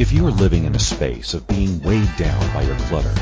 If 0.00 0.12
you 0.12 0.26
are 0.26 0.30
living 0.30 0.64
in 0.64 0.74
a 0.74 0.78
space 0.78 1.34
of 1.34 1.46
being 1.46 1.82
weighed 1.82 2.08
down 2.16 2.54
by 2.54 2.62
your 2.62 2.78
clutter, 2.88 3.12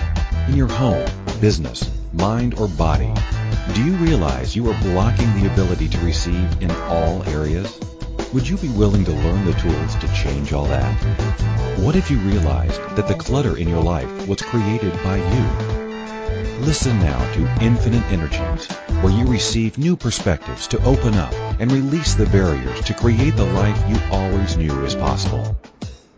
in 0.47 0.57
your 0.57 0.69
home, 0.69 1.11
business, 1.41 1.91
mind, 2.13 2.55
or 2.55 2.69
body, 2.69 3.13
do 3.75 3.85
you 3.85 3.95
realize 3.95 4.55
you 4.55 4.71
are 4.71 4.81
blocking 4.83 5.27
the 5.35 5.53
ability 5.53 5.89
to 5.89 5.99
receive 5.99 6.63
in 6.63 6.71
all 6.71 7.25
areas? 7.31 7.81
Would 8.33 8.49
you 8.49 8.57
be 8.59 8.69
willing 8.69 9.05
to 9.07 9.11
learn 9.11 9.45
the 9.45 9.55
tools 9.55 9.97
to 9.97 10.15
change 10.15 10.53
all 10.53 10.67
that? 10.67 10.95
What 11.81 11.97
if 11.97 12.13
you 12.13 12.19
realized 12.19 12.81
that 12.95 13.09
the 13.09 13.15
clutter 13.17 13.57
in 13.57 13.69
your 13.69 13.83
life 13.83 14.29
was 14.29 14.41
created 14.41 14.93
by 15.03 15.17
you? 15.17 16.65
Listen 16.65 16.97
now 17.01 17.19
to 17.33 17.65
Infinite 17.65 18.05
Energies, 18.13 18.67
where 19.03 19.13
you 19.13 19.27
receive 19.27 19.79
new 19.79 19.97
perspectives 19.97 20.69
to 20.69 20.85
open 20.85 21.15
up 21.15 21.35
and 21.59 21.73
release 21.73 22.15
the 22.15 22.27
barriers 22.27 22.81
to 22.83 22.95
create 22.95 23.35
the 23.35 23.47
life 23.47 23.91
you 23.91 23.99
always 24.13 24.57
knew 24.57 24.85
is 24.85 24.95
possible. 24.95 25.59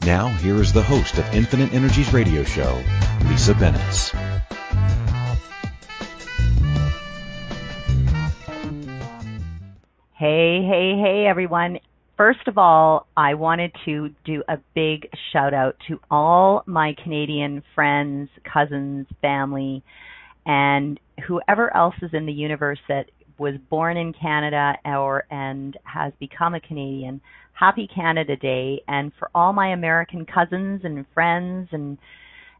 Now, 0.06 0.28
here 0.28 0.56
is 0.56 0.72
the 0.72 0.82
host 0.82 1.18
of 1.18 1.34
Infinite 1.34 1.74
Energies 1.74 2.10
radio 2.10 2.42
show, 2.42 2.82
Lisa 3.26 3.54
Bennett. 3.54 4.12
Hey, 10.14 10.62
hey, 10.62 10.96
hey, 10.98 11.26
everyone. 11.28 11.80
First 12.16 12.48
of 12.48 12.56
all, 12.56 13.08
I 13.14 13.34
wanted 13.34 13.72
to 13.84 14.10
do 14.24 14.42
a 14.48 14.58
big 14.74 15.06
shout 15.32 15.52
out 15.52 15.76
to 15.88 16.00
all 16.10 16.62
my 16.64 16.94
Canadian 17.02 17.62
friends, 17.74 18.30
cousins, 18.42 19.06
family, 19.20 19.82
and 20.46 20.98
whoever 21.26 21.74
else 21.76 21.94
is 22.00 22.14
in 22.14 22.24
the 22.24 22.32
universe 22.32 22.80
that 22.88 23.10
was 23.36 23.54
born 23.68 23.98
in 23.98 24.14
Canada 24.14 24.76
or 24.84 25.24
and 25.30 25.76
has 25.84 26.14
become 26.18 26.54
a 26.54 26.60
Canadian 26.60 27.20
happy 27.60 27.88
Canada 27.94 28.36
Day. 28.36 28.82
And 28.88 29.12
for 29.18 29.30
all 29.34 29.52
my 29.52 29.72
American 29.72 30.24
cousins 30.24 30.80
and 30.84 31.04
friends 31.14 31.68
and 31.72 31.98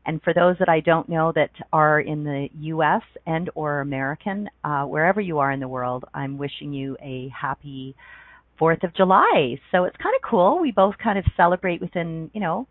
and 0.07 0.23
for 0.23 0.33
those 0.33 0.57
that 0.59 0.69
I 0.69 0.81
don't 0.81 1.11
know 1.11 1.31
that 1.35 1.51
are 1.75 2.01
in 2.01 2.25
the 2.25 2.49
U.S. 2.61 3.03
and 3.27 3.51
or 3.55 3.81
American, 3.81 4.49
uh, 4.65 4.85
wherever 4.85 5.21
you 5.21 5.39
are 5.41 5.53
in 5.53 5.61
the 5.61 5.69
world, 5.69 6.05
I'm 6.15 6.39
wishing 6.39 6.73
you 6.73 6.97
a 7.03 7.31
happy 7.39 7.95
Fourth 8.59 8.83
of 8.83 8.95
July. 8.95 9.59
So 9.73 9.85
it's 9.85 9.97
kind 9.97 10.15
of 10.15 10.29
cool. 10.29 10.59
We 10.61 10.71
both 10.71 10.95
kind 11.03 11.19
of 11.19 11.25
celebrate 11.37 11.81
within, 11.81 12.31
you 12.35 12.41
know, 12.41 12.67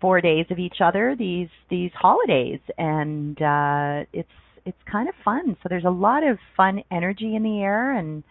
four 0.00 0.20
days 0.20 0.46
of 0.50 0.58
each 0.58 0.76
other 0.80 1.14
these 1.16 1.48
these 1.68 1.90
holidays, 1.94 2.60
and 2.78 3.40
uh, 3.40 4.04
it's 4.12 4.28
it's 4.64 4.78
kind 4.90 5.08
of 5.08 5.14
fun. 5.24 5.56
So 5.62 5.68
there's 5.68 5.84
a 5.84 5.90
lot 5.90 6.26
of 6.26 6.38
fun 6.56 6.82
energy 6.90 7.36
in 7.36 7.42
the 7.42 7.60
air, 7.60 7.96
and 7.96 8.24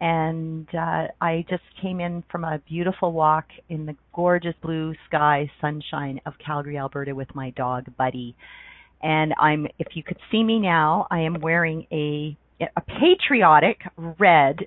and 0.00 0.68
uh, 0.74 1.08
I 1.20 1.44
just 1.48 1.62
came 1.80 2.00
in 2.00 2.24
from 2.30 2.44
a 2.44 2.58
beautiful 2.68 3.12
walk 3.12 3.46
in 3.68 3.86
the 3.86 3.96
gorgeous 4.12 4.54
blue 4.62 4.94
sky 5.06 5.50
sunshine 5.60 6.20
of 6.26 6.34
Calgary, 6.44 6.78
Alberta, 6.78 7.14
with 7.14 7.34
my 7.34 7.50
dog 7.50 7.86
Buddy. 7.96 8.36
And 9.02 9.34
I'm, 9.38 9.66
if 9.78 9.88
you 9.94 10.02
could 10.02 10.18
see 10.30 10.42
me 10.42 10.58
now, 10.58 11.06
I 11.10 11.20
am 11.20 11.40
wearing 11.40 11.86
a 11.92 12.36
a 12.60 12.80
patriotic 12.80 13.80
red 14.18 14.60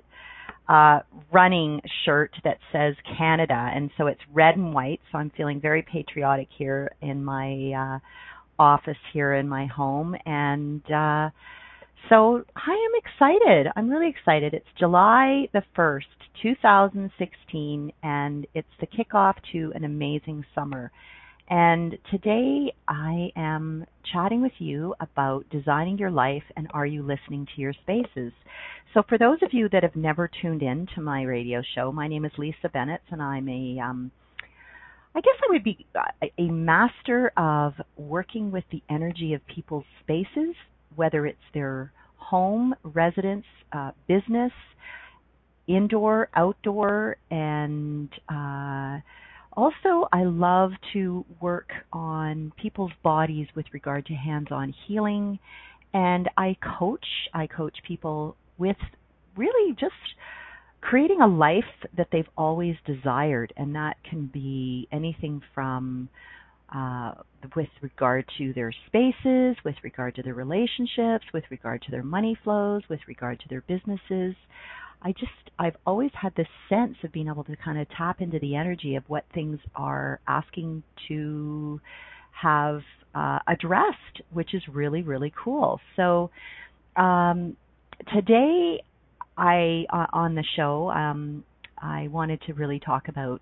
uh, 0.67 1.00
running 1.31 1.81
shirt 2.05 2.31
that 2.44 2.58
says 2.72 2.95
Canada, 3.17 3.72
and 3.73 3.89
so 3.98 4.08
it's 4.08 4.20
red 4.33 4.55
and 4.55 4.73
white. 4.73 5.00
So 5.11 5.17
I'm 5.17 5.31
feeling 5.36 5.61
very 5.61 5.81
patriotic 5.81 6.50
here 6.58 6.92
in 7.02 7.23
my 7.23 7.72
uh, 7.72 8.00
office 8.61 8.98
here 9.14 9.33
in 9.33 9.48
my 9.48 9.67
home, 9.67 10.16
and 10.25 10.81
uh, 10.92 11.30
so 12.10 12.44
I 12.56 12.72
am 12.72 13.02
excited. 13.04 13.72
I'm 13.76 13.90
really 13.90 14.10
excited. 14.10 14.54
It's 14.54 14.66
July 14.80 15.48
the 15.54 15.64
1st, 15.78 16.04
2016, 16.42 17.92
and 18.04 18.48
it's 18.54 18.68
the 18.80 18.88
kickoff 18.88 19.36
to 19.52 19.72
an 19.76 19.84
amazing 19.84 20.46
summer. 20.56 20.92
And 21.50 21.98
today 22.12 22.74
I 22.88 23.32
am 23.36 23.86
chatting 24.12 24.42
with 24.42 24.54
you 24.60 24.96
about 25.00 25.50
designing 25.50 25.98
your 25.98 26.12
life 26.12 26.44
and 26.56 26.67
are 26.73 26.86
you 26.86 27.04
listening 27.04 27.48
to 27.56 27.62
your 27.62 27.73
spaces? 27.73 28.34
So, 28.94 29.04
for 29.08 29.17
those 29.17 29.40
of 29.42 29.54
you 29.54 29.70
that 29.70 29.84
have 29.84 29.96
never 29.96 30.30
tuned 30.42 30.62
in 30.62 30.88
to 30.96 31.02
my 31.02 31.23
radio 31.23 31.62
show, 31.76 31.92
my 31.92 32.08
name 32.08 32.26
is 32.26 32.32
Lisa 32.38 32.70
Bennett, 32.72 33.02
and 33.12 33.22
I'm 33.22 33.48
a 33.48 33.80
um, 33.80 34.12
I 35.16 35.22
guess 35.22 35.36
I 35.42 35.52
would 35.52 35.64
be 35.64 35.86
a 36.38 36.52
master 36.52 37.32
of 37.38 37.73
working 37.96 38.52
with 38.52 38.66
the 38.72 38.84
energy 38.90 39.34
of 39.34 39.42
people's 39.48 39.86
spaces, 40.04 40.56
whether 40.96 41.26
it's 41.26 41.40
their 41.54 41.92
home, 42.30 42.76
residence, 42.83 43.45
uh, 43.71 43.92
business, 44.08 44.52
indoor, 45.67 46.30
outdoor, 46.36 47.17
and 47.32 48.10
uh, 48.30 48.99
also 49.54 50.08
I 50.11 50.23
love 50.23 50.71
to 50.93 51.26
work 51.42 51.70
on 51.92 52.52
people's 52.61 52.92
bodies 53.04 53.48
with 53.55 53.66
regard 53.73 54.05
to 54.08 54.14
hands-on 54.14 54.73
healing, 54.87 55.39
and 55.93 56.30
I 56.37 56.58
coach. 56.80 57.05
I 57.33 57.48
coach 57.48 57.77
people 57.87 58.36
with 58.58 58.77
really 59.36 59.73
just 59.73 59.93
creating 60.82 61.21
a 61.21 61.27
life 61.27 61.64
that 61.95 62.08
they've 62.11 62.30
always 62.37 62.76
desired, 62.86 63.54
and 63.58 63.76
that 63.76 63.98
can 64.10 64.30
be 64.33 64.87
anything 64.92 65.42
from 65.54 66.10
uh, 66.73 67.14
with 67.55 67.70
regard 67.82 68.26
to 68.38 68.54
their 68.54 68.73
spaces, 68.88 69.55
with 69.64 69.76
regard 69.83 70.16
to 70.16 70.23
their 70.23 70.33
relationships, 70.33 71.26
with 71.33 71.44
regard 71.50 71.82
to 71.83 71.92
their 71.92 72.04
money 72.04 72.38
flows, 72.44 72.82
with 72.89 73.00
regard 73.08 73.39
to 73.39 73.45
their 73.50 73.61
businesses. 73.61 74.36
I 75.02 75.11
just, 75.11 75.52
I've 75.60 75.78
always 75.86 76.11
had 76.20 76.33
this 76.36 76.48
sense 76.67 76.98
of 77.04 77.11
being 77.11 77.28
able 77.28 77.44
to 77.45 77.55
kind 77.55 77.80
of 77.80 77.88
tap 77.95 78.20
into 78.20 78.39
the 78.39 78.55
energy 78.55 78.95
of 78.95 79.04
what 79.08 79.26
things 79.33 79.60
are 79.76 80.20
asking 80.28 80.83
to 81.08 81.80
have 82.32 82.82
uh, 83.16 83.39
addressed, 83.48 84.22
which 84.32 84.54
is 84.54 84.61
really, 84.67 85.04
really 85.04 85.32
cool. 85.44 85.80
So, 85.95 86.32
um, 86.95 87.55
today, 88.14 88.84
I, 89.38 89.86
uh, 89.92 90.08
on 90.14 90.36
the 90.36 90.44
show, 90.55 90.89
um, 90.89 91.44
I 91.78 92.08
wanted 92.08 92.42
to 92.48 92.54
really 92.54 92.80
talk 92.80 93.08
about 93.08 93.42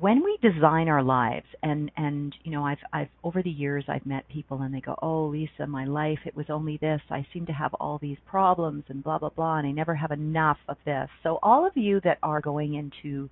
when 0.00 0.22
we 0.22 0.38
design 0.42 0.88
our 0.88 1.02
lives 1.02 1.46
and 1.62 1.90
and 1.96 2.34
you 2.44 2.52
know 2.52 2.64
I've 2.64 2.78
I've 2.92 3.08
over 3.24 3.42
the 3.42 3.50
years 3.50 3.84
I've 3.88 4.04
met 4.04 4.28
people 4.28 4.60
and 4.60 4.72
they 4.74 4.80
go 4.80 4.94
oh 5.00 5.26
Lisa 5.26 5.66
my 5.66 5.86
life 5.86 6.18
it 6.26 6.36
was 6.36 6.46
only 6.50 6.76
this. 6.76 7.00
I 7.10 7.26
seem 7.32 7.46
to 7.46 7.52
have 7.52 7.72
all 7.74 7.98
these 8.00 8.18
problems 8.26 8.84
and 8.88 9.02
blah 9.02 9.18
blah 9.18 9.30
blah 9.30 9.58
and 9.58 9.66
I 9.66 9.70
never 9.70 9.94
have 9.94 10.10
enough 10.10 10.58
of 10.68 10.76
this. 10.84 11.08
So 11.22 11.38
all 11.42 11.66
of 11.66 11.72
you 11.76 12.00
that 12.04 12.18
are 12.22 12.40
going 12.40 12.74
into 12.74 13.30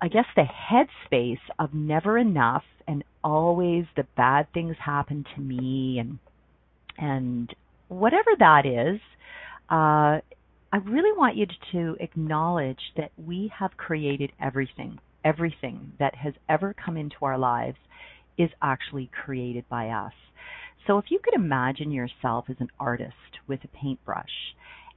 I 0.00 0.08
guess 0.08 0.24
the 0.34 0.44
headspace 0.44 1.40
of 1.58 1.74
never 1.74 2.16
enough 2.16 2.64
and 2.88 3.04
always 3.22 3.84
the 3.96 4.06
bad 4.16 4.46
things 4.54 4.76
happen 4.82 5.26
to 5.34 5.40
me 5.40 5.98
and 5.98 6.18
and 6.96 7.54
whatever 7.88 8.30
that 8.38 8.64
is 8.64 9.00
uh 9.68 10.20
I 10.74 10.78
really 10.78 11.12
want 11.14 11.36
you 11.36 11.44
to 11.72 11.98
acknowledge 12.00 12.80
that 12.96 13.12
we 13.18 13.52
have 13.58 13.76
created 13.76 14.32
everything. 14.40 14.98
Everything 15.22 15.92
that 15.98 16.14
has 16.14 16.32
ever 16.48 16.74
come 16.74 16.96
into 16.96 17.16
our 17.20 17.36
lives 17.36 17.76
is 18.38 18.48
actually 18.62 19.10
created 19.22 19.68
by 19.68 19.90
us. 19.90 20.14
So 20.86 20.96
if 20.96 21.10
you 21.10 21.18
could 21.22 21.34
imagine 21.34 21.92
yourself 21.92 22.46
as 22.48 22.56
an 22.58 22.70
artist 22.80 23.12
with 23.46 23.60
a 23.64 23.68
paintbrush 23.68 24.54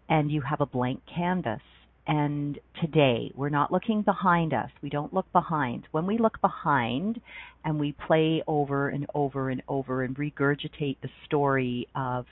and 0.08 0.32
you 0.32 0.42
have 0.50 0.62
a 0.62 0.66
blank 0.66 1.02
canvas 1.14 1.62
and 2.08 2.58
today 2.80 3.34
we're 3.36 3.50
not 3.50 3.74
looking 3.74 4.02
behind 4.02 4.54
us. 4.54 4.70
We 4.82 4.90
don't 4.90 5.14
look 5.14 5.30
behind. 5.34 5.88
When 5.92 6.08
we 6.08 6.18
look 6.18 6.40
behind 6.40 7.20
and 7.66 7.82
we 7.82 7.94
play 8.08 8.42
over 8.48 8.88
and 8.88 9.08
over 9.14 9.50
and 9.50 9.62
over 9.68 10.04
and 10.04 10.16
regurgitate 10.16 10.98
the 11.02 11.10
story 11.26 11.90
of 11.96 12.28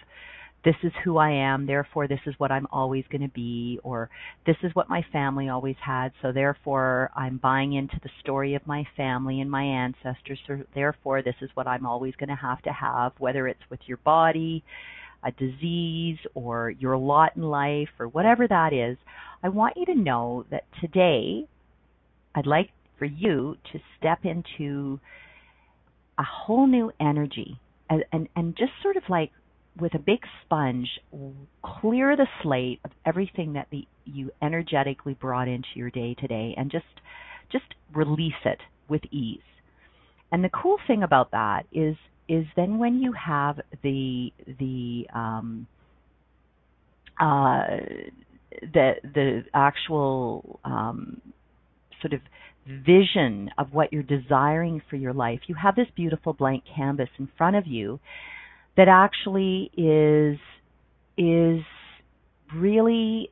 this 0.66 0.76
is 0.84 0.92
who 1.04 1.18
I 1.18 1.32
am, 1.32 1.66
therefore 1.66 2.08
this 2.08 2.22
is 2.26 2.36
what 2.38 2.52
I'm 2.52 2.68
always 2.72 3.04
going 3.12 3.22
to 3.22 3.34
be, 3.34 3.80
or 3.84 4.10
this 4.46 4.56
is 4.64 4.74
what 4.74 4.90
my 4.90 5.06
family 5.12 5.50
always 5.50 5.76
had, 5.86 6.14
so 6.22 6.32
therefore 6.32 7.12
I'm 7.16 7.38
buying 7.38 7.74
into 7.74 8.00
the 8.02 8.10
story 8.22 8.56
of 8.56 8.66
my 8.66 8.86
family 8.96 9.42
and 9.42 9.52
my 9.52 9.64
ancestors, 9.64 10.40
so 10.48 10.64
therefore 10.74 11.22
this 11.22 11.36
is 11.42 11.50
what 11.54 11.68
I'm 11.68 11.86
always 11.86 12.16
going 12.16 12.30
to 12.30 12.36
have 12.36 12.62
to 12.64 12.72
have, 12.72 13.12
whether 13.20 13.48
it's 13.48 13.60
with 13.70 13.82
your 13.86 13.98
body, 13.98 14.64
a 15.24 15.32
disease, 15.32 16.18
or 16.34 16.70
your 16.70 16.98
lot 16.98 17.36
in 17.36 17.44
life, 17.44 17.90
or 18.00 18.08
whatever 18.08 18.48
that 18.48 18.74
is. 18.74 18.98
I 19.42 19.50
want 19.50 19.76
you 19.78 19.86
to 19.88 19.96
know 19.96 20.46
that 20.50 20.64
today 20.80 21.46
I'd 22.36 22.48
like 22.48 22.70
for 23.00 23.06
you 23.06 23.58
to 23.72 23.80
step 23.98 24.20
into 24.24 25.00
a 26.18 26.24
whole 26.24 26.68
new 26.68 26.92
energy 27.00 27.60
and, 27.90 28.06
and, 28.12 28.30
and 28.36 28.56
just 28.56 28.72
sort 28.82 28.98
of 28.98 29.04
like 29.10 29.32
with 29.80 29.94
a 29.96 30.00
big 30.00 30.20
sponge, 30.44 30.88
clear 31.64 32.16
the 32.16 32.28
slate 32.42 32.80
of 32.86 32.92
everything 33.06 33.54
that 33.54 33.68
the, 33.72 33.88
you 34.06 34.32
energetically 34.42 35.14
brought 35.14 35.48
into 35.48 35.68
your 35.76 35.90
day 35.90 36.16
today, 36.20 36.54
and 36.58 36.72
just 36.72 36.86
just 37.52 37.66
release 37.94 38.34
it 38.46 38.60
with 38.88 39.02
ease. 39.12 39.40
And 40.32 40.44
the 40.44 40.50
cool 40.50 40.78
thing 40.88 41.04
about 41.04 41.32
that 41.32 41.66
is 41.72 41.96
is 42.28 42.46
then 42.56 42.78
when 42.78 43.00
you 43.00 43.14
have 43.14 43.60
the 43.82 44.32
the 44.60 45.08
um, 45.14 45.68
uh, 47.20 47.66
the 48.62 48.94
the 49.04 49.44
actual 49.54 50.60
um, 50.64 51.22
sort 52.02 52.14
of 52.14 52.22
vision 52.68 53.50
of 53.58 53.74
what 53.74 53.92
you're 53.92 54.04
desiring 54.04 54.82
for 54.90 54.96
your 54.96 55.14
life, 55.14 55.42
you 55.48 55.56
have 55.56 55.76
this 55.76 55.88
beautiful 55.96 56.34
blank 56.34 56.64
canvas 56.76 57.10
in 57.20 57.28
front 57.38 57.56
of 57.56 57.68
you 57.68 58.00
that 58.78 58.88
actually 58.88 59.72
is 59.78 60.40
is 61.18 61.64
really 62.56 63.30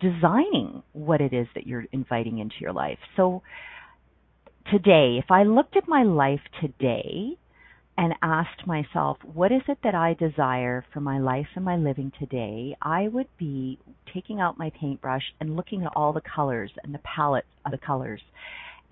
designing 0.00 0.82
what 0.92 1.20
it 1.20 1.32
is 1.32 1.46
that 1.54 1.66
you're 1.66 1.86
inviting 1.92 2.38
into 2.38 2.56
your 2.60 2.72
life. 2.72 2.98
So 3.16 3.42
today, 4.70 5.18
if 5.22 5.30
I 5.30 5.44
looked 5.44 5.76
at 5.76 5.86
my 5.86 6.02
life 6.02 6.40
today 6.60 7.36
and 7.96 8.14
asked 8.22 8.66
myself, 8.66 9.18
what 9.22 9.52
is 9.52 9.62
it 9.68 9.78
that 9.84 9.94
I 9.94 10.14
desire 10.14 10.84
for 10.92 11.00
my 11.00 11.18
life 11.18 11.46
and 11.54 11.64
my 11.64 11.76
living 11.76 12.10
today, 12.18 12.74
I 12.80 13.08
would 13.08 13.28
be 13.38 13.78
taking 14.12 14.40
out 14.40 14.58
my 14.58 14.72
paintbrush 14.80 15.22
and 15.40 15.56
looking 15.56 15.82
at 15.82 15.92
all 15.94 16.12
the 16.12 16.22
colors 16.22 16.70
and 16.82 16.94
the 16.94 17.00
palette 17.00 17.46
of 17.64 17.72
the 17.72 17.78
colors 17.78 18.22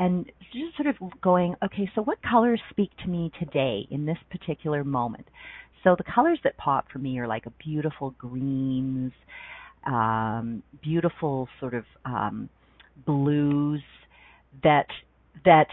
and 0.00 0.24
just 0.52 0.74
sort 0.76 0.88
of 0.88 0.96
going, 1.20 1.54
okay, 1.62 1.88
so 1.94 2.00
what 2.02 2.18
colors 2.22 2.60
speak 2.70 2.90
to 3.04 3.08
me 3.08 3.30
today 3.38 3.86
in 3.90 4.06
this 4.06 4.16
particular 4.30 4.82
moment? 4.82 5.26
So 5.84 5.94
the 5.96 6.10
colors 6.12 6.38
that 6.42 6.56
pop 6.56 6.86
for 6.90 6.98
me 6.98 7.18
are 7.18 7.28
like 7.28 7.44
a 7.44 7.50
beautiful 7.62 8.14
greens, 8.18 9.12
um, 9.86 10.62
beautiful 10.82 11.48
sort 11.60 11.74
of 11.74 11.84
um, 12.06 12.48
blues 13.06 13.82
that 14.64 14.86
that 15.44 15.68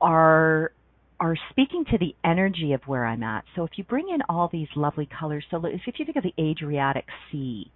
are 0.00 0.72
are 1.20 1.36
speaking 1.50 1.84
to 1.92 1.98
the 1.98 2.14
energy 2.24 2.72
of 2.72 2.80
where 2.86 3.06
I'm 3.06 3.22
at. 3.22 3.44
So 3.54 3.62
if 3.62 3.70
you 3.76 3.84
bring 3.84 4.08
in 4.12 4.20
all 4.28 4.48
these 4.52 4.68
lovely 4.74 5.08
colors, 5.18 5.44
so 5.48 5.64
if 5.64 5.80
you 5.96 6.04
think 6.04 6.16
of 6.16 6.24
the 6.24 6.34
Adriatic 6.42 7.06
Sea, 7.30 7.70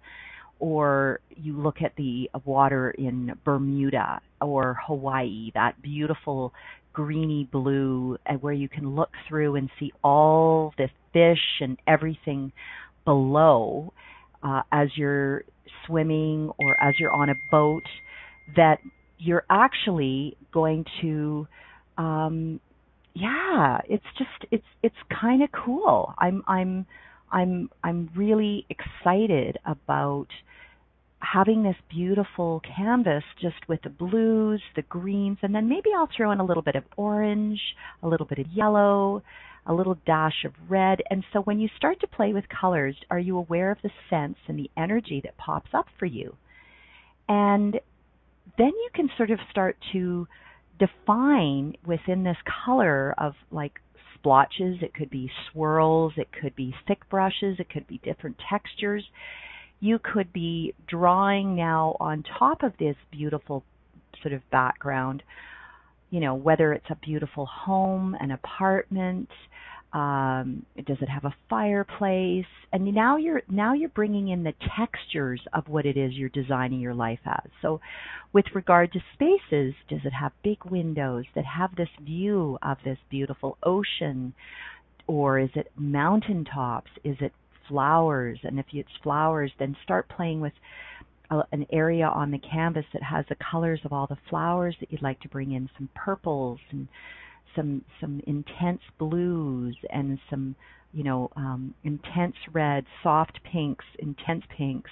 or 0.59 1.19
you 1.35 1.59
look 1.59 1.77
at 1.83 1.95
the 1.95 2.29
water 2.45 2.91
in 2.91 3.33
Bermuda 3.45 4.21
or 4.41 4.77
Hawaii, 4.85 5.51
that 5.53 5.81
beautiful 5.81 6.53
greeny 6.93 7.47
blue, 7.51 8.17
and 8.25 8.41
where 8.41 8.53
you 8.53 8.67
can 8.67 8.95
look 8.95 9.09
through 9.27 9.55
and 9.55 9.69
see 9.79 9.91
all 10.03 10.73
the 10.77 10.89
fish 11.13 11.61
and 11.61 11.77
everything 11.87 12.51
below 13.05 13.93
uh, 14.43 14.61
as 14.71 14.89
you're 14.95 15.43
swimming 15.85 16.51
or 16.59 16.75
as 16.81 16.93
you're 16.99 17.13
on 17.13 17.29
a 17.29 17.35
boat, 17.51 17.83
that 18.55 18.79
you're 19.17 19.45
actually 19.49 20.35
going 20.53 20.85
to 21.01 21.47
um 21.97 22.59
yeah 23.13 23.79
it's 23.89 24.05
just 24.17 24.51
it's 24.51 24.63
it's 24.81 24.95
kind 25.21 25.43
of 25.43 25.49
cool. 25.51 26.13
I'm 26.17 26.41
i'm 26.47 26.85
i'm 27.31 27.69
i'm 27.83 28.09
really 28.15 28.65
excited 28.69 29.57
about 29.65 30.27
having 31.19 31.63
this 31.63 31.75
beautiful 31.89 32.61
canvas 32.75 33.23
just 33.41 33.67
with 33.67 33.81
the 33.83 33.89
blues 33.89 34.61
the 34.75 34.81
greens 34.83 35.37
and 35.41 35.53
then 35.53 35.67
maybe 35.67 35.89
i'll 35.97 36.07
throw 36.15 36.31
in 36.31 36.39
a 36.39 36.45
little 36.45 36.63
bit 36.63 36.75
of 36.75 36.83
orange 36.95 37.59
a 38.01 38.07
little 38.07 38.25
bit 38.25 38.39
of 38.39 38.45
yellow 38.53 39.21
a 39.69 39.73
little 39.73 39.97
dash 40.05 40.45
of 40.45 40.53
red. 40.67 40.99
And 41.09 41.23
so 41.31 41.41
when 41.41 41.59
you 41.59 41.69
start 41.77 41.99
to 42.01 42.07
play 42.07 42.33
with 42.33 42.45
colors 42.49 42.95
are 43.09 43.19
you 43.19 43.37
aware 43.37 43.71
of 43.71 43.77
the 43.83 43.91
sense 44.09 44.37
and 44.47 44.57
the 44.57 44.69
energy 44.75 45.21
that 45.23 45.37
pops 45.37 45.69
up 45.73 45.85
for 45.97 46.05
you? 46.07 46.35
And 47.27 47.79
then 48.57 48.67
you 48.67 48.89
can 48.93 49.09
sort 49.15 49.29
of 49.29 49.39
start 49.51 49.77
to 49.93 50.27
define 50.79 51.75
within 51.85 52.23
this 52.23 52.37
color 52.65 53.13
of 53.17 53.33
like 53.51 53.79
splotches, 54.15 54.77
it 54.81 54.93
could 54.93 55.09
be 55.09 55.29
swirls, 55.51 56.13
it 56.17 56.29
could 56.41 56.55
be 56.55 56.73
thick 56.87 57.07
brushes, 57.09 57.57
it 57.59 57.69
could 57.69 57.87
be 57.87 57.99
different 58.03 58.37
textures. 58.49 59.03
You 59.79 59.99
could 59.99 60.33
be 60.33 60.73
drawing 60.87 61.55
now 61.55 61.95
on 61.99 62.23
top 62.37 62.63
of 62.63 62.73
this 62.77 62.95
beautiful 63.11 63.63
sort 64.21 64.33
of 64.33 64.41
background, 64.51 65.23
you 66.09 66.19
know, 66.19 66.35
whether 66.35 66.73
it's 66.73 66.89
a 66.89 66.95
beautiful 66.95 67.45
home, 67.45 68.15
an 68.19 68.31
apartment, 68.31 69.29
um, 69.91 70.65
does 70.85 70.97
it 71.01 71.09
have 71.09 71.25
a 71.25 71.33
fireplace? 71.49 72.45
And 72.71 72.93
now 72.93 73.17
you're 73.17 73.41
now 73.49 73.73
you're 73.73 73.89
bringing 73.89 74.27
in 74.27 74.43
the 74.43 74.53
textures 74.77 75.41
of 75.53 75.67
what 75.67 75.85
it 75.85 75.97
is 75.97 76.13
you're 76.13 76.29
designing 76.29 76.79
your 76.79 76.93
life 76.93 77.19
as. 77.25 77.49
So 77.61 77.81
with 78.31 78.45
regard 78.53 78.91
to 78.93 78.99
spaces 79.13 79.73
does 79.89 80.01
it 80.05 80.13
have 80.13 80.31
big 80.43 80.63
windows 80.65 81.25
that 81.33 81.45
have 81.45 81.75
this 81.75 81.89
view 82.03 82.59
of 82.61 82.77
this 82.85 82.99
beautiful 83.09 83.57
ocean? 83.63 84.33
Or 85.07 85.39
is 85.39 85.49
it 85.55 85.71
mountain 85.75 86.45
tops 86.45 86.91
is 87.03 87.17
it 87.19 87.33
flowers 87.69 88.39
and 88.43 88.59
if 88.59 88.65
it's 88.73 88.89
flowers 89.01 89.51
then 89.59 89.77
start 89.83 90.09
playing 90.09 90.41
with 90.41 90.53
a, 91.31 91.41
an 91.51 91.65
area 91.71 92.05
on 92.05 92.31
the 92.31 92.39
canvas 92.39 92.85
that 92.93 93.03
has 93.03 93.23
the 93.29 93.37
colors 93.51 93.79
of 93.85 93.93
all 93.93 94.07
the 94.07 94.17
flowers 94.29 94.75
that 94.79 94.91
you'd 94.91 95.01
like 95.01 95.19
to 95.21 95.29
bring 95.29 95.53
in 95.53 95.69
some 95.77 95.87
purples 95.95 96.59
and 96.71 96.87
some 97.55 97.83
some 97.99 98.21
intense 98.27 98.81
blues 98.97 99.75
and 99.91 100.19
some 100.29 100.55
you 100.93 101.03
know 101.03 101.29
um, 101.35 101.73
intense 101.83 102.35
reds, 102.51 102.87
soft 103.03 103.39
pinks, 103.51 103.85
intense 103.99 104.43
pinks, 104.57 104.91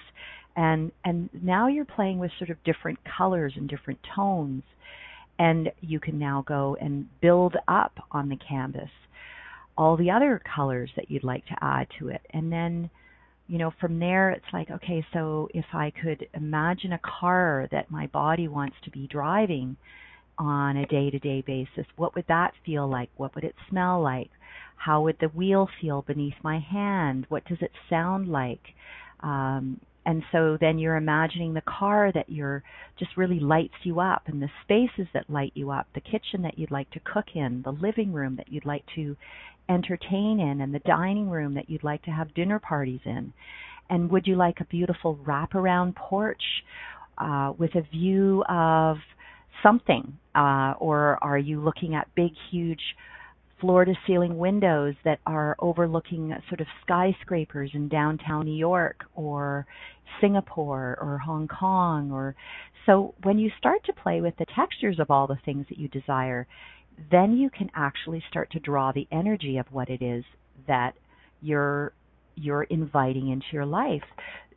and 0.56 0.92
and 1.04 1.28
now 1.42 1.66
you're 1.66 1.84
playing 1.84 2.18
with 2.18 2.30
sort 2.38 2.50
of 2.50 2.62
different 2.64 2.98
colors 3.16 3.52
and 3.56 3.68
different 3.68 3.98
tones, 4.14 4.62
and 5.38 5.70
you 5.80 5.98
can 6.00 6.18
now 6.18 6.44
go 6.46 6.76
and 6.80 7.06
build 7.20 7.56
up 7.66 7.92
on 8.12 8.28
the 8.28 8.38
canvas 8.48 8.90
all 9.78 9.96
the 9.96 10.10
other 10.10 10.42
colors 10.54 10.90
that 10.96 11.10
you'd 11.10 11.24
like 11.24 11.46
to 11.46 11.56
add 11.62 11.86
to 11.98 12.08
it, 12.08 12.20
and 12.34 12.52
then 12.52 12.90
you 13.46 13.56
know 13.56 13.72
from 13.80 13.98
there 13.98 14.30
it's 14.30 14.44
like 14.52 14.70
okay 14.70 15.02
so 15.10 15.48
if 15.54 15.64
i 15.72 15.90
could 16.02 16.28
imagine 16.34 16.92
a 16.92 17.00
car 17.02 17.66
that 17.72 17.90
my 17.90 18.06
body 18.08 18.46
wants 18.46 18.76
to 18.84 18.90
be 18.90 19.06
driving 19.06 19.74
on 20.38 20.76
a 20.76 20.86
day 20.86 21.10
to 21.10 21.18
day 21.18 21.42
basis. 21.46 21.86
What 21.96 22.14
would 22.14 22.26
that 22.28 22.52
feel 22.64 22.88
like? 22.88 23.10
What 23.16 23.34
would 23.34 23.44
it 23.44 23.54
smell 23.68 24.00
like? 24.00 24.30
How 24.76 25.02
would 25.02 25.16
the 25.20 25.28
wheel 25.28 25.68
feel 25.80 26.02
beneath 26.02 26.34
my 26.42 26.60
hand? 26.60 27.26
What 27.28 27.44
does 27.46 27.58
it 27.60 27.72
sound 27.90 28.28
like? 28.28 28.62
Um, 29.20 29.80
and 30.06 30.22
so 30.32 30.56
then 30.58 30.78
you're 30.78 30.96
imagining 30.96 31.52
the 31.52 31.60
car 31.62 32.12
that 32.14 32.30
you're 32.30 32.62
just 32.98 33.16
really 33.16 33.40
lights 33.40 33.74
you 33.82 34.00
up 34.00 34.22
and 34.26 34.40
the 34.40 34.48
spaces 34.62 35.08
that 35.12 35.28
light 35.28 35.52
you 35.54 35.70
up, 35.70 35.86
the 35.94 36.00
kitchen 36.00 36.42
that 36.42 36.58
you'd 36.58 36.70
like 36.70 36.90
to 36.92 37.00
cook 37.00 37.26
in, 37.34 37.62
the 37.62 37.72
living 37.72 38.12
room 38.12 38.36
that 38.36 38.50
you'd 38.50 38.64
like 38.64 38.84
to 38.94 39.16
entertain 39.68 40.40
in, 40.40 40.60
and 40.60 40.74
the 40.74 40.80
dining 40.80 41.28
room 41.28 41.54
that 41.54 41.68
you'd 41.68 41.84
like 41.84 42.02
to 42.04 42.10
have 42.10 42.34
dinner 42.34 42.58
parties 42.58 43.00
in. 43.04 43.32
And 43.90 44.10
would 44.10 44.26
you 44.26 44.36
like 44.36 44.60
a 44.60 44.64
beautiful 44.64 45.18
wraparound 45.26 45.96
porch 45.96 46.42
uh, 47.16 47.52
with 47.56 47.74
a 47.74 47.82
view 47.82 48.44
of 48.48 48.96
something? 49.62 50.18
Uh, 50.34 50.74
or 50.78 51.18
are 51.22 51.38
you 51.38 51.60
looking 51.60 51.94
at 51.94 52.14
big, 52.14 52.32
huge 52.50 52.80
floor 53.60 53.84
to 53.84 53.94
ceiling 54.06 54.38
windows 54.38 54.94
that 55.04 55.18
are 55.26 55.56
overlooking 55.58 56.32
sort 56.48 56.60
of 56.60 56.66
skyscrapers 56.82 57.70
in 57.74 57.88
downtown 57.88 58.44
New 58.44 58.56
York 58.56 59.04
or 59.14 59.66
Singapore 60.20 60.96
or 61.00 61.18
Hong 61.18 61.48
Kong 61.48 62.12
or 62.12 62.34
so 62.86 63.14
when 63.22 63.38
you 63.38 63.50
start 63.58 63.84
to 63.84 63.92
play 63.92 64.20
with 64.20 64.34
the 64.38 64.46
textures 64.56 64.98
of 64.98 65.10
all 65.10 65.26
the 65.26 65.38
things 65.44 65.66
that 65.68 65.78
you 65.78 65.88
desire 65.88 66.46
then 67.10 67.36
you 67.36 67.50
can 67.50 67.70
actually 67.74 68.22
start 68.28 68.50
to 68.52 68.60
draw 68.60 68.92
the 68.92 69.06
energy 69.10 69.58
of 69.58 69.66
what 69.70 69.88
it 69.88 70.02
is 70.02 70.24
that 70.66 70.94
you're 71.40 71.92
you're 72.34 72.64
inviting 72.64 73.30
into 73.30 73.46
your 73.52 73.66
life 73.66 74.02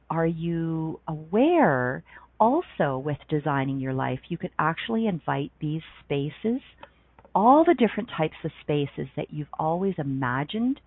are 0.10 0.26
you 0.26 1.00
aware 1.08 2.04
also 2.42 2.98
with 2.98 3.18
designing 3.30 3.80
your 3.80 3.94
life, 3.94 4.20
you 4.28 4.38
could 4.38 4.50
actually 4.58 5.06
invite 5.06 5.52
these 5.62 5.84
spaces, 6.04 6.60
all 7.36 7.64
the 7.64 7.76
different 7.76 8.10
types 8.18 8.36
of 8.44 8.52
spaces 8.62 9.08
that 9.16 9.32
you've 9.32 9.48
always 9.60 9.94
imagined 10.00 10.82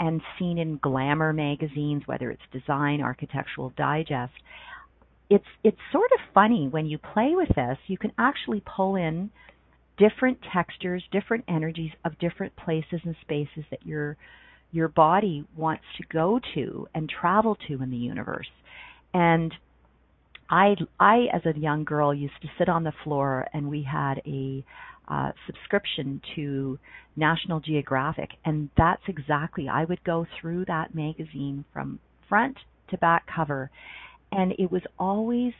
and 0.00 0.22
seen 0.38 0.58
in 0.58 0.78
glamour 0.82 1.34
magazines, 1.34 2.02
whether 2.06 2.30
it's 2.30 2.42
design, 2.50 3.02
architectural 3.02 3.72
digest. 3.76 4.32
It's 5.28 5.44
it's 5.62 5.78
sort 5.92 6.10
of 6.12 6.20
funny 6.32 6.66
when 6.68 6.86
you 6.86 6.98
play 6.98 7.32
with 7.34 7.48
this, 7.54 7.78
you 7.86 7.98
can 7.98 8.12
actually 8.18 8.62
pull 8.64 8.96
in 8.96 9.30
different 9.98 10.38
textures, 10.52 11.02
different 11.10 11.44
energies 11.48 11.92
of 12.04 12.18
different 12.18 12.54
places 12.56 13.00
and 13.04 13.16
spaces 13.22 13.64
that 13.70 13.84
your 13.86 14.16
your 14.72 14.88
body 14.88 15.44
wants 15.56 15.84
to 15.96 16.04
go 16.12 16.40
to 16.54 16.86
and 16.94 17.08
travel 17.08 17.56
to 17.68 17.82
in 17.82 17.90
the 17.90 17.96
universe. 17.96 18.50
And 19.14 19.54
I 20.50 20.76
I 21.00 21.26
as 21.32 21.42
a 21.46 21.58
young 21.58 21.84
girl 21.84 22.12
used 22.14 22.40
to 22.42 22.48
sit 22.58 22.68
on 22.68 22.84
the 22.84 22.92
floor 23.04 23.46
and 23.52 23.68
we 23.68 23.82
had 23.82 24.20
a 24.26 24.64
uh, 25.08 25.30
subscription 25.46 26.20
to 26.34 26.78
National 27.14 27.60
Geographic 27.60 28.30
and 28.44 28.68
that's 28.76 29.02
exactly 29.08 29.68
I 29.68 29.84
would 29.84 30.02
go 30.04 30.26
through 30.40 30.64
that 30.66 30.94
magazine 30.94 31.64
from 31.72 32.00
front 32.28 32.56
to 32.90 32.98
back 32.98 33.24
cover 33.34 33.70
and 34.32 34.52
it 34.58 34.70
was 34.70 34.82
always 34.98 35.52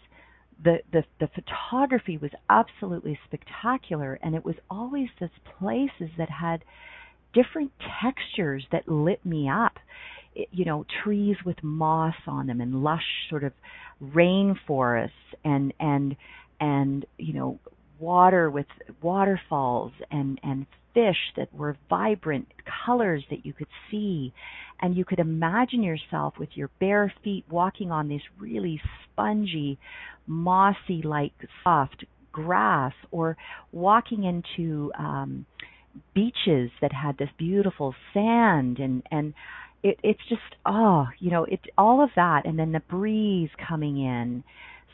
the 0.62 0.78
the 0.92 1.04
the 1.20 1.28
photography 1.28 2.18
was 2.18 2.30
absolutely 2.48 3.18
spectacular 3.26 4.18
and 4.22 4.34
it 4.34 4.44
was 4.44 4.56
always 4.70 5.08
those 5.20 5.28
places 5.58 6.10
that 6.18 6.30
had 6.30 6.64
different 7.34 7.72
textures 8.02 8.64
that 8.72 8.88
lit 8.88 9.25
me 9.25 9.48
up. 9.48 9.75
You 10.50 10.64
know 10.64 10.84
trees 11.02 11.36
with 11.44 11.62
moss 11.62 12.14
on 12.26 12.46
them 12.46 12.60
and 12.60 12.82
lush 12.82 13.04
sort 13.30 13.44
of 13.44 13.52
rainforests 14.02 15.10
and 15.44 15.72
and 15.80 16.16
and 16.60 17.06
you 17.18 17.32
know 17.32 17.58
water 17.98 18.50
with 18.50 18.66
waterfalls 19.02 19.92
and 20.10 20.38
and 20.42 20.66
fish 20.96 21.34
that 21.36 21.52
were 21.52 21.76
vibrant 21.90 22.48
colors 22.86 23.22
that 23.28 23.44
you 23.44 23.52
could 23.52 23.68
see. 23.90 24.32
And 24.80 24.96
you 24.96 25.04
could 25.04 25.18
imagine 25.18 25.82
yourself 25.82 26.34
with 26.38 26.48
your 26.54 26.70
bare 26.80 27.12
feet 27.22 27.44
walking 27.50 27.90
on 27.90 28.08
this 28.08 28.22
really 28.38 28.80
spongy 29.04 29.78
mossy 30.26 31.02
like 31.04 31.32
soft 31.62 32.06
grass 32.32 32.94
or 33.10 33.36
walking 33.72 34.24
into 34.24 34.90
um 34.98 35.46
beaches 36.14 36.70
that 36.80 36.92
had 36.92 37.16
this 37.16 37.30
beautiful 37.38 37.94
sand 38.12 38.78
and 38.78 39.02
and 39.10 39.32
it 39.82 39.98
it's 40.02 40.20
just 40.28 40.42
oh 40.66 41.06
you 41.18 41.30
know 41.30 41.44
it 41.44 41.60
all 41.78 42.02
of 42.02 42.10
that 42.16 42.44
and 42.44 42.58
then 42.58 42.72
the 42.72 42.80
breeze 42.80 43.50
coming 43.68 43.98
in. 43.98 44.42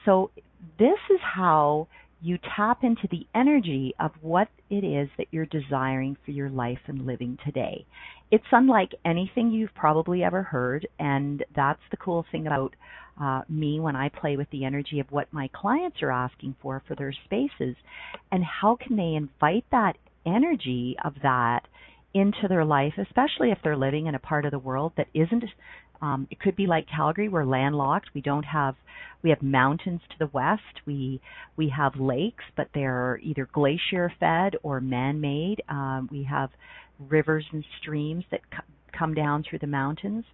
So 0.05 0.31
this 0.79 0.99
is 1.11 1.21
how 1.23 1.89
you 2.23 2.39
tap 2.57 2.85
into 2.85 3.09
the 3.11 3.27
energy 3.35 3.95
of 3.99 4.13
what 4.21 4.49
it 4.71 4.85
is 4.85 5.09
that 5.19 5.27
you're 5.33 5.47
desiring 5.47 6.17
for 6.25 6.31
your 6.31 6.49
life 6.49 6.79
and 6.87 7.05
living 7.05 7.37
today. 7.45 7.85
It's 8.31 8.45
unlike 8.53 8.93
anything 9.05 9.51
you've 9.51 9.75
probably 9.75 10.23
ever 10.23 10.43
heard, 10.43 10.87
and 10.99 11.45
that's 11.55 11.83
the 11.91 11.97
cool 11.97 12.25
thing 12.31 12.47
about 12.47 12.75
uh, 13.21 13.43
me 13.49 13.81
when 13.81 13.97
I 13.97 14.09
play 14.09 14.37
with 14.37 14.49
the 14.51 14.65
energy 14.65 15.01
of 15.01 15.11
what 15.11 15.33
my 15.33 15.51
clients 15.53 15.99
are 16.01 16.13
asking 16.13 16.55
for 16.63 16.83
for 16.87 16.95
their 16.95 17.13
spaces, 17.25 17.77
and 18.31 18.45
how 18.45 18.77
can 18.77 18.97
they 18.97 19.15
invite 19.15 19.65
that 19.73 19.99
energy 20.25 20.97
of 21.05 21.15
that 21.23 21.67
into 22.15 22.47
their 22.49 22.65
life, 22.65 22.95
especially 22.99 23.51
if 23.51 23.59
they're 23.65 23.77
living 23.77 24.07
in 24.07 24.15
a 24.15 24.21
part 24.21 24.45
of 24.45 24.51
the 24.51 24.59
world 24.59 24.93
that 24.97 25.09
isn't 25.15 25.45
um, 26.03 26.27
it 26.31 26.41
could 26.41 26.57
be 26.57 26.67
like 26.67 26.87
Calgary, 26.95 27.29
we're 27.29 27.45
landlocked. 27.45 28.11
We 28.13 28.21
don't 28.21 28.45
have 28.45 28.75
we 29.23 29.31
have 29.31 29.41
mountains 29.41 30.01
to 30.11 30.19
the 30.19 30.31
west. 30.33 30.83
We 30.85 31.21
we 31.57 31.69
have 31.69 31.95
lakes, 31.97 32.45
but 32.57 32.69
they're 32.75 33.21
either 33.23 33.49
glacier 33.53 34.13
fed 34.19 34.57
or 34.65 34.81
man 34.81 35.21
made. 35.21 35.63
Um, 35.69 36.09
we 36.11 36.25
have 36.25 36.51
rivers 36.99 37.47
and 37.53 37.65
streams 37.81 38.25
that 38.33 38.41
c- 38.53 38.59
come 38.99 39.15
down 39.15 39.45
through 39.49 39.61
the 39.61 39.67
mountains. 39.69 40.25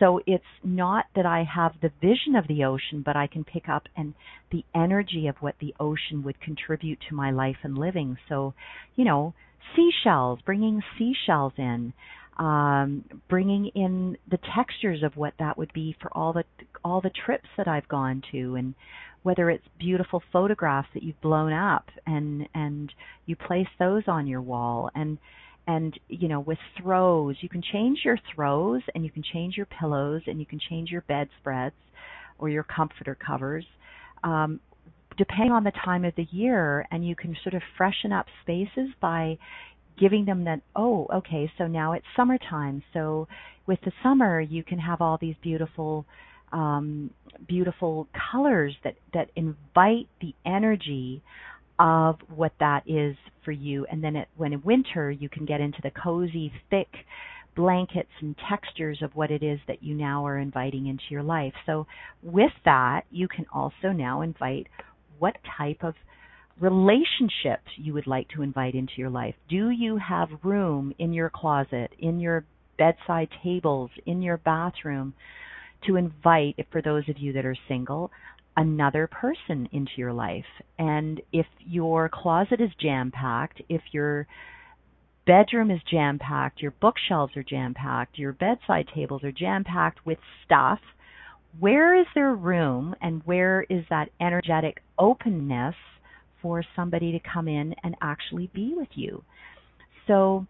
So 0.00 0.20
it's 0.26 0.44
not 0.62 1.06
that 1.14 1.24
I 1.24 1.44
have 1.44 1.72
the 1.80 1.92
vision 2.00 2.34
of 2.36 2.48
the 2.48 2.64
ocean, 2.64 3.02
but 3.04 3.16
I 3.16 3.28
can 3.28 3.44
pick 3.44 3.68
up 3.68 3.84
and 3.96 4.12
the 4.50 4.64
energy 4.74 5.26
of 5.28 5.36
what 5.40 5.54
the 5.60 5.74
ocean 5.80 6.22
would 6.24 6.40
contribute 6.40 6.98
to 7.08 7.14
my 7.14 7.30
life 7.30 7.56
and 7.62 7.78
living. 7.78 8.18
So, 8.28 8.54
you 8.94 9.04
know, 9.04 9.34
seashells, 9.74 10.40
bringing 10.44 10.82
seashells 10.98 11.54
in, 11.56 11.94
um, 12.38 13.04
bringing 13.28 13.70
in 13.74 14.16
the 14.30 14.38
textures 14.54 15.02
of 15.02 15.16
what 15.16 15.34
that 15.38 15.56
would 15.56 15.72
be 15.72 15.96
for 16.00 16.10
all 16.16 16.32
the 16.32 16.44
all 16.84 17.00
the 17.00 17.10
trips 17.24 17.48
that 17.56 17.66
I've 17.66 17.88
gone 17.88 18.22
to, 18.32 18.56
and 18.56 18.74
whether 19.22 19.50
it's 19.50 19.64
beautiful 19.78 20.22
photographs 20.32 20.88
that 20.94 21.02
you've 21.02 21.20
blown 21.20 21.52
up 21.52 21.86
and 22.06 22.48
and 22.54 22.92
you 23.24 23.36
place 23.36 23.68
those 23.78 24.02
on 24.06 24.26
your 24.26 24.42
wall, 24.42 24.90
and 24.94 25.18
and 25.66 25.98
you 26.08 26.28
know 26.28 26.40
with 26.40 26.58
throws 26.80 27.36
you 27.40 27.48
can 27.48 27.62
change 27.72 28.00
your 28.04 28.18
throws 28.34 28.82
and 28.94 29.04
you 29.04 29.10
can 29.10 29.22
change 29.32 29.56
your 29.56 29.66
pillows 29.66 30.22
and 30.26 30.38
you 30.38 30.46
can 30.46 30.60
change 30.70 30.90
your 30.90 31.02
bedspreads 31.02 31.74
or 32.38 32.48
your 32.48 32.64
comforter 32.64 33.14
covers. 33.14 33.64
Um, 34.22 34.60
depending 35.16 35.52
on 35.52 35.64
the 35.64 35.72
time 35.84 36.04
of 36.04 36.14
the 36.16 36.26
year, 36.30 36.86
and 36.90 37.06
you 37.06 37.16
can 37.16 37.34
sort 37.42 37.54
of 37.54 37.62
freshen 37.76 38.12
up 38.12 38.26
spaces 38.42 38.90
by 39.00 39.38
giving 39.98 40.24
them 40.24 40.44
that 40.44 40.60
oh 40.74 41.06
okay 41.12 41.50
so 41.58 41.66
now 41.66 41.92
it's 41.92 42.06
summertime. 42.16 42.82
So 42.92 43.28
with 43.66 43.78
the 43.84 43.92
summer 44.02 44.40
you 44.40 44.62
can 44.62 44.78
have 44.78 45.00
all 45.00 45.18
these 45.20 45.36
beautiful 45.42 46.06
um, 46.52 47.10
beautiful 47.48 48.08
colors 48.32 48.74
that 48.84 48.96
that 49.12 49.30
invite 49.36 50.08
the 50.20 50.34
energy 50.44 51.22
of 51.78 52.16
what 52.34 52.52
that 52.60 52.82
is 52.86 53.16
for 53.44 53.52
you. 53.52 53.86
And 53.90 54.02
then 54.02 54.16
it, 54.16 54.28
when 54.36 54.52
in 54.52 54.62
winter 54.62 55.10
you 55.10 55.28
can 55.28 55.44
get 55.44 55.60
into 55.60 55.78
the 55.82 55.90
cozy 55.90 56.52
thick 56.70 56.88
blankets 57.54 58.10
and 58.20 58.34
textures 58.50 59.00
of 59.02 59.14
what 59.14 59.30
it 59.30 59.42
is 59.42 59.58
that 59.66 59.82
you 59.82 59.94
now 59.94 60.26
are 60.26 60.38
inviting 60.38 60.86
into 60.86 61.04
your 61.10 61.22
life. 61.22 61.54
So 61.64 61.86
with 62.22 62.52
that 62.64 63.02
you 63.10 63.28
can 63.28 63.46
also 63.52 63.92
now 63.94 64.22
invite 64.22 64.68
what 65.18 65.36
type 65.58 65.82
of 65.82 65.94
relationships 66.60 67.68
you 67.76 67.92
would 67.92 68.06
like 68.06 68.28
to 68.30 68.42
invite 68.42 68.74
into 68.74 68.94
your 68.96 69.10
life. 69.10 69.34
Do 69.48 69.70
you 69.70 69.98
have 69.98 70.28
room 70.42 70.94
in 70.98 71.12
your 71.12 71.30
closet, 71.30 71.90
in 71.98 72.20
your 72.20 72.44
bedside 72.78 73.28
tables, 73.42 73.90
in 74.06 74.22
your 74.22 74.38
bathroom 74.38 75.14
to 75.86 75.96
invite, 75.96 76.56
for 76.72 76.80
those 76.80 77.08
of 77.08 77.18
you 77.18 77.32
that 77.34 77.44
are 77.44 77.56
single, 77.68 78.10
another 78.56 79.06
person 79.06 79.68
into 79.72 79.92
your 79.96 80.12
life? 80.12 80.46
And 80.78 81.20
if 81.32 81.46
your 81.58 82.08
closet 82.08 82.60
is 82.60 82.70
jam 82.80 83.10
packed, 83.10 83.60
if 83.68 83.82
your 83.92 84.26
bedroom 85.26 85.70
is 85.70 85.80
jam 85.90 86.18
packed, 86.18 86.62
your 86.62 86.70
bookshelves 86.70 87.36
are 87.36 87.42
jam 87.42 87.74
packed, 87.74 88.18
your 88.18 88.32
bedside 88.32 88.88
tables 88.94 89.24
are 89.24 89.32
jam 89.32 89.64
packed 89.64 90.06
with 90.06 90.18
stuff, 90.44 90.78
where 91.58 91.98
is 91.98 92.06
there 92.14 92.34
room 92.34 92.94
and 93.00 93.22
where 93.24 93.62
is 93.68 93.84
that 93.90 94.10
energetic 94.20 94.82
openness 94.98 95.74
for 96.42 96.62
somebody 96.74 97.12
to 97.12 97.20
come 97.32 97.48
in 97.48 97.74
and 97.82 97.94
actually 98.00 98.50
be 98.54 98.74
with 98.76 98.88
you. 98.94 99.24
So, 100.06 100.46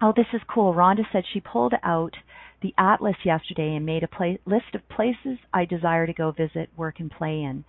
oh, 0.00 0.12
this 0.14 0.26
is 0.32 0.40
cool. 0.52 0.74
Rhonda 0.74 1.02
said 1.12 1.24
she 1.32 1.40
pulled 1.40 1.74
out 1.82 2.14
the 2.62 2.74
atlas 2.76 3.16
yesterday 3.24 3.74
and 3.74 3.86
made 3.86 4.02
a 4.02 4.38
list 4.44 4.74
of 4.74 4.88
places 4.88 5.38
I 5.52 5.64
desire 5.64 6.06
to 6.06 6.12
go 6.12 6.30
visit, 6.30 6.68
work, 6.76 7.00
and 7.00 7.10
play 7.10 7.42
in, 7.42 7.64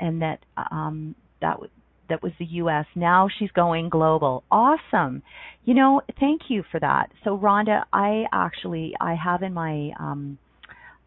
and 0.00 0.22
that 0.22 0.40
um, 0.70 1.14
that 1.40 1.58
that 2.08 2.22
was 2.22 2.32
the 2.38 2.46
U.S. 2.46 2.86
Now 2.94 3.28
she's 3.38 3.50
going 3.50 3.88
global. 3.88 4.44
Awesome. 4.50 5.22
You 5.64 5.74
know, 5.74 6.02
thank 6.20 6.42
you 6.48 6.62
for 6.70 6.80
that. 6.80 7.10
So 7.22 7.38
Rhonda, 7.38 7.84
I 7.92 8.24
actually 8.32 8.94
I 9.00 9.14
have 9.14 9.42
in 9.42 9.54
my 9.54 9.90
um, 9.98 10.38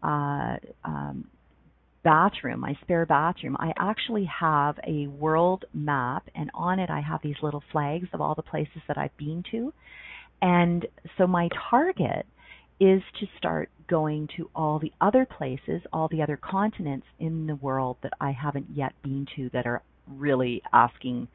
uh, 0.02 0.56
um, 0.84 1.28
bathroom, 2.02 2.60
my 2.60 2.76
spare 2.82 3.06
bathroom, 3.06 3.56
I 3.58 3.72
actually 3.78 4.24
have 4.26 4.78
a 4.86 5.06
world 5.08 5.64
map, 5.74 6.28
and 6.34 6.50
on 6.54 6.78
it 6.78 6.90
I 6.90 7.00
have 7.00 7.20
these 7.22 7.36
little 7.42 7.62
flags 7.72 8.08
of 8.12 8.20
all 8.20 8.34
the 8.34 8.42
places 8.42 8.82
that 8.88 8.98
I've 8.98 9.16
been 9.16 9.42
to. 9.50 9.72
And 10.40 10.86
so 11.16 11.26
my 11.26 11.48
target 11.70 12.26
is 12.80 13.02
to 13.20 13.26
start 13.36 13.70
going 13.88 14.28
to 14.36 14.48
all 14.54 14.78
the 14.78 14.92
other 15.00 15.26
places, 15.26 15.82
all 15.92 16.08
the 16.08 16.22
other 16.22 16.36
continents 16.36 17.06
in 17.18 17.46
the 17.46 17.56
world 17.56 17.96
that 18.02 18.12
I 18.20 18.30
haven't 18.30 18.66
yet 18.74 18.92
been 19.02 19.26
to 19.36 19.50
that 19.52 19.66
are 19.66 19.82
really 20.06 20.62
asking 20.72 21.28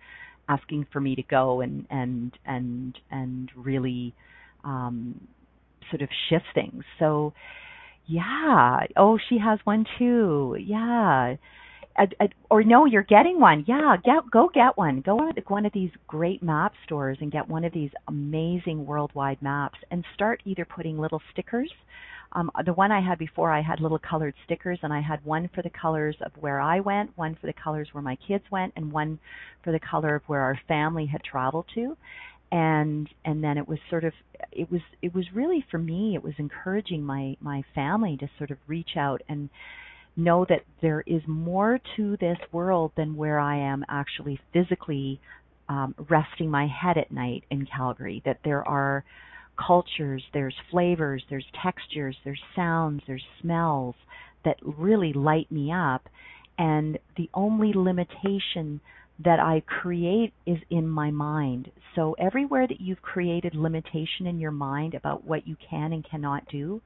asking 0.49 0.85
for 0.91 0.99
me 0.99 1.15
to 1.15 1.23
go 1.23 1.61
and 1.61 1.85
and 1.89 2.31
and 2.45 2.97
and 3.11 3.49
really 3.55 4.13
um 4.63 5.19
sort 5.89 6.01
of 6.01 6.09
shift 6.29 6.45
things. 6.53 6.83
So 6.99 7.33
yeah. 8.05 8.79
Oh, 8.97 9.17
she 9.29 9.37
has 9.37 9.59
one 9.63 9.85
too. 9.97 10.57
Yeah. 10.59 11.35
or 12.49 12.63
no, 12.63 12.85
you're 12.85 13.03
getting 13.03 13.39
one. 13.39 13.65
Yeah, 13.67 13.95
get 14.03 14.29
go 14.31 14.49
get 14.53 14.77
one. 14.77 15.01
Go 15.01 15.31
to 15.31 15.41
one 15.47 15.65
of 15.65 15.73
these 15.73 15.91
great 16.07 16.41
map 16.43 16.73
stores 16.85 17.17
and 17.21 17.31
get 17.31 17.47
one 17.47 17.63
of 17.63 17.73
these 17.73 17.91
amazing 18.07 18.85
worldwide 18.85 19.41
maps 19.41 19.77
and 19.91 20.03
start 20.13 20.41
either 20.45 20.65
putting 20.65 20.97
little 20.97 21.21
stickers. 21.31 21.71
Um, 22.35 22.49
the 22.65 22.73
one 22.73 22.91
I 22.91 22.99
had 22.99 23.19
before, 23.19 23.51
I 23.51 23.61
had 23.61 23.79
little 23.79 23.99
colored 23.99 24.33
stickers, 24.43 24.79
and 24.81 24.91
I 24.91 25.01
had 25.01 25.23
one 25.23 25.51
for 25.53 25.61
the 25.61 25.69
colors 25.69 26.15
of 26.21 26.31
where 26.39 26.59
I 26.59 26.79
went, 26.79 27.15
one 27.15 27.37
for 27.39 27.45
the 27.45 27.53
colors 27.53 27.89
where 27.91 28.01
my 28.01 28.17
kids 28.27 28.43
went, 28.49 28.73
and 28.75 28.91
one 28.91 29.19
for 29.63 29.71
the 29.71 29.79
color 29.79 30.15
of 30.15 30.23
where 30.25 30.41
our 30.41 30.59
family 30.67 31.05
had 31.05 31.23
traveled 31.23 31.65
to 31.75 31.95
and 32.53 33.09
and 33.25 33.43
then 33.43 33.57
it 33.57 33.67
was 33.67 33.79
sort 33.89 34.03
of 34.03 34.13
it 34.51 34.71
was 34.71 34.81
it 35.01 35.13
was 35.13 35.25
really 35.33 35.65
for 35.71 35.79
me 35.79 36.13
it 36.15 36.23
was 36.23 36.35
encouraging 36.37 37.03
my 37.03 37.35
my 37.41 37.63
family 37.73 38.15
to 38.15 38.29
sort 38.37 38.51
of 38.51 38.57
reach 38.67 38.91
out 38.95 39.21
and 39.27 39.49
know 40.15 40.45
that 40.47 40.61
there 40.79 41.03
is 41.07 41.23
more 41.27 41.79
to 41.97 42.15
this 42.17 42.37
world 42.51 42.91
than 42.95 43.15
where 43.15 43.39
I 43.39 43.57
am 43.57 43.83
actually 43.89 44.39
physically 44.53 45.19
um, 45.67 45.95
resting 46.07 46.51
my 46.51 46.67
head 46.67 46.99
at 46.99 47.11
night 47.11 47.43
in 47.49 47.65
Calgary. 47.65 48.21
That 48.23 48.39
there 48.45 48.67
are 48.67 49.03
cultures, 49.57 50.21
there's 50.31 50.55
flavors, 50.69 51.23
there's 51.31 51.45
textures, 51.63 52.15
there's 52.23 52.41
sounds, 52.55 53.01
there's 53.07 53.25
smells 53.41 53.95
that 54.45 54.57
really 54.61 55.13
light 55.13 55.51
me 55.51 55.71
up. 55.71 56.07
And 56.59 56.99
the 57.17 57.31
only 57.33 57.73
limitation 57.73 58.79
that 59.19 59.39
I 59.39 59.61
create 59.65 60.33
is 60.45 60.57
in 60.69 60.87
my 60.87 61.11
mind. 61.11 61.71
So 61.95 62.15
everywhere 62.17 62.67
that 62.67 62.81
you've 62.81 63.01
created 63.01 63.53
limitation 63.55 64.25
in 64.25 64.39
your 64.39 64.51
mind 64.51 64.95
about 64.95 65.23
what 65.23 65.47
you 65.47 65.55
can 65.69 65.93
and 65.93 66.05
cannot 66.09 66.47
do, 66.49 66.81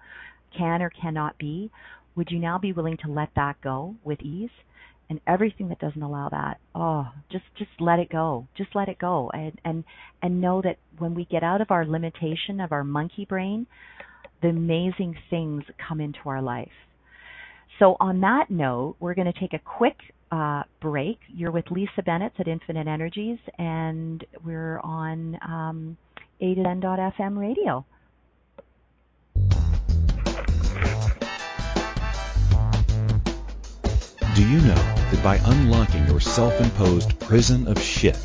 can 0.58 0.82
or 0.82 0.90
cannot 0.90 1.38
be, 1.38 1.72
would 2.16 2.30
you 2.32 2.40
now 2.40 2.58
be 2.58 2.74
willing 2.74 2.98
to 2.98 3.12
let 3.12 3.30
that 3.36 3.62
go 3.62 3.96
with 4.04 4.22
ease? 4.22 4.50
And 5.10 5.22
everything 5.26 5.70
that 5.70 5.80
doesn't 5.80 6.02
allow 6.02 6.28
that, 6.30 6.60
oh, 6.76 7.08
just 7.32 7.46
just 7.58 7.72
let 7.80 8.00
it 8.00 8.10
go. 8.10 8.46
Just 8.58 8.76
let 8.76 8.90
it 8.90 9.00
go. 9.00 9.32
And 9.34 9.54
and 9.64 9.86
and 10.22 10.42
know 10.42 10.62
that 10.62 10.80
when 10.98 11.16
we 11.16 11.24
get 11.24 11.44
out 11.44 11.62
of 11.62 11.72
our 11.72 11.86
limitation 11.86 12.60
of 12.60 12.74
our 12.74 12.84
monkey 12.84 13.24
brain, 13.24 13.68
the 14.42 14.50
amazing 14.50 15.16
things 15.30 15.64
come 15.88 16.02
into 16.02 16.20
our 16.26 16.42
life. 16.42 16.68
So, 17.80 17.96
on 18.00 18.22
that 18.22 18.50
note, 18.50 18.96
we're 19.00 19.14
going 19.14 19.32
to 19.32 19.40
take 19.40 19.54
a 19.54 19.60
quick 19.60 19.98
uh, 20.32 20.64
break. 20.82 21.20
You're 21.28 21.52
with 21.52 21.70
Lisa 21.70 22.02
Bennett 22.04 22.34
at 22.40 22.48
Infinite 22.48 22.88
Energies, 22.88 23.38
and 23.58 24.24
we're 24.44 24.80
on 24.80 25.38
um, 25.48 25.98
A 26.42 26.56
to 26.56 26.62
N.FM 26.62 27.38
radio. 27.38 27.86
Do 34.36 34.48
you 34.48 34.62
know 34.62 34.76
that 34.76 35.20
by 35.24 35.40
unlocking 35.44 36.06
your 36.08 36.20
self-imposed 36.20 37.20
prison 37.20 37.68
of 37.68 37.82
shit, 37.82 38.18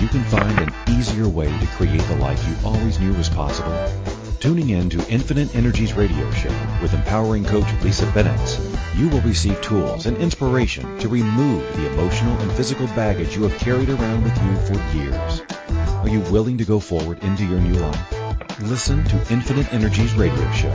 you 0.00 0.08
can 0.08 0.24
find 0.24 0.58
an 0.58 0.72
easier 0.98 1.28
way 1.28 1.46
to 1.46 1.66
create 1.76 2.00
the 2.02 2.16
life 2.16 2.42
you 2.46 2.54
always 2.66 2.98
knew 2.98 3.12
was 3.14 3.28
possible? 3.28 4.19
Tuning 4.40 4.70
in 4.70 4.88
to 4.88 5.06
Infinite 5.12 5.54
Energies 5.54 5.92
radio 5.92 6.30
show 6.30 6.48
with 6.80 6.94
empowering 6.94 7.44
coach 7.44 7.66
Lisa 7.82 8.10
Bennett, 8.12 8.58
you 8.96 9.06
will 9.10 9.20
receive 9.20 9.60
tools 9.60 10.06
and 10.06 10.16
inspiration 10.16 10.98
to 11.00 11.10
remove 11.10 11.62
the 11.76 11.86
emotional 11.88 12.38
and 12.38 12.50
physical 12.52 12.86
baggage 12.86 13.36
you 13.36 13.42
have 13.42 13.60
carried 13.60 13.90
around 13.90 14.24
with 14.24 14.34
you 14.42 14.56
for 14.64 14.96
years. 14.96 15.42
Are 15.68 16.08
you 16.08 16.20
willing 16.32 16.56
to 16.56 16.64
go 16.64 16.80
forward 16.80 17.22
into 17.22 17.44
your 17.44 17.60
new 17.60 17.74
life? 17.74 18.60
Listen 18.62 19.04
to 19.04 19.16
Infinite 19.30 19.70
Energies 19.74 20.14
radio 20.14 20.50
show 20.52 20.72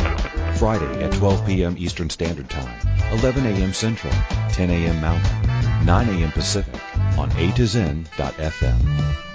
Friday 0.60 1.03
at 1.03 1.13
12 1.13 1.48
p.m. 1.48 1.75
Eastern 1.75 2.12
Standard 2.12 2.51
Time, 2.51 2.88
11 3.13 3.48
a.m. 3.48 3.74
Central, 3.74 4.13
10 4.51 4.69
a.m. 4.69 5.01
Mountain, 5.01 5.86
9 5.88 6.10
a.m. 6.10 6.31
Pacific 6.34 6.79
on 7.17 7.31
A 7.31 7.51
to 7.53 7.65
Zen.fm. 7.65 9.35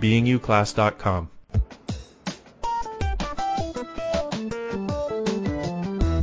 beingyouclass.com. 0.00 1.30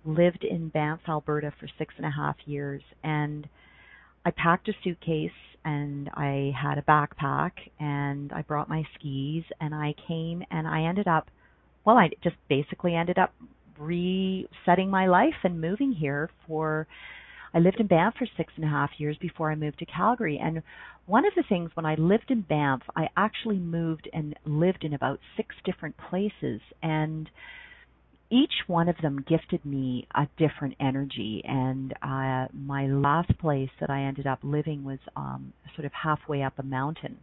lived 0.04 0.44
in 0.44 0.68
Banff, 0.70 1.00
Alberta 1.08 1.52
for 1.60 1.68
six 1.78 1.92
and 1.98 2.06
a 2.06 2.10
half 2.10 2.36
years. 2.46 2.82
And 3.04 3.46
I 4.26 4.32
packed 4.32 4.68
a 4.68 4.72
suitcase 4.82 5.30
and 5.64 6.10
I 6.14 6.52
had 6.60 6.78
a 6.78 6.82
backpack 6.82 7.52
and 7.78 8.32
I 8.32 8.42
brought 8.42 8.68
my 8.68 8.82
skis 8.96 9.44
and 9.60 9.72
I 9.72 9.94
came 10.08 10.42
and 10.50 10.66
I 10.66 10.82
ended 10.82 11.06
up, 11.06 11.28
well, 11.84 11.96
I 11.96 12.10
just 12.24 12.34
basically 12.48 12.96
ended 12.96 13.18
up 13.18 13.32
resetting 13.78 14.90
my 14.90 15.06
life 15.06 15.36
and 15.44 15.60
moving 15.60 15.92
here 15.92 16.28
for 16.44 16.88
I 17.54 17.60
lived 17.60 17.78
in 17.78 17.86
Banff 17.86 18.16
for 18.18 18.26
six 18.36 18.52
and 18.56 18.64
a 18.64 18.68
half 18.68 18.90
years 18.98 19.16
before 19.20 19.52
I 19.52 19.54
moved 19.54 19.78
to 19.78 19.86
Calgary. 19.86 20.40
And 20.42 20.60
one 21.06 21.24
of 21.24 21.32
the 21.36 21.44
things 21.48 21.70
when 21.74 21.86
I 21.86 21.94
lived 21.94 22.30
in 22.32 22.40
Banff, 22.40 22.82
I 22.96 23.08
actually 23.16 23.58
moved 23.58 24.08
and 24.12 24.34
lived 24.44 24.82
in 24.82 24.92
about 24.92 25.20
six 25.36 25.54
different 25.64 25.94
places. 26.10 26.60
And 26.82 27.30
each 28.30 28.52
one 28.66 28.88
of 28.88 28.96
them 29.02 29.24
gifted 29.28 29.64
me 29.64 30.06
a 30.14 30.26
different 30.36 30.74
energy. 30.80 31.42
And 31.44 31.92
uh, 32.02 32.48
my 32.52 32.86
last 32.88 33.36
place 33.38 33.70
that 33.80 33.90
I 33.90 34.02
ended 34.02 34.26
up 34.26 34.40
living 34.42 34.84
was 34.84 34.98
um, 35.16 35.52
sort 35.74 35.86
of 35.86 35.92
halfway 35.92 36.42
up 36.42 36.54
a 36.58 36.62
mountain. 36.62 37.18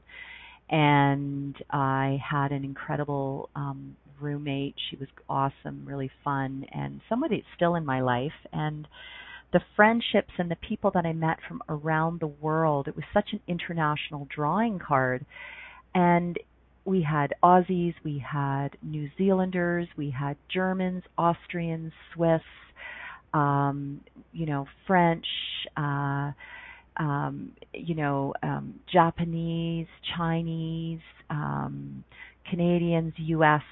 And 0.70 1.56
I 1.70 2.20
had 2.24 2.52
an 2.52 2.64
incredible 2.64 3.50
um, 3.56 3.96
roommate. 4.20 4.76
She 4.90 4.96
was 4.96 5.10
awesome, 5.30 5.84
really 5.86 6.10
fun, 6.24 6.66
and 6.74 7.02
somebody 7.10 7.38
that's 7.38 7.56
still 7.56 7.76
in 7.76 7.86
my 7.86 8.02
life. 8.02 8.32
And 8.54 8.88
the 9.52 9.62
friendships 9.76 10.32
and 10.40 10.50
the 10.50 10.58
people 10.68 10.92
that 10.96 11.06
I 11.06 11.14
met 11.14 11.38
from 11.48 11.62
around 11.70 12.20
the 12.20 12.28
world. 12.28 12.88
It 12.88 12.96
was 12.96 13.06
such 13.14 13.30
an 13.34 13.40
international 13.48 14.28
drawing 14.36 14.80
card. 14.80 15.26
And 15.94 16.38
we 16.86 17.02
had 17.02 17.34
Aussies, 17.44 17.94
we 18.04 18.24
had 18.26 18.70
New 18.82 19.10
Zealanders, 19.18 19.88
we 19.98 20.10
had 20.10 20.38
Germans, 20.54 21.04
Austrians, 21.18 21.92
Swiss, 22.14 22.42
um, 23.34 24.02
you 24.32 24.46
know, 24.46 24.68
French, 24.86 25.26
uh, 25.78 26.32
um, 26.98 27.52
you 27.74 27.96
know, 27.96 28.34
um, 28.44 28.80
Japanese, 28.92 29.88
Chinese, 30.16 31.00
um, 31.30 32.04
Canadians, 32.50 33.14
US 33.18 33.64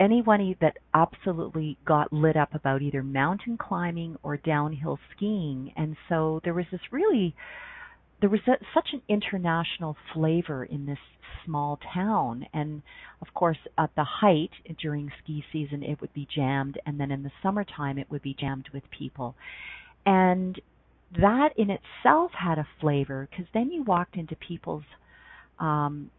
anyone 0.00 0.54
that 0.60 0.76
absolutely 0.92 1.78
got 1.86 2.12
lit 2.12 2.36
up 2.36 2.54
about 2.54 2.82
either 2.82 3.02
mountain 3.02 3.56
climbing 3.56 4.16
or 4.22 4.36
downhill 4.36 4.98
skiing. 5.14 5.72
And 5.76 5.96
so 6.08 6.40
there 6.44 6.54
was 6.54 6.66
this 6.70 6.80
really 6.90 7.34
there 8.20 8.30
was 8.30 8.40
a, 8.46 8.52
such 8.72 8.88
an 8.92 9.02
international 9.08 9.96
flavor 10.12 10.64
in 10.64 10.86
this 10.86 10.98
small 11.44 11.78
town. 11.92 12.46
And 12.52 12.82
of 13.20 13.34
course 13.34 13.58
at 13.76 13.90
the 13.96 14.04
height 14.04 14.50
during 14.80 15.10
ski 15.22 15.44
season 15.52 15.82
it 15.82 16.00
would 16.00 16.14
be 16.14 16.26
jammed. 16.34 16.78
And 16.86 16.98
then 16.98 17.10
in 17.10 17.22
the 17.22 17.32
summertime 17.42 17.98
it 17.98 18.10
would 18.10 18.22
be 18.22 18.36
jammed 18.38 18.68
with 18.72 18.84
people. 18.96 19.34
And 20.06 20.60
that 21.20 21.50
in 21.56 21.70
itself 21.70 22.32
had 22.32 22.58
a 22.58 22.66
flavor 22.80 23.28
because 23.30 23.46
then 23.54 23.70
you 23.70 23.82
walked 23.82 24.16
into 24.16 24.36
people's 24.36 24.84
um 25.58 26.10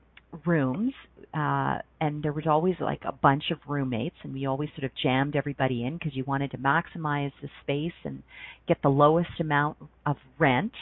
rooms, 0.46 0.94
uh, 1.34 1.78
and 2.02 2.24
there 2.24 2.34
was 2.34 2.46
always 2.48 2.76
like 2.80 3.02
a 3.06 3.12
bunch 3.12 3.46
of 3.52 3.60
roommates, 3.68 4.16
and 4.24 4.34
we 4.34 4.46
always 4.46 4.70
sort 4.76 4.84
of 4.84 4.92
jammed 5.02 5.36
everybody 5.36 5.86
in 5.86 5.98
because 5.98 6.16
you 6.16 6.24
wanted 6.26 6.52
to 6.52 6.58
maximize 6.58 7.32
the 7.42 7.50
space 7.62 7.94
and 8.04 8.24
get 8.68 8.78
the 8.82 8.90
lowest 8.90 9.40
amount 9.40 9.78
of 10.06 10.18
rent. 10.38 10.74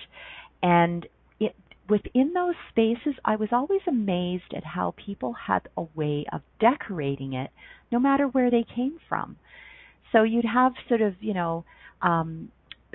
And 0.63 1.05
it, 1.39 1.55
within 1.89 2.33
those 2.33 2.55
spaces, 2.69 3.13
I 3.25 3.35
was 3.35 3.49
always 3.51 3.81
amazed 3.87 4.53
at 4.55 4.63
how 4.63 4.95
people 5.05 5.33
had 5.33 5.67
a 5.77 5.83
way 5.93 6.25
of 6.33 6.41
decorating 6.59 7.33
it, 7.33 7.51
no 7.91 7.99
matter 7.99 8.27
where 8.27 8.49
they 8.49 8.65
came 8.75 8.97
from. 9.07 9.37
So 10.11 10.23
you'd 10.23 10.45
have 10.45 10.73
sort 10.87 11.01
of, 11.01 11.15
you 11.21 11.33
know, 11.35 11.65
um, 12.01 12.51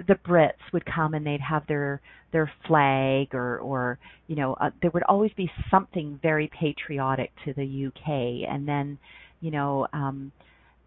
the 0.07 0.15
Brits 0.15 0.73
would 0.73 0.85
come 0.87 1.15
and 1.15 1.27
they'd 1.27 1.41
have 1.41 1.67
their 1.67 2.01
their 2.33 2.51
flag 2.67 3.35
or 3.35 3.59
or 3.59 3.99
you 4.29 4.37
know 4.37 4.55
uh, 4.55 4.71
there 4.81 4.91
would 4.93 5.03
always 5.05 5.33
be 5.37 5.51
something 5.71 6.19
very 6.23 6.51
patriotic 6.61 7.33
to 7.45 7.53
the 7.55 7.87
UK 7.87 8.49
and 8.49 8.69
then 8.69 8.99
you 9.41 9.51
know 9.51 9.89
um 9.93 10.31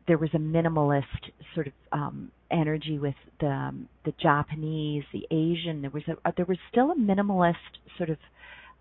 there 0.07 0.17
was 0.17 0.29
a 0.33 0.37
minimalist 0.37 1.31
sort 1.53 1.67
of 1.67 1.73
um 1.91 2.31
energy 2.51 2.99
with 2.99 3.15
the 3.39 3.47
um, 3.47 3.87
the 4.05 4.13
Japanese 4.21 5.03
the 5.13 5.25
Asian. 5.31 5.81
There 5.81 5.91
was 5.91 6.03
a 6.07 6.27
uh, 6.27 6.31
there 6.35 6.45
was 6.45 6.57
still 6.71 6.91
a 6.91 6.95
minimalist 6.95 7.55
sort 7.97 8.09
of 8.09 8.17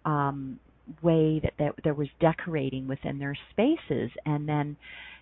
um 0.04 0.58
way 1.02 1.40
that, 1.42 1.52
that 1.58 1.74
there 1.84 1.94
was 1.94 2.08
decorating 2.20 2.88
within 2.88 3.18
their 3.18 3.36
spaces. 3.50 4.10
And 4.26 4.48
then 4.48 4.76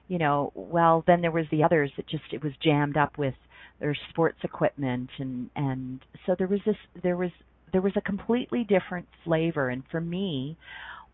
you 0.08 0.18
know 0.18 0.52
well 0.54 1.04
then 1.06 1.20
there 1.20 1.30
was 1.30 1.46
the 1.50 1.62
others 1.62 1.92
that 1.96 2.08
just 2.08 2.24
it 2.32 2.42
was 2.42 2.52
jammed 2.62 2.96
up 2.96 3.18
with 3.18 3.34
their 3.80 3.96
sports 4.10 4.38
equipment 4.42 5.10
and 5.18 5.50
and 5.54 6.00
so 6.26 6.34
there 6.36 6.48
was 6.48 6.60
this 6.66 6.76
there 7.02 7.16
was 7.16 7.30
there 7.72 7.82
was 7.82 7.92
a 7.96 8.00
completely 8.00 8.64
different 8.64 9.06
flavor. 9.24 9.68
And 9.68 9.82
for 9.90 10.00
me 10.00 10.56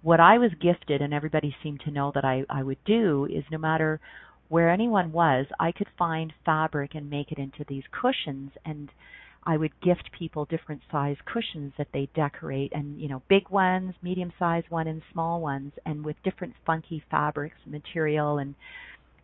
what 0.03 0.21
I 0.21 0.39
was 0.39 0.51
gifted 0.61 1.01
and 1.01 1.15
everybody 1.15 1.57
seemed 1.63 1.81
to 1.81 1.91
know 1.91 2.13
that 2.15 2.25
I 2.25 2.45
I 2.49 2.63
would 2.63 2.83
do 2.85 3.27
is 3.27 3.45
no 3.51 3.59
matter 3.59 4.01
where 4.49 4.71
anyone 4.71 5.13
was 5.13 5.47
I 5.59 5.73
could 5.73 5.89
find 5.99 6.33
fabric 6.45 6.95
and 6.95 7.11
make 7.11 7.33
it 7.33 7.39
into 7.39 7.65
these 7.69 7.85
cushions 7.91 8.53
and 8.65 8.91
I 9.47 9.57
would 9.59 9.79
gift 9.83 10.11
people 10.19 10.47
different 10.47 10.81
size 10.91 11.17
cushions 11.27 11.75
that 11.77 11.89
they 11.93 12.09
decorate 12.15 12.73
and 12.75 13.01
you 13.01 13.09
know 13.09 13.23
big 13.29 13.49
ones, 13.51 13.95
medium 14.03 14.33
sized 14.39 14.71
one 14.71 14.87
and 14.87 15.03
small 15.13 15.41
ones 15.41 15.73
and 15.85 16.05
with 16.05 16.17
different 16.25 16.55
funky 16.67 17.03
fabrics 17.11 17.59
material 17.67 18.39
and 18.39 18.55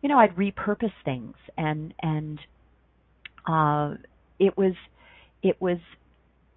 you 0.01 0.09
know 0.09 0.19
I'd 0.19 0.35
repurpose 0.35 0.93
things 1.03 1.35
and 1.57 1.93
and 2.01 2.39
uh, 3.47 3.95
it 4.39 4.57
was 4.57 4.73
it 5.41 5.59
was 5.59 5.77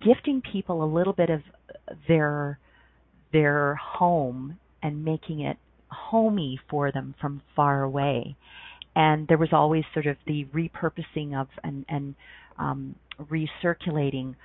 gifting 0.05 0.42
people 0.53 0.85
a 0.85 0.90
little 0.92 1.14
bit 1.14 1.31
of 1.31 1.40
their 2.07 2.59
their 3.33 3.74
home 3.77 4.59
and 4.83 5.05
making 5.05 5.40
it 5.40 5.57
homey 5.95 6.61
for 6.69 6.93
them 6.93 7.15
from 7.21 7.43
far 7.57 7.83
away. 7.83 8.37
And 8.97 9.27
there 9.27 9.39
was 9.39 9.49
always 9.53 9.85
sort 9.93 10.07
of 10.07 10.17
the 10.27 10.45
repurposing 10.47 11.35
of 11.41 11.49
and 11.63 11.85
and 11.89 12.15
um, 12.59 12.95
recirculating 13.21 14.37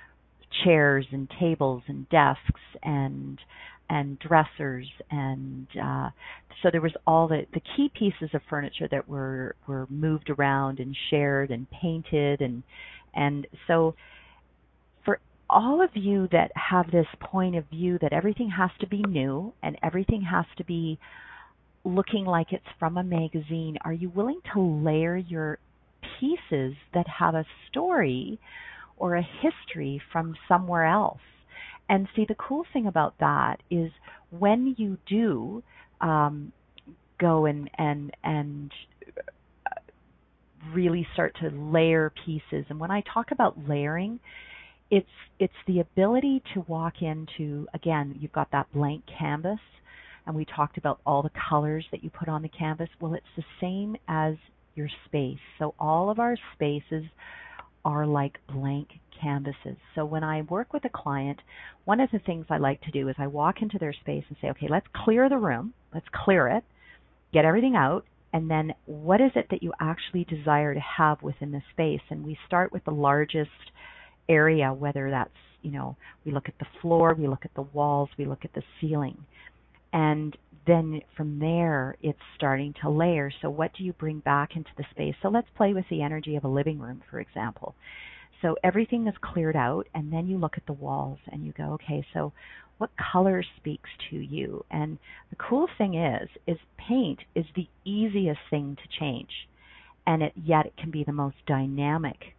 chairs 0.64 1.06
and 1.12 1.28
tables 1.38 1.82
and 1.86 2.08
desks 2.08 2.60
and 2.82 3.38
and 3.88 4.18
dressers 4.20 4.86
and 5.10 5.66
uh, 5.82 6.10
so 6.62 6.68
there 6.70 6.80
was 6.80 6.92
all 7.06 7.28
the 7.28 7.46
the 7.52 7.60
key 7.76 7.90
pieces 7.96 8.30
of 8.34 8.40
furniture 8.48 8.88
that 8.90 9.08
were 9.08 9.56
were 9.66 9.86
moved 9.90 10.30
around 10.30 10.78
and 10.78 10.96
shared 11.10 11.50
and 11.50 11.66
painted 11.70 12.40
and 12.40 12.62
and 13.14 13.46
so 13.66 13.94
for 15.04 15.18
all 15.48 15.82
of 15.82 15.90
you 15.94 16.28
that 16.30 16.52
have 16.54 16.90
this 16.90 17.06
point 17.20 17.56
of 17.56 17.64
view 17.68 17.98
that 18.00 18.12
everything 18.12 18.50
has 18.50 18.70
to 18.80 18.86
be 18.86 19.02
new 19.08 19.52
and 19.62 19.76
everything 19.82 20.22
has 20.22 20.46
to 20.56 20.64
be 20.64 20.98
looking 21.84 22.24
like 22.24 22.52
it's 22.52 22.64
from 22.78 22.96
a 22.98 23.02
magazine 23.02 23.76
are 23.84 23.92
you 23.92 24.10
willing 24.10 24.40
to 24.52 24.60
layer 24.60 25.16
your 25.16 25.58
pieces 26.18 26.74
that 26.92 27.06
have 27.18 27.34
a 27.34 27.44
story 27.68 28.38
or 28.96 29.16
a 29.16 29.22
history 29.42 30.00
from 30.12 30.34
somewhere 30.46 30.84
else 30.84 31.20
and 31.90 32.06
see, 32.14 32.24
the 32.24 32.36
cool 32.36 32.64
thing 32.72 32.86
about 32.86 33.14
that 33.18 33.56
is 33.68 33.90
when 34.30 34.76
you 34.78 34.96
do 35.08 35.60
um, 36.00 36.52
go 37.18 37.46
and 37.46 37.68
and 37.76 38.12
and 38.22 38.70
really 40.72 41.04
start 41.14 41.36
to 41.42 41.50
layer 41.50 42.12
pieces. 42.24 42.64
And 42.68 42.78
when 42.78 42.92
I 42.92 43.02
talk 43.12 43.32
about 43.32 43.68
layering, 43.68 44.20
it's 44.88 45.08
it's 45.40 45.52
the 45.66 45.80
ability 45.80 46.44
to 46.54 46.60
walk 46.68 47.02
into 47.02 47.66
again, 47.74 48.16
you've 48.20 48.30
got 48.30 48.52
that 48.52 48.72
blank 48.72 49.02
canvas 49.18 49.58
and 50.30 50.36
we 50.36 50.44
talked 50.44 50.78
about 50.78 51.00
all 51.04 51.22
the 51.22 51.30
colors 51.48 51.84
that 51.90 52.04
you 52.04 52.10
put 52.10 52.28
on 52.28 52.40
the 52.40 52.48
canvas. 52.48 52.88
Well, 53.00 53.14
it's 53.14 53.26
the 53.36 53.42
same 53.60 53.96
as 54.06 54.36
your 54.76 54.88
space. 55.06 55.40
So 55.58 55.74
all 55.76 56.08
of 56.08 56.20
our 56.20 56.36
spaces 56.54 57.02
are 57.84 58.06
like 58.06 58.38
blank 58.48 58.90
canvases. 59.20 59.76
So 59.96 60.04
when 60.04 60.22
I 60.22 60.42
work 60.42 60.72
with 60.72 60.84
a 60.84 60.88
client, 60.88 61.40
one 61.84 61.98
of 61.98 62.10
the 62.12 62.20
things 62.20 62.46
I 62.48 62.58
like 62.58 62.80
to 62.82 62.92
do 62.92 63.08
is 63.08 63.16
I 63.18 63.26
walk 63.26 63.56
into 63.60 63.76
their 63.78 63.92
space 63.92 64.22
and 64.28 64.36
say, 64.40 64.50
okay, 64.50 64.68
let's 64.70 64.86
clear 65.04 65.28
the 65.28 65.36
room, 65.36 65.74
let's 65.92 66.06
clear 66.24 66.46
it, 66.46 66.62
get 67.32 67.44
everything 67.44 67.74
out, 67.74 68.04
and 68.32 68.48
then 68.48 68.72
what 68.86 69.20
is 69.20 69.32
it 69.34 69.46
that 69.50 69.64
you 69.64 69.72
actually 69.80 70.22
desire 70.24 70.74
to 70.74 70.80
have 70.96 71.20
within 71.22 71.50
the 71.50 71.62
space? 71.72 72.02
And 72.08 72.24
we 72.24 72.38
start 72.46 72.72
with 72.72 72.84
the 72.84 72.92
largest 72.92 73.50
area, 74.28 74.72
whether 74.72 75.10
that's, 75.10 75.30
you 75.62 75.72
know, 75.72 75.96
we 76.24 76.30
look 76.30 76.48
at 76.48 76.58
the 76.60 76.66
floor, 76.80 77.14
we 77.18 77.26
look 77.26 77.44
at 77.44 77.54
the 77.56 77.62
walls, 77.62 78.10
we 78.16 78.26
look 78.26 78.44
at 78.44 78.54
the 78.54 78.62
ceiling. 78.80 79.18
And 79.92 80.36
then 80.66 81.00
from 81.16 81.38
there, 81.38 81.96
it's 82.02 82.18
starting 82.36 82.74
to 82.82 82.90
layer. 82.90 83.32
So, 83.42 83.50
what 83.50 83.72
do 83.76 83.84
you 83.84 83.92
bring 83.92 84.20
back 84.20 84.56
into 84.56 84.70
the 84.76 84.84
space? 84.90 85.14
So, 85.22 85.28
let's 85.28 85.48
play 85.56 85.72
with 85.72 85.86
the 85.90 86.02
energy 86.02 86.36
of 86.36 86.44
a 86.44 86.48
living 86.48 86.78
room, 86.78 87.02
for 87.10 87.20
example. 87.20 87.74
So 88.42 88.56
everything 88.64 89.06
is 89.06 89.14
cleared 89.20 89.56
out, 89.56 89.86
and 89.94 90.12
then 90.12 90.26
you 90.26 90.38
look 90.38 90.56
at 90.56 90.66
the 90.66 90.72
walls 90.72 91.18
and 91.30 91.44
you 91.44 91.52
go, 91.52 91.72
okay, 91.74 92.04
so 92.14 92.32
what 92.78 92.90
color 93.12 93.44
speaks 93.58 93.90
to 94.10 94.16
you? 94.16 94.64
And 94.70 94.98
the 95.28 95.36
cool 95.36 95.68
thing 95.76 95.94
is, 95.94 96.28
is 96.46 96.56
paint 96.78 97.20
is 97.34 97.44
the 97.54 97.68
easiest 97.84 98.40
thing 98.48 98.76
to 98.76 98.98
change, 98.98 99.48
and 100.06 100.22
it 100.22 100.32
yet 100.34 100.66
it 100.66 100.76
can 100.78 100.90
be 100.90 101.04
the 101.04 101.12
most 101.12 101.36
dynamic, 101.46 102.34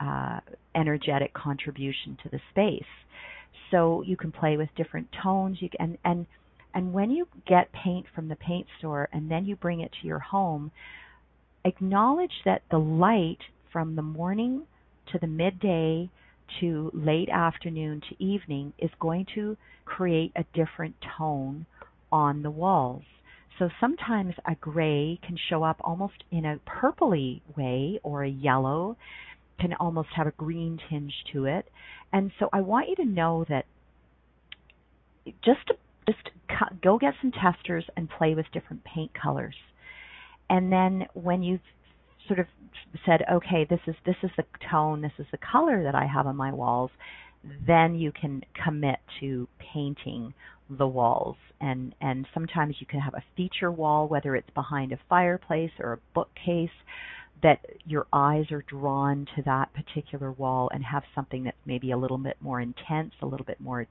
uh, 0.00 0.40
energetic 0.74 1.32
contribution 1.34 2.18
to 2.24 2.28
the 2.28 2.40
space. 2.50 2.82
So 3.70 4.02
you 4.02 4.16
can 4.16 4.32
play 4.32 4.56
with 4.56 4.68
different 4.76 5.08
tones. 5.22 5.58
You 5.60 5.68
can, 5.68 5.80
and 5.80 5.98
and 6.04 6.26
and 6.74 6.92
when 6.92 7.10
you 7.10 7.28
get 7.46 7.72
paint 7.72 8.06
from 8.14 8.28
the 8.28 8.36
paint 8.36 8.66
store 8.78 9.08
and 9.12 9.30
then 9.30 9.46
you 9.46 9.54
bring 9.54 9.80
it 9.80 9.92
to 10.00 10.06
your 10.06 10.18
home, 10.18 10.72
acknowledge 11.64 12.42
that 12.44 12.62
the 12.70 12.78
light 12.78 13.38
from 13.72 13.94
the 13.94 14.02
morning 14.02 14.62
to 15.12 15.18
the 15.18 15.26
midday 15.26 16.10
to 16.60 16.90
late 16.92 17.28
afternoon 17.28 18.02
to 18.08 18.22
evening 18.22 18.72
is 18.78 18.90
going 19.00 19.26
to 19.34 19.56
create 19.84 20.32
a 20.36 20.44
different 20.52 20.94
tone 21.16 21.64
on 22.10 22.42
the 22.42 22.50
walls. 22.50 23.02
So 23.58 23.68
sometimes 23.80 24.34
a 24.46 24.56
gray 24.56 25.18
can 25.24 25.38
show 25.48 25.62
up 25.62 25.80
almost 25.82 26.24
in 26.32 26.44
a 26.44 26.58
purpley 26.66 27.40
way 27.56 28.00
or 28.02 28.24
a 28.24 28.28
yellow 28.28 28.96
can 29.60 29.74
almost 29.74 30.08
have 30.16 30.26
a 30.26 30.32
green 30.32 30.80
tinge 30.90 31.14
to 31.32 31.44
it. 31.44 31.70
And 32.12 32.32
so 32.38 32.48
I 32.52 32.60
want 32.60 32.88
you 32.88 32.96
to 32.96 33.04
know 33.04 33.44
that 33.48 33.66
just 35.44 35.70
just 36.06 36.30
go 36.82 36.98
get 36.98 37.14
some 37.20 37.32
testers 37.32 37.84
and 37.96 38.08
play 38.08 38.34
with 38.34 38.46
different 38.52 38.82
paint 38.84 39.10
colors. 39.20 39.54
And 40.50 40.70
then 40.70 41.06
when 41.14 41.42
you've 41.42 41.60
sort 42.26 42.38
of 42.38 42.46
said, 43.06 43.22
okay, 43.30 43.66
this 43.68 43.80
is 43.86 43.94
this 44.06 44.16
is 44.22 44.30
the 44.36 44.44
tone, 44.70 45.02
this 45.02 45.12
is 45.18 45.26
the 45.30 45.38
color 45.38 45.82
that 45.84 45.94
I 45.94 46.06
have 46.06 46.26
on 46.26 46.36
my 46.36 46.52
walls, 46.52 46.90
then 47.66 47.94
you 47.94 48.12
can 48.12 48.42
commit 48.62 48.98
to 49.20 49.48
painting 49.58 50.34
the 50.70 50.86
walls. 50.86 51.36
And 51.60 51.94
and 52.00 52.26
sometimes 52.34 52.76
you 52.80 52.86
can 52.86 53.00
have 53.00 53.14
a 53.14 53.24
feature 53.36 53.70
wall, 53.70 54.08
whether 54.08 54.36
it's 54.36 54.50
behind 54.54 54.92
a 54.92 54.98
fireplace 55.08 55.72
or 55.78 55.94
a 55.94 55.98
bookcase, 56.14 56.70
that 57.42 57.60
your 57.84 58.06
eyes 58.12 58.50
are 58.50 58.62
drawn 58.62 59.26
to 59.36 59.42
that 59.42 59.70
particular 59.74 60.32
wall 60.32 60.70
and 60.72 60.84
have 60.84 61.02
something 61.14 61.44
that's 61.44 61.56
maybe 61.66 61.90
a 61.90 61.96
little 61.96 62.18
bit 62.18 62.36
more 62.40 62.60
intense, 62.60 63.12
a 63.22 63.26
little 63.26 63.46
bit 63.46 63.60
more 63.60 63.86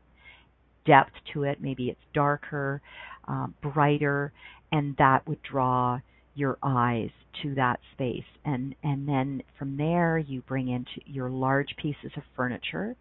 depth 0.85 1.13
to 1.33 1.43
it. 1.43 1.61
Maybe 1.61 1.89
it's 1.89 1.99
darker, 2.13 2.81
um, 3.27 3.53
brighter, 3.61 4.31
and 4.71 4.95
that 4.97 5.27
would 5.27 5.41
draw 5.43 5.99
your 6.35 6.57
eyes 6.63 7.09
to 7.41 7.55
that 7.55 7.79
space. 7.93 8.23
And 8.45 8.75
and 8.83 9.07
then 9.07 9.43
from 9.57 9.77
there 9.77 10.17
you 10.17 10.41
bring 10.41 10.69
into 10.69 11.01
your 11.05 11.29
large 11.29 11.75
pieces 11.77 12.11
of 12.17 12.23
furniture 12.35 12.95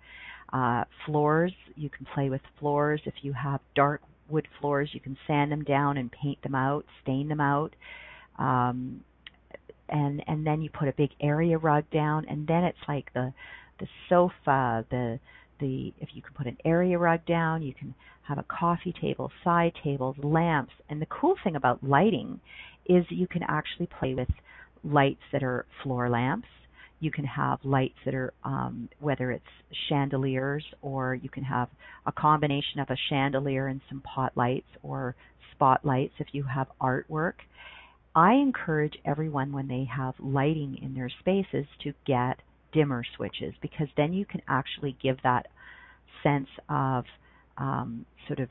uh, 0.52 0.84
floors. 1.06 1.52
You 1.76 1.88
can 1.88 2.06
play 2.14 2.30
with 2.30 2.42
floors. 2.58 3.00
If 3.04 3.14
you 3.22 3.32
have 3.32 3.60
dark 3.74 4.02
wood 4.28 4.46
floors 4.60 4.88
you 4.92 5.00
can 5.00 5.16
sand 5.26 5.52
them 5.52 5.64
down 5.64 5.96
and 5.98 6.10
paint 6.10 6.40
them 6.42 6.54
out 6.54 6.84
stain 7.02 7.28
them 7.28 7.40
out. 7.40 7.74
Um, 8.38 9.02
and 9.88 10.22
and 10.26 10.46
then 10.46 10.62
you 10.62 10.70
put 10.70 10.88
a 10.88 10.92
big 10.92 11.10
area 11.20 11.58
rug 11.58 11.84
down 11.90 12.26
and 12.28 12.46
then 12.46 12.64
it's 12.64 12.78
like 12.88 13.12
the 13.14 13.32
the 13.80 13.86
sofa 14.08 14.84
the 14.90 15.18
the 15.60 15.92
if 16.00 16.10
you 16.14 16.22
can 16.22 16.32
put 16.34 16.46
an 16.46 16.56
area 16.64 16.98
rug 16.98 17.24
down, 17.26 17.62
you 17.62 17.74
can 17.74 17.94
have 18.22 18.38
a 18.38 18.44
coffee 18.44 18.94
table, 19.00 19.30
side 19.44 19.72
tables, 19.82 20.16
lamps. 20.22 20.72
And 20.88 21.00
the 21.00 21.06
cool 21.06 21.34
thing 21.42 21.56
about 21.56 21.82
lighting 21.82 22.40
is 22.86 23.04
you 23.08 23.26
can 23.26 23.42
actually 23.42 23.88
play 23.98 24.14
with 24.14 24.28
lights 24.84 25.22
that 25.32 25.42
are 25.42 25.66
floor 25.82 26.08
lamps. 26.08 26.48
You 27.00 27.10
can 27.10 27.24
have 27.24 27.58
lights 27.64 27.98
that 28.04 28.14
are 28.14 28.32
um, 28.44 28.88
whether 29.00 29.32
it's 29.32 29.44
chandeliers 29.88 30.64
or 30.82 31.14
you 31.14 31.28
can 31.28 31.42
have 31.42 31.68
a 32.06 32.12
combination 32.12 32.78
of 32.78 32.90
a 32.90 32.96
chandelier 33.08 33.66
and 33.66 33.80
some 33.88 34.00
pot 34.02 34.32
lights 34.36 34.68
or 34.82 35.16
spotlights 35.52 36.14
if 36.18 36.28
you 36.32 36.44
have 36.44 36.68
artwork. 36.80 37.34
I 38.14 38.34
encourage 38.34 38.94
everyone 39.04 39.52
when 39.52 39.68
they 39.68 39.84
have 39.84 40.14
lighting 40.20 40.78
in 40.82 40.94
their 40.94 41.10
spaces 41.20 41.66
to 41.82 41.92
get 42.06 42.38
dimmer 42.72 43.04
switches 43.16 43.54
because 43.60 43.88
then 43.96 44.12
you 44.12 44.24
can 44.24 44.42
actually 44.48 44.96
give 45.02 45.16
that 45.22 45.46
sense 46.22 46.48
of 46.68 47.04
um, 47.58 48.06
sort 48.26 48.40
of 48.40 48.48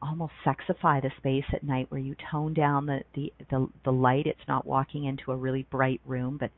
almost 0.00 0.32
sexify 0.44 1.02
the 1.02 1.10
space 1.18 1.44
at 1.52 1.62
night 1.62 1.86
where 1.90 2.00
you 2.00 2.14
tone 2.30 2.54
down 2.54 2.86
the, 2.86 3.00
the, 3.14 3.32
the, 3.50 3.68
the 3.84 3.90
light. 3.90 4.26
It's 4.26 4.38
not 4.46 4.66
walking 4.66 5.04
into 5.04 5.32
a 5.32 5.36
really 5.36 5.66
bright 5.70 6.00
room, 6.06 6.36
but 6.38 6.50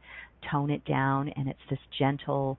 tone 0.51 0.71
it 0.71 0.85
down 0.85 1.29
and 1.31 1.49
it's 1.49 1.61
this 1.69 1.79
gentle 1.99 2.59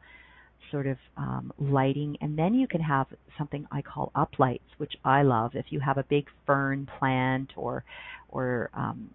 sort 0.72 0.88
of 0.88 0.98
um, 1.18 1.52
lighting. 1.60 2.18
And 2.22 2.38
then 2.38 2.54
you 2.54 2.68
can 2.68 2.82
have 2.82 3.08
something 3.38 3.68
I 3.72 3.82
call 3.82 4.12
uplights, 4.16 4.62
which 4.78 4.94
I 5.04 5.22
love. 5.22 5.52
If 5.54 5.66
you 5.70 5.80
have 5.82 5.98
a 5.98 6.04
big 6.04 6.28
fern 6.46 6.88
plant 7.00 7.52
or 7.56 7.84
or 8.30 8.70
um, 8.74 9.10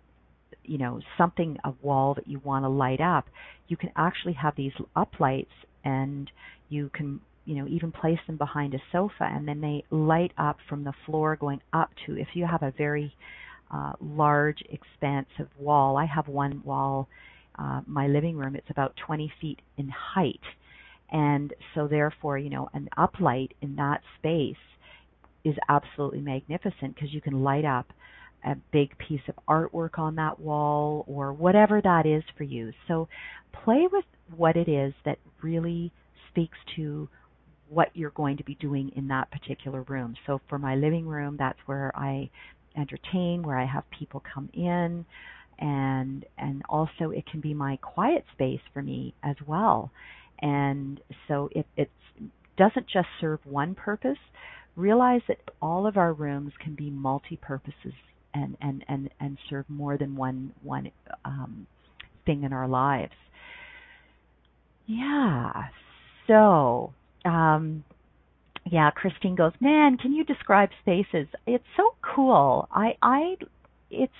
you 0.68 0.78
know 0.78 1.00
something 1.18 1.58
a 1.64 1.72
wall 1.82 2.14
that 2.14 2.28
you 2.28 2.40
want 2.44 2.64
to 2.64 2.68
light 2.68 3.00
up, 3.00 3.26
you 3.68 3.76
can 3.76 3.90
actually 3.96 4.34
have 4.34 4.54
these 4.56 4.72
uplights 4.96 5.46
and 5.84 6.30
you 6.68 6.90
can 6.92 7.20
you 7.44 7.54
know 7.56 7.66
even 7.68 7.92
place 7.92 8.18
them 8.26 8.36
behind 8.36 8.74
a 8.74 8.78
sofa 8.90 9.22
and 9.22 9.46
then 9.46 9.60
they 9.60 9.84
light 9.90 10.32
up 10.36 10.58
from 10.68 10.84
the 10.84 10.92
floor 11.04 11.36
going 11.36 11.60
up 11.72 11.90
to 12.04 12.16
if 12.16 12.28
you 12.34 12.44
have 12.44 12.62
a 12.62 12.72
very 12.76 13.14
uh, 13.72 13.92
large 14.00 14.62
expansive 14.68 15.48
wall 15.58 15.96
i 15.96 16.04
have 16.04 16.26
one 16.26 16.60
wall 16.64 17.08
uh, 17.58 17.80
my 17.86 18.06
living 18.06 18.36
room 18.36 18.54
it's 18.54 18.70
about 18.70 18.94
20 19.06 19.32
feet 19.40 19.60
in 19.76 19.88
height. 19.88 20.40
And 21.10 21.54
so 21.74 21.86
therefore 21.86 22.38
you 22.38 22.50
know 22.50 22.68
an 22.74 22.88
uplight 22.98 23.50
in 23.62 23.76
that 23.76 24.00
space 24.18 24.56
is 25.44 25.54
absolutely 25.68 26.20
magnificent 26.20 26.94
because 26.94 27.12
you 27.12 27.20
can 27.20 27.44
light 27.44 27.64
up 27.64 27.86
a 28.44 28.54
big 28.72 28.96
piece 28.98 29.20
of 29.28 29.34
artwork 29.48 29.98
on 29.98 30.16
that 30.16 30.38
wall 30.38 31.04
or 31.08 31.32
whatever 31.32 31.80
that 31.80 32.06
is 32.06 32.22
for 32.36 32.44
you 32.44 32.72
so 32.86 33.08
play 33.64 33.86
with 33.90 34.04
what 34.36 34.56
it 34.56 34.68
is 34.68 34.92
that 35.04 35.18
really 35.42 35.92
speaks 36.30 36.58
to 36.76 37.08
what 37.68 37.88
you're 37.94 38.10
going 38.10 38.36
to 38.36 38.44
be 38.44 38.54
doing 38.56 38.92
in 38.94 39.08
that 39.08 39.30
particular 39.30 39.82
room. 39.82 40.14
So 40.26 40.40
for 40.48 40.58
my 40.58 40.76
living 40.76 41.06
room, 41.06 41.36
that's 41.38 41.58
where 41.66 41.90
I 41.94 42.30
entertain, 42.76 43.42
where 43.42 43.58
I 43.58 43.66
have 43.66 43.84
people 43.98 44.22
come 44.34 44.48
in, 44.52 45.04
and 45.58 46.24
and 46.36 46.62
also 46.68 47.10
it 47.10 47.24
can 47.26 47.40
be 47.40 47.54
my 47.54 47.76
quiet 47.76 48.24
space 48.32 48.60
for 48.72 48.82
me 48.82 49.14
as 49.22 49.36
well. 49.46 49.90
And 50.40 51.00
so 51.28 51.48
it 51.52 51.66
it 51.76 51.90
doesn't 52.56 52.86
just 52.88 53.08
serve 53.20 53.40
one 53.44 53.74
purpose. 53.74 54.18
Realize 54.76 55.22
that 55.28 55.38
all 55.62 55.86
of 55.86 55.96
our 55.96 56.12
rooms 56.12 56.52
can 56.62 56.74
be 56.74 56.90
multi-purposes 56.90 57.94
and 58.36 58.56
and 58.60 58.84
and 58.88 59.10
and 59.20 59.38
serve 59.48 59.64
more 59.68 59.96
than 59.96 60.16
one 60.16 60.52
one 60.62 60.90
um, 61.24 61.66
thing 62.24 62.44
in 62.44 62.52
our 62.52 62.68
lives. 62.68 63.14
Yeah. 64.86 65.52
So 66.26 66.92
um, 67.24 67.84
yeah, 68.70 68.90
Christine 68.90 69.36
goes, 69.36 69.52
man, 69.60 69.96
can 69.96 70.12
you 70.12 70.24
describe 70.24 70.70
spaces? 70.80 71.28
It's 71.46 71.64
so 71.76 71.94
cool. 72.02 72.68
I, 72.72 72.94
I, 73.00 73.36
it's 73.90 74.12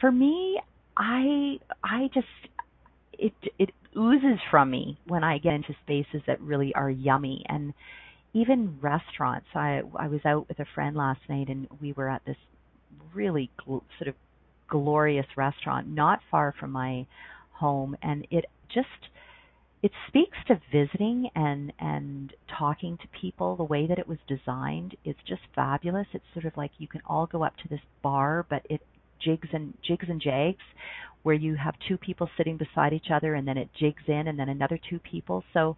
for 0.00 0.10
me. 0.10 0.60
I, 0.96 1.58
I 1.84 2.08
just, 2.14 2.26
it, 3.12 3.32
it 3.58 3.70
oozes 3.96 4.38
from 4.50 4.70
me 4.70 4.98
when 5.06 5.22
I 5.22 5.38
get 5.38 5.54
into 5.54 5.74
spaces 5.84 6.22
that 6.26 6.40
really 6.40 6.74
are 6.74 6.90
yummy 6.90 7.44
and 7.48 7.74
even 8.32 8.78
restaurants. 8.80 9.46
I, 9.54 9.82
I 9.98 10.08
was 10.08 10.20
out 10.24 10.48
with 10.48 10.58
a 10.60 10.66
friend 10.74 10.96
last 10.96 11.20
night 11.28 11.48
and 11.48 11.68
we 11.80 11.92
were 11.92 12.08
at 12.08 12.24
this 12.24 12.36
really 13.14 13.50
gl- 13.60 13.82
sort 13.98 14.08
of 14.08 14.14
glorious 14.68 15.26
restaurant 15.36 15.88
not 15.88 16.20
far 16.30 16.54
from 16.58 16.72
my 16.72 17.06
home, 17.52 17.96
and 18.02 18.26
it 18.30 18.46
just 18.72 18.88
it 19.82 19.92
speaks 20.08 20.36
to 20.48 20.60
visiting 20.72 21.30
and 21.34 21.72
and 21.78 22.32
talking 22.58 22.98
to 22.98 23.20
people. 23.20 23.56
The 23.56 23.64
way 23.64 23.86
that 23.86 23.98
it 23.98 24.08
was 24.08 24.18
designed 24.26 24.96
it's 25.04 25.20
just 25.26 25.42
fabulous. 25.54 26.06
It's 26.12 26.24
sort 26.34 26.44
of 26.44 26.56
like 26.56 26.72
you 26.78 26.88
can 26.88 27.02
all 27.06 27.26
go 27.26 27.44
up 27.44 27.56
to 27.58 27.68
this 27.68 27.80
bar 28.02 28.46
but 28.48 28.62
it 28.68 28.80
jigs 29.20 29.48
and 29.52 29.74
jigs 29.82 30.06
and 30.08 30.20
jags 30.20 30.62
where 31.22 31.34
you 31.34 31.56
have 31.56 31.74
two 31.88 31.96
people 31.96 32.30
sitting 32.36 32.56
beside 32.56 32.92
each 32.92 33.08
other 33.12 33.34
and 33.34 33.46
then 33.46 33.58
it 33.58 33.68
jigs 33.78 34.02
in 34.06 34.28
and 34.28 34.38
then 34.38 34.48
another 34.48 34.78
two 34.88 34.98
people. 34.98 35.44
So 35.52 35.76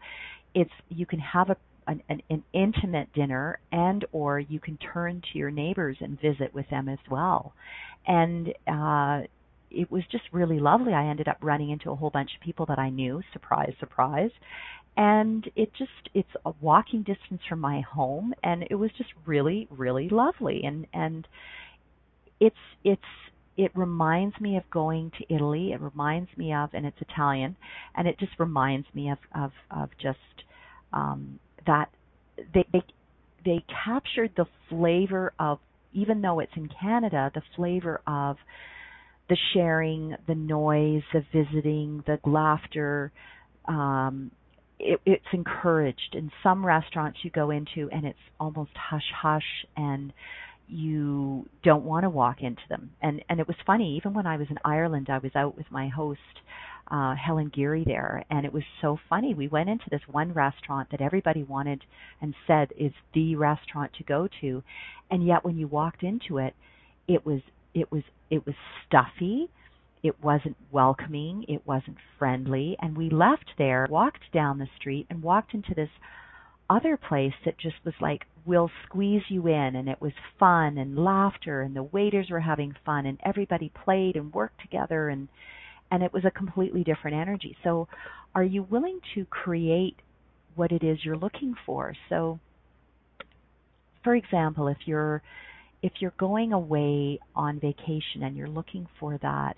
it's 0.55 0.71
you 0.89 1.07
can 1.07 1.21
have 1.21 1.51
a 1.51 1.57
an, 1.91 2.03
an, 2.09 2.23
an 2.31 2.43
intimate 2.53 3.13
dinner 3.13 3.59
and 3.73 4.05
or 4.13 4.39
you 4.39 4.61
can 4.61 4.79
turn 4.79 5.23
to 5.33 5.39
your 5.39 5.51
neighbors 5.51 5.97
and 6.01 6.21
visit 6.21 6.55
with 6.55 6.69
them 6.71 6.89
as 6.89 6.99
well 7.11 7.53
and 8.07 8.49
uh 8.67 9.21
it 9.71 9.91
was 9.91 10.03
just 10.11 10.25
really 10.33 10.59
lovely. 10.59 10.93
I 10.93 11.07
ended 11.07 11.29
up 11.29 11.39
running 11.41 11.71
into 11.71 11.91
a 11.91 11.97
whole 11.97 12.11
bunch 12.11 12.31
of 12.35 12.41
people 12.45 12.67
that 12.67 12.79
I 12.79 12.91
knew. 12.91 13.23
Surprise, 13.33 13.73
surprise. 13.79 14.31
And 14.97 15.49
it 15.55 15.73
just 15.79 15.91
it's 16.15 16.29
a 16.45 16.53
walking 16.61 17.03
distance 17.03 17.41
from 17.49 17.61
my 17.61 17.81
home 17.81 18.35
and 18.43 18.65
it 18.69 18.75
was 18.75 18.91
just 18.99 19.11
really 19.25 19.69
really 19.71 20.09
lovely 20.09 20.63
and 20.65 20.87
and 20.93 21.27
it's 22.41 22.57
it's 22.83 23.03
it 23.57 23.71
reminds 23.75 24.41
me 24.41 24.57
of 24.57 24.69
going 24.71 25.13
to 25.19 25.35
Italy. 25.35 25.73
It 25.73 25.81
reminds 25.81 26.31
me 26.37 26.53
of 26.53 26.71
and 26.73 26.85
it's 26.85 27.01
Italian 27.01 27.57
and 27.95 28.09
it 28.09 28.19
just 28.19 28.33
reminds 28.39 28.87
me 28.95 29.11
of 29.11 29.19
of 29.35 29.53
of 29.71 29.91
just 30.03 30.19
um 30.93 31.39
that 31.67 31.91
they 32.55 32.65
they 33.45 33.65
captured 33.85 34.33
the 34.37 34.47
flavor 34.69 35.33
of 35.39 35.59
even 35.93 36.23
though 36.23 36.41
it's 36.41 36.53
in 36.57 36.69
Canada, 36.81 37.31
the 37.35 37.43
flavor 37.57 38.01
of 38.07 38.37
the 39.29 39.37
sharing, 39.55 40.15
the 40.27 40.35
noise, 40.35 41.03
the 41.13 41.25
visiting, 41.33 42.03
the 42.07 42.19
laughter. 42.29 43.13
Um, 43.67 44.31
it, 44.79 45.01
it's 45.05 45.25
encouraged. 45.33 46.15
In 46.15 46.31
some 46.43 46.65
restaurants 46.65 47.19
you 47.23 47.31
go 47.31 47.51
into 47.51 47.89
and 47.93 48.07
it's 48.07 48.19
almost 48.39 48.71
hush 48.75 49.11
hush 49.23 49.67
and 49.77 50.13
you 50.69 51.49
don't 51.65 51.85
want 51.85 52.05
to 52.05 52.11
walk 52.11 52.43
into 52.43 52.63
them. 52.69 52.91
And 53.03 53.23
and 53.29 53.41
it 53.41 53.47
was 53.47 53.57
funny, 53.67 53.97
even 53.97 54.15
when 54.15 54.27
I 54.27 54.37
was 54.37 54.47
in 54.51 54.59
Ireland, 54.65 55.09
I 55.11 55.19
was 55.19 55.33
out 55.35 55.57
with 55.57 55.67
my 55.71 55.89
host, 55.89 56.21
uh, 56.91 57.15
Helen 57.15 57.51
Geary 57.55 57.85
there, 57.85 58.25
and 58.31 58.45
it 58.45 58.53
was 58.53 58.65
so 58.81 58.99
funny. 59.09 59.35
We 59.35 59.49
went 59.49 59.69
into 59.69 59.91
this 59.91 60.01
one 60.11 60.33
restaurant 60.33 60.89
that 60.91 61.01
everybody 61.01 61.43
wanted 61.43 61.85
and 62.21 62.35
said 62.47 62.73
is 62.79 62.93
the 63.15 63.37
restaurant 63.37 63.93
to 63.99 64.05
go 64.05 64.29
to, 64.41 64.63
and 65.11 65.25
yet 65.25 65.45
when 65.45 65.57
you 65.57 65.69
walked 65.69 66.03
into 66.03 66.39
it, 66.39 66.55
it 67.07 67.25
was 67.25 67.41
it 67.75 67.91
was 67.91 68.03
it 68.31 68.45
was 68.47 68.55
stuffy 68.87 69.49
it 70.03 70.23
wasn't 70.23 70.57
welcoming 70.71 71.45
it 71.49 71.67
wasn't 71.67 71.97
friendly 72.19 72.77
and 72.81 72.97
we 72.97 73.11
left 73.11 73.51
there 73.59 73.87
walked 73.91 74.33
down 74.33 74.59
the 74.59 74.69
street 74.77 75.07
and 75.11 75.23
walked 75.23 75.55
into 75.55 75.75
this 75.75 75.91
other 76.69 76.97
place 76.97 77.33
that 77.45 77.59
just 77.59 77.77
was 77.85 77.95
like 78.01 78.23
we'll 78.47 78.71
squeeze 78.87 79.23
you 79.29 79.47
in 79.47 79.77
and 79.77 79.89
it 79.89 80.01
was 80.01 80.13
fun 80.39 80.79
and 80.79 80.97
laughter 80.97 81.63
and 81.63 81.75
the 81.75 81.83
waiters 81.83 82.29
were 82.31 82.41
having 82.41 82.75
fun 82.85 83.07
and 83.07 83.19
everybody 83.25 83.71
played 83.85 84.17
and 84.17 84.33
worked 84.33 84.61
together 84.61 85.09
and 85.09 85.29
and 85.91 86.03
it 86.03 86.13
was 86.13 86.25
a 86.25 86.31
completely 86.31 86.85
different 86.85 87.17
energy. 87.17 87.57
So 87.65 87.89
are 88.35 88.45
you 88.45 88.63
willing 88.63 89.01
to 89.15 89.25
create 89.27 89.97
what 90.55 90.73
it 90.73 90.83
is 90.83 90.99
you're 91.05 91.17
looking 91.17 91.55
for? 91.67 91.95
So 92.09 92.39
for 94.03 94.15
example 94.15 94.69
if 94.69 94.79
you're 94.87 95.23
if 95.83 95.93
you're 96.01 96.15
going 96.19 96.53
away 96.53 97.19
on 97.35 97.59
vacation 97.59 98.23
and 98.23 98.37
you're 98.37 98.49
looking 98.49 98.87
for 98.99 99.19
that 99.23 99.55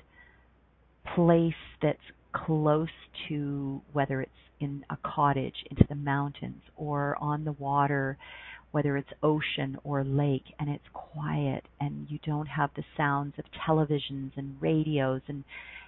place 1.15 1.55
that's 1.81 1.99
close 2.33 2.89
to 3.29 3.83
whether 3.93 4.23
it's 4.23 4.31
in 4.61 4.85
a 4.91 4.97
cottage 5.05 5.57
into 5.71 5.85
the 5.89 5.95
mountains 5.95 6.63
or 6.77 7.17
on 7.21 7.45
the 7.45 7.53
water 7.53 8.17
whether 8.73 8.97
it's 8.97 9.09
ocean 9.23 9.77
or 9.85 10.05
lake 10.05 10.45
and 10.59 10.69
it's 10.69 10.85
quiet 10.93 11.65
and 11.81 12.07
you 12.11 12.19
don't 12.25 12.47
have 12.47 12.71
the 12.77 12.85
sounds 12.97 13.35
of 13.39 13.45
televisions 13.69 14.33
and 14.37 14.57
radios 14.61 15.21
and 15.29 15.45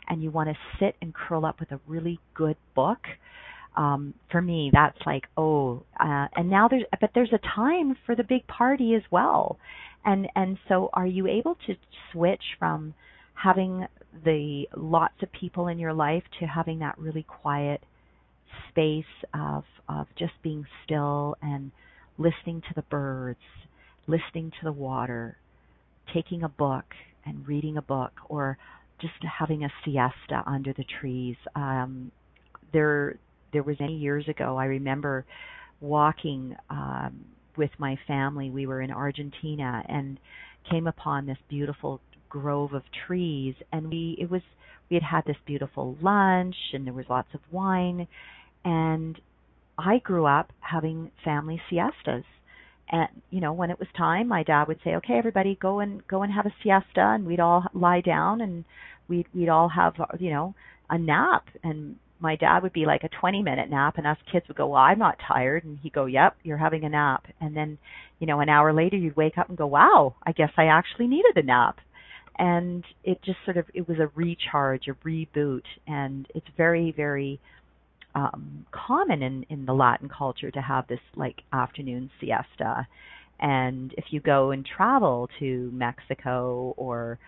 and 0.09 0.23
you 0.23 0.31
want 0.31 0.49
to 0.49 0.57
sit 0.79 0.95
and 1.03 1.15
curl 1.15 1.45
up 1.45 1.61
with 1.61 1.73
a 1.73 1.81
really 1.87 2.19
good 2.35 2.57
book 2.75 3.01
um 3.77 4.15
for 4.31 4.41
me 4.41 4.71
that's 4.73 4.99
like 5.07 5.25
oh 5.37 5.83
uh 5.99 6.27
and 6.37 6.49
now 6.49 6.69
there's 6.69 6.85
but 7.01 7.11
there's 7.15 7.33
a 7.33 7.57
time 7.57 7.97
for 8.07 8.15
the 8.15 8.23
big 8.25 8.47
party 8.47 8.95
as 8.95 9.03
well. 9.11 9.59
And 10.05 10.29
and 10.37 10.59
so 10.69 10.91
are 10.93 11.07
you 11.07 11.27
able 11.27 11.57
to 11.67 11.75
switch 12.13 12.43
from 12.59 12.95
having 13.35 13.87
the 14.25 14.65
lots 14.77 15.15
of 15.23 15.33
people 15.33 15.69
in 15.69 15.79
your 15.79 15.93
life 15.93 16.23
to 16.41 16.47
having 16.47 16.79
that 16.81 16.97
really 16.99 17.25
quiet 17.25 17.83
space 18.71 19.05
of 19.33 19.65
of 19.89 20.07
just 20.19 20.33
being 20.43 20.65
still 20.85 21.37
and 21.43 21.73
listening 22.19 22.63
to 22.69 22.75
the 22.75 22.83
birds, 22.83 23.39
listening 24.07 24.51
to 24.51 24.65
the 24.65 24.73
water, 24.73 25.37
taking 26.13 26.43
a 26.43 26.49
book 26.49 26.85
and 27.27 27.47
reading 27.47 27.77
a 27.77 27.83
book, 27.83 28.13
or 28.29 28.59
just 29.01 29.15
having 29.39 29.65
a 29.65 29.73
siesta 29.85 30.43
under 30.47 30.73
the 30.73 30.85
trees. 31.01 31.37
Um, 31.55 32.13
there, 32.73 33.19
there 33.53 33.63
was 33.63 33.77
many 33.81 33.97
years 33.97 34.29
ago. 34.29 34.57
I 34.57 34.67
remember 34.67 35.25
walking 35.81 36.57
um, 36.71 37.25
with 37.57 37.71
my 37.79 37.97
family. 38.07 38.51
We 38.51 38.67
were 38.67 38.81
in 38.81 38.91
Argentina 38.91 39.83
and 39.89 40.19
came 40.71 40.87
upon 40.87 41.27
this 41.27 41.39
beautiful 41.49 42.01
grove 42.29 42.73
of 42.73 42.83
trees, 43.07 43.55
and 43.73 43.91
we 43.91 44.17
it 44.19 44.31
was 44.31 44.43
we 44.91 44.95
had 44.95 45.03
had 45.03 45.25
this 45.27 45.37
beautiful 45.47 45.97
lunch, 46.03 46.57
and 46.73 46.87
there 46.87 46.93
was 46.93 47.07
lots 47.09 47.29
of 47.35 47.41
wine, 47.51 48.07
and 48.65 49.21
I 49.79 49.99
grew 49.99 50.27
up 50.27 50.53
having 50.61 51.11
family 51.25 51.61
siestas. 51.69 52.25
And 52.91 53.09
you 53.31 53.41
know 53.41 53.53
when 53.53 53.71
it 53.71 53.79
was 53.79 53.89
time 53.97 54.29
my 54.29 54.43
dad 54.43 54.69
would 54.69 54.79
say 54.85 54.95
okay 54.97 55.15
everybody 55.15 55.57
go 55.61 55.81
and 55.81 56.07
go 56.07 56.23
and 56.23 56.33
have 56.33 56.47
a 56.47 56.55
siesta 56.63 57.01
and 57.01 57.25
we'd 57.25 57.41
all 57.41 57.65
lie 57.73 58.03
down 58.03 58.43
and 58.43 58.65
we'd 59.09 59.27
we'd 59.35 59.49
all 59.49 59.71
have 59.71 59.95
you 60.21 60.31
know 60.31 60.55
a 60.91 60.99
nap. 60.99 61.49
And 61.63 61.97
my 62.21 62.37
dad 62.37 62.63
would 62.63 62.73
be 62.73 62.87
like 62.87 63.03
a 63.03 63.09
20 63.09 63.43
minute 63.43 63.71
nap 63.71 63.97
and 63.97 64.07
us 64.07 64.19
kids 64.31 64.47
would 64.49 64.57
go 64.57 64.69
well 64.69 64.83
i'm 64.83 64.99
not 64.99 65.19
tired. 65.27 65.65
And 65.65 65.79
he'd 65.79 65.95
go 65.95 66.05
yep 66.05 66.37
you're 66.43 66.59
having 66.59 66.85
a 66.85 66.91
nap. 66.91 67.25
And 67.41 67.57
then 67.57 67.79
you 68.19 68.27
know 68.27 68.41
an 68.41 68.51
hour 68.51 68.73
later 68.73 68.97
you'd 68.97 69.17
wake 69.17 69.39
up 69.39 69.49
and 69.49 69.59
go 69.59 69.67
wow 69.67 70.15
i 70.23 70.33
guess 70.33 70.51
i 70.59 70.67
actually 70.67 71.07
needed 71.07 71.37
a 71.37 71.43
nap. 71.43 71.79
And 72.39 72.85
it 73.03 73.23
just 73.23 73.39
sort 73.47 73.57
of 73.57 73.65
it 73.73 73.89
was 73.89 73.99
a 73.99 74.11
recharge 74.15 74.89
a 74.89 74.95
reboot. 75.07 75.65
And 75.87 76.27
it's 76.35 76.47
very 76.57 76.93
very 76.95 77.41
um, 78.15 78.67
common 78.71 79.23
in, 79.23 79.45
in 79.49 79.67
the 79.67 79.73
Latin 79.73 80.09
culture 80.09 80.51
to 80.51 80.61
have 80.61 80.87
this 80.89 81.01
like 81.17 81.43
afternoon 81.53 82.11
siesta. 82.21 82.87
And 83.41 83.93
if 83.99 84.07
you 84.11 84.21
go 84.21 84.53
and 84.53 84.65
travel 84.65 85.29
to 85.41 85.71
Mexico 85.73 86.75
or 86.77 87.19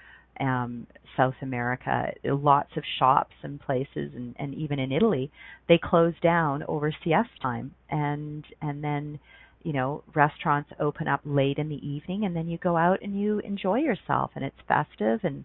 um, 0.40 0.86
South 1.16 1.34
America, 1.42 2.12
lots 2.24 2.70
of 2.76 2.84
shops 2.98 3.34
and 3.42 3.60
places, 3.60 4.12
and, 4.14 4.34
and 4.38 4.54
even 4.54 4.78
in 4.78 4.92
Italy, 4.92 5.30
they 5.68 5.78
close 5.82 6.14
down 6.22 6.62
over 6.68 6.92
siesta 7.02 7.38
time, 7.40 7.74
and 7.90 8.44
and 8.60 8.84
then 8.84 9.18
you 9.62 9.72
know 9.72 10.04
restaurants 10.14 10.70
open 10.78 11.08
up 11.08 11.20
late 11.24 11.58
in 11.58 11.68
the 11.68 11.86
evening, 11.86 12.24
and 12.24 12.36
then 12.36 12.48
you 12.48 12.58
go 12.58 12.76
out 12.76 13.00
and 13.02 13.18
you 13.18 13.38
enjoy 13.40 13.78
yourself, 13.78 14.30
and 14.34 14.44
it's 14.44 14.56
festive 14.68 15.20
and 15.22 15.44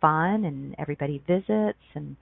fun, 0.00 0.44
and 0.44 0.74
everybody 0.78 1.22
visits, 1.26 1.78
and 1.94 2.16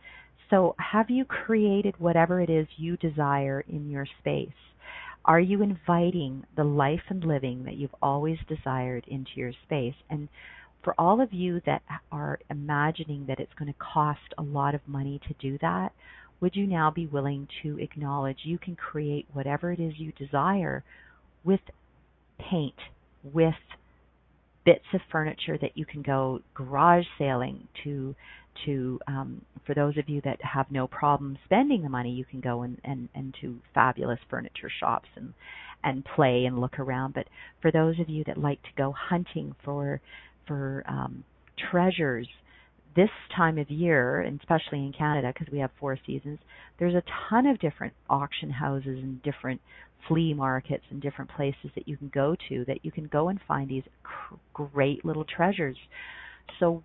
so, 0.51 0.75
have 0.79 1.11
you 1.11 1.25
created 1.25 1.95
whatever 1.99 2.41
it 2.41 2.49
is 2.49 2.67
you 2.77 2.97
desire 2.97 3.65
in 3.69 3.91
your 3.91 4.07
space? 4.21 4.49
Are 5.25 5.41
you 5.41 5.63
inviting 5.63 6.45
the 6.57 6.65
life 6.65 7.03
and 7.11 7.23
living 7.23 7.65
that 7.65 7.75
you've 7.77 7.95
always 8.01 8.39
desired 8.49 9.05
into 9.09 9.31
your 9.35 9.53
space? 9.65 9.95
And 10.09 10.29
for 10.83 10.95
all 10.99 11.21
of 11.21 11.35
you 11.35 11.61
that 11.67 11.83
are 12.11 12.39
imagining 12.49 13.27
that 13.27 13.41
it's 13.41 13.53
going 13.59 13.71
to 13.71 13.79
cost 13.79 14.21
a 14.39 14.43
lot 14.43 14.75
of 14.75 14.81
money 14.87 15.21
to 15.29 15.35
do 15.39 15.59
that, 15.61 15.93
would 16.41 16.57
you 16.57 16.67
now 16.67 16.91
be 16.91 17.07
willing 17.07 17.49
to 17.63 17.79
acknowledge 17.79 18.39
you 18.45 18.59
can 18.59 18.75
create 18.75 19.27
whatever 19.33 19.71
it 19.71 19.81
is 19.81 19.95
you 19.99 20.13
desire 20.13 20.83
with 21.45 21.61
paint, 22.39 22.77
with 23.23 23.55
bits 24.65 24.85
of 24.95 25.01
furniture 25.11 25.59
that 25.59 25.77
you 25.77 25.85
can 25.85 26.01
go 26.01 26.41
garage 26.55 27.05
sailing 27.19 27.67
to 27.85 28.15
to 28.65 29.01
um, 29.07 29.43
for 29.67 29.75
those 29.75 29.97
of 29.99 30.09
you 30.09 30.21
that 30.25 30.39
have 30.43 30.67
no 30.71 30.87
problem 30.87 31.39
spending 31.45 31.83
the 31.83 31.89
money, 31.89 32.11
you 32.11 32.25
can 32.25 32.41
go 32.41 32.63
and, 32.63 32.81
and, 32.85 33.09
and 33.15 33.35
to 33.41 33.59
fabulous 33.75 34.19
furniture 34.31 34.71
shops 34.81 35.09
and 35.17 35.35
and 35.85 36.05
play 36.05 36.45
and 36.45 36.61
look 36.61 36.79
around. 36.81 37.15
But 37.15 37.29
for 37.63 37.71
those 37.71 38.01
of 38.01 38.09
you 38.09 38.25
that 38.27 38.37
like 38.37 38.61
to 38.63 38.69
go 38.77 38.93
hunting 38.93 39.55
for 39.65 40.01
for 40.47 40.83
um, 40.89 41.25
treasures, 41.71 42.27
this 42.97 43.11
time 43.37 43.59
of 43.59 43.71
year, 43.71 44.21
and 44.21 44.41
especially 44.41 44.79
in 44.79 44.93
Canada 44.97 45.33
because 45.33 45.53
we 45.53 45.61
have 45.61 45.71
four 45.79 45.99
seasons, 46.07 46.39
there's 46.79 46.95
a 46.95 47.03
ton 47.29 47.47
of 47.47 47.61
different 47.61 47.93
auction 48.11 48.51
houses 48.51 48.99
and 49.03 49.23
different 49.23 49.61
flea 50.09 50.35
markets 50.35 50.85
and 50.91 51.03
different 51.03 51.31
places 51.31 51.71
that 51.75 51.87
you 51.87 51.97
can 51.97 52.09
go 52.09 52.35
to 52.49 52.65
that 52.65 52.85
you 52.85 52.91
can 52.91 53.07
go 53.07 53.29
and 53.29 53.39
find 53.47 53.69
these 53.69 53.83
cr- 54.03 54.35
great 54.53 55.05
little 55.05 55.25
treasures. 55.25 55.77
So 56.59 56.83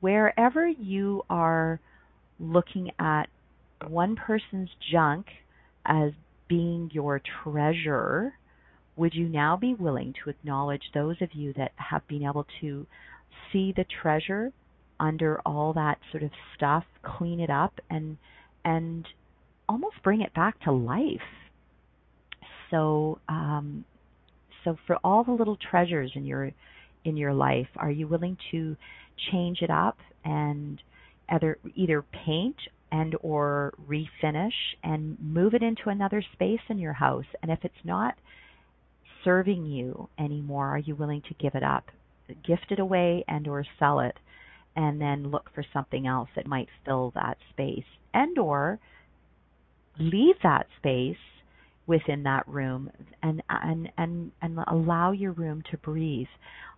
wherever 0.00 0.66
you 0.66 1.22
are 1.28 1.80
looking 2.38 2.90
at 2.98 3.24
one 3.86 4.16
person's 4.16 4.70
junk 4.92 5.26
as 5.84 6.12
being 6.48 6.90
your 6.92 7.20
treasure, 7.42 8.34
would 8.96 9.14
you 9.14 9.28
now 9.28 9.56
be 9.56 9.74
willing 9.74 10.14
to 10.24 10.30
acknowledge 10.30 10.82
those 10.94 11.16
of 11.20 11.28
you 11.32 11.52
that 11.54 11.72
have 11.76 12.06
been 12.08 12.24
able 12.24 12.46
to 12.60 12.86
see 13.52 13.72
the 13.76 13.84
treasure 14.02 14.52
under 15.00 15.40
all 15.46 15.72
that 15.72 15.98
sort 16.10 16.22
of 16.22 16.30
stuff, 16.56 16.84
clean 17.02 17.40
it 17.40 17.50
up 17.50 17.74
and 17.88 18.16
and 18.64 19.06
almost 19.68 19.94
bring 20.02 20.20
it 20.20 20.34
back 20.34 20.60
to 20.60 20.72
life. 20.72 21.20
So 22.70 23.20
um, 23.28 23.84
so 24.64 24.76
for 24.86 24.96
all 25.04 25.24
the 25.24 25.32
little 25.32 25.56
treasures 25.70 26.12
in 26.14 26.24
your 26.24 26.50
in 27.04 27.16
your 27.16 27.32
life, 27.32 27.68
are 27.76 27.90
you 27.90 28.08
willing 28.08 28.36
to 28.50 28.76
change 29.30 29.62
it 29.62 29.70
up 29.70 29.98
and 30.24 30.80
either 31.28 31.58
either 31.74 32.02
paint 32.02 32.56
and 32.90 33.14
or 33.20 33.74
refinish 33.88 34.52
and 34.82 35.18
move 35.20 35.54
it 35.54 35.62
into 35.62 35.88
another 35.88 36.22
space 36.32 36.60
in 36.68 36.78
your 36.78 36.94
house. 36.94 37.26
And 37.42 37.50
if 37.50 37.58
it's 37.62 37.74
not 37.84 38.14
serving 39.24 39.66
you 39.66 40.08
anymore 40.18 40.68
are 40.68 40.78
you 40.78 40.94
willing 40.94 41.22
to 41.22 41.34
give 41.34 41.54
it 41.54 41.62
up? 41.62 41.84
Gift 42.46 42.66
it 42.70 42.78
away 42.78 43.24
and 43.28 43.46
or 43.48 43.64
sell 43.78 44.00
it 44.00 44.16
and 44.76 45.00
then 45.00 45.30
look 45.30 45.50
for 45.54 45.64
something 45.72 46.06
else 46.06 46.28
that 46.36 46.46
might 46.46 46.68
fill 46.84 47.12
that 47.14 47.36
space 47.50 47.84
and 48.14 48.38
or 48.38 48.78
leave 49.98 50.36
that 50.42 50.66
space 50.78 51.16
within 51.88 52.22
that 52.22 52.46
room 52.46 52.90
and 53.22 53.42
and 53.48 53.90
and 53.96 54.30
and 54.42 54.58
allow 54.68 55.10
your 55.10 55.32
room 55.32 55.62
to 55.70 55.76
breathe. 55.78 56.28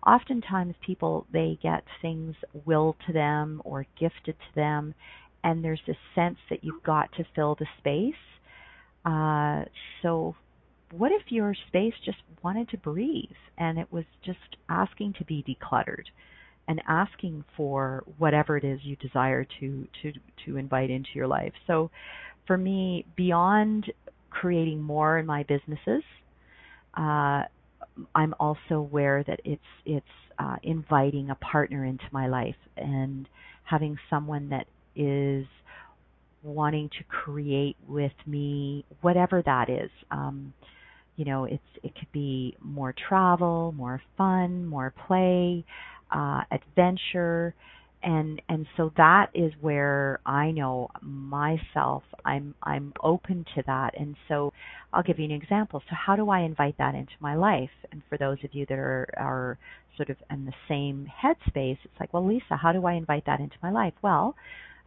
Oftentimes 0.07 0.73
people 0.83 1.27
they 1.31 1.59
get 1.61 1.83
things 2.01 2.33
willed 2.65 2.95
to 3.05 3.13
them 3.13 3.61
or 3.65 3.85
gifted 3.99 4.35
to 4.39 4.55
them 4.55 4.95
and 5.43 5.63
there's 5.63 5.81
this 5.85 5.97
sense 6.15 6.37
that 6.49 6.63
you've 6.63 6.83
got 6.83 7.11
to 7.13 7.25
fill 7.35 7.55
the 7.55 7.65
space. 7.79 8.13
Uh, 9.05 9.65
so 10.01 10.35
what 10.91 11.11
if 11.11 11.23
your 11.29 11.53
space 11.67 11.93
just 12.05 12.17
wanted 12.43 12.69
to 12.69 12.77
breathe 12.77 13.25
and 13.57 13.77
it 13.77 13.91
was 13.91 14.05
just 14.25 14.39
asking 14.69 15.13
to 15.17 15.25
be 15.25 15.43
decluttered 15.43 16.05
and 16.67 16.81
asking 16.87 17.43
for 17.57 18.03
whatever 18.17 18.55
it 18.55 18.63
is 18.63 18.79
you 18.83 18.95
desire 18.97 19.45
to 19.59 19.87
to 20.01 20.13
to 20.45 20.57
invite 20.57 20.89
into 20.89 21.09
your 21.15 21.27
life? 21.27 21.53
So 21.67 21.91
for 22.47 22.57
me 22.57 23.05
beyond 23.15 23.91
creating 24.31 24.81
more 24.81 25.19
in 25.19 25.25
my 25.25 25.43
businesses. 25.43 26.03
Uh, 26.97 27.43
I'm 28.15 28.33
also 28.39 28.75
aware 28.75 29.23
that 29.27 29.39
it's 29.45 29.61
it's 29.85 30.05
uh, 30.39 30.55
inviting 30.63 31.29
a 31.29 31.35
partner 31.35 31.85
into 31.85 32.05
my 32.11 32.27
life 32.27 32.55
and 32.77 33.27
having 33.63 33.97
someone 34.09 34.49
that 34.49 34.65
is 34.95 35.45
wanting 36.43 36.89
to 36.89 37.03
create 37.03 37.77
with 37.87 38.11
me 38.25 38.85
whatever 39.01 39.41
that 39.45 39.69
is. 39.69 39.91
Um, 40.09 40.53
you 41.15 41.25
know, 41.25 41.45
it's 41.45 41.63
it 41.83 41.93
could 41.95 42.11
be 42.11 42.57
more 42.61 42.95
travel, 43.07 43.73
more 43.77 44.01
fun, 44.17 44.65
more 44.65 44.93
play, 45.07 45.65
uh, 46.09 46.41
adventure 46.51 47.53
and 48.03 48.41
and 48.49 48.65
so 48.77 48.91
that 48.97 49.27
is 49.33 49.51
where 49.61 50.19
I 50.25 50.51
know 50.51 50.89
myself 51.01 52.03
I'm 52.25 52.55
I'm 52.63 52.93
open 53.03 53.45
to 53.55 53.63
that. 53.67 53.99
And 53.99 54.15
so 54.27 54.53
I'll 54.93 55.03
give 55.03 55.19
you 55.19 55.25
an 55.25 55.31
example. 55.31 55.81
So 55.89 55.95
how 55.95 56.15
do 56.15 56.29
I 56.29 56.41
invite 56.41 56.77
that 56.77 56.95
into 56.95 57.13
my 57.19 57.35
life? 57.35 57.69
And 57.91 58.01
for 58.09 58.17
those 58.17 58.37
of 58.43 58.53
you 58.53 58.65
that 58.67 58.77
are 58.77 59.07
are 59.17 59.57
sort 59.97 60.09
of 60.09 60.17
in 60.29 60.45
the 60.45 60.53
same 60.67 61.07
headspace 61.23 61.77
it's 61.83 61.99
like 61.99 62.13
well 62.13 62.25
Lisa 62.25 62.55
how 62.55 62.71
do 62.71 62.85
I 62.85 62.93
invite 62.93 63.25
that 63.25 63.39
into 63.39 63.55
my 63.61 63.71
life? 63.71 63.93
Well 64.01 64.35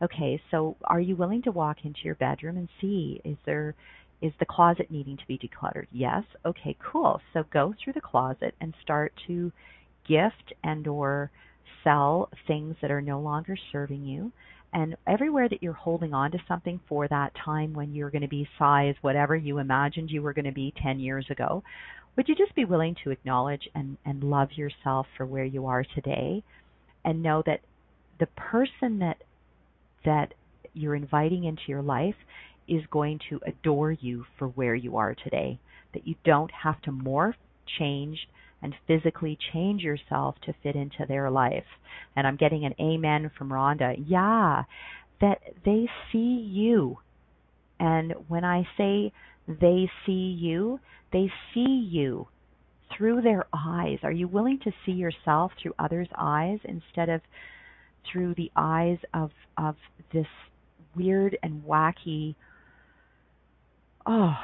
okay 0.03 0.41
so 0.51 0.77
are 0.85 1.01
you 1.01 1.17
willing 1.17 1.43
to 1.43 1.53
walk 1.53 1.79
into 1.85 2.01
your 2.05 2.17
bedroom 2.17 2.57
and 2.57 2.69
see 2.81 3.21
is 3.25 3.37
there 3.47 3.75
is 4.23 4.33
the 4.41 4.47
closet 4.47 4.91
needing 4.91 5.17
to 5.17 5.27
be 5.27 5.39
decluttered? 5.39 5.87
Yes. 5.93 6.25
Okay 6.47 6.77
cool. 6.81 7.21
So 7.33 7.45
go 7.53 7.75
through 7.83 7.93
the 7.93 8.01
closet 8.01 8.55
and 8.61 8.75
start 8.83 9.13
to 9.27 9.53
gift 10.09 10.53
and 10.63 10.87
or 10.87 11.31
sell 11.85 12.31
things 12.47 12.77
that 12.83 12.91
are 12.91 13.03
no 13.03 13.21
longer 13.21 13.57
serving 13.71 14.05
you. 14.05 14.33
And 14.73 14.97
everywhere 15.07 15.49
that 15.49 15.63
you're 15.63 15.73
holding 15.73 16.13
on 16.13 16.33
to 16.33 16.39
something 16.49 16.81
for 16.89 17.07
that 17.07 17.33
time 17.45 17.75
when 17.75 17.95
you're 17.95 18.11
going 18.11 18.23
to 18.23 18.29
be 18.29 18.49
size 18.59 18.97
whatever 19.03 19.37
you 19.37 19.59
imagined 19.59 20.11
you 20.11 20.21
were 20.21 20.33
going 20.33 20.47
to 20.47 20.53
be 20.53 20.75
10 20.83 20.99
years 20.99 21.27
ago, 21.31 21.63
would 22.17 22.29
you 22.29 22.35
just 22.35 22.55
be 22.57 22.65
willing 22.65 22.97
to 23.05 23.11
acknowledge 23.11 23.69
and, 23.75 23.97
and 24.05 24.25
love 24.25 24.49
yourself 24.57 25.07
for 25.17 25.27
where 25.27 25.45
you 25.45 25.67
are 25.67 25.85
today 25.95 26.43
and 27.05 27.23
know 27.23 27.43
that 27.47 27.61
the 28.19 28.27
person 28.27 28.99
that 28.99 29.19
that 30.05 30.35
you're 30.75 30.95
inviting 30.95 31.45
into 31.45 31.63
your 31.69 31.83
life 31.83 32.17
is 32.69 32.83
going 32.91 33.21
to 33.31 33.41
adore 33.47 33.93
you 33.93 34.25
for 34.39 34.49
where 34.49 34.75
you 34.75 34.97
are 34.97 35.15
today. 35.15 35.59
That 35.93 36.07
you 36.07 36.15
don't 36.25 36.51
have 36.63 36.81
to 36.83 36.91
morph, 36.91 37.35
change, 37.79 38.29
and 38.65 38.75
physically 38.87 39.39
change 39.53 39.83
yourself 39.83 40.35
to 40.47 40.55
fit 40.63 40.75
into 40.75 41.05
their 41.07 41.31
life. 41.31 41.67
And 42.17 42.27
I'm 42.27 42.37
getting 42.37 42.65
an 42.65 42.75
amen 42.81 43.31
from 43.37 43.51
Rhonda. 43.51 43.95
Yeah, 44.05 44.65
that 45.21 45.39
they 45.65 45.89
see 46.11 46.49
you. 46.51 46.99
And 47.79 48.15
when 48.29 48.45
I 48.45 48.67
say 48.77 49.13
they 49.47 49.91
see 50.07 50.37
you, 50.41 50.81
they 51.13 51.31
see 51.53 51.89
you 51.91 52.27
through 52.97 53.23
their 53.23 53.47
eyes. 53.53 53.99
Are 54.03 54.13
you 54.13 54.29
willing 54.29 54.59
to 54.65 54.73
see 54.85 54.93
yourself 54.93 55.53
through 55.61 55.75
others' 55.79 56.09
eyes 56.17 56.59
instead 56.65 57.09
of 57.09 57.21
through 58.11 58.35
the 58.35 58.51
eyes 58.57 58.99
of 59.13 59.31
of 59.57 59.77
this 60.13 60.27
weird 60.95 61.37
and 61.43 61.63
wacky 61.65 62.35
oh 64.07 64.35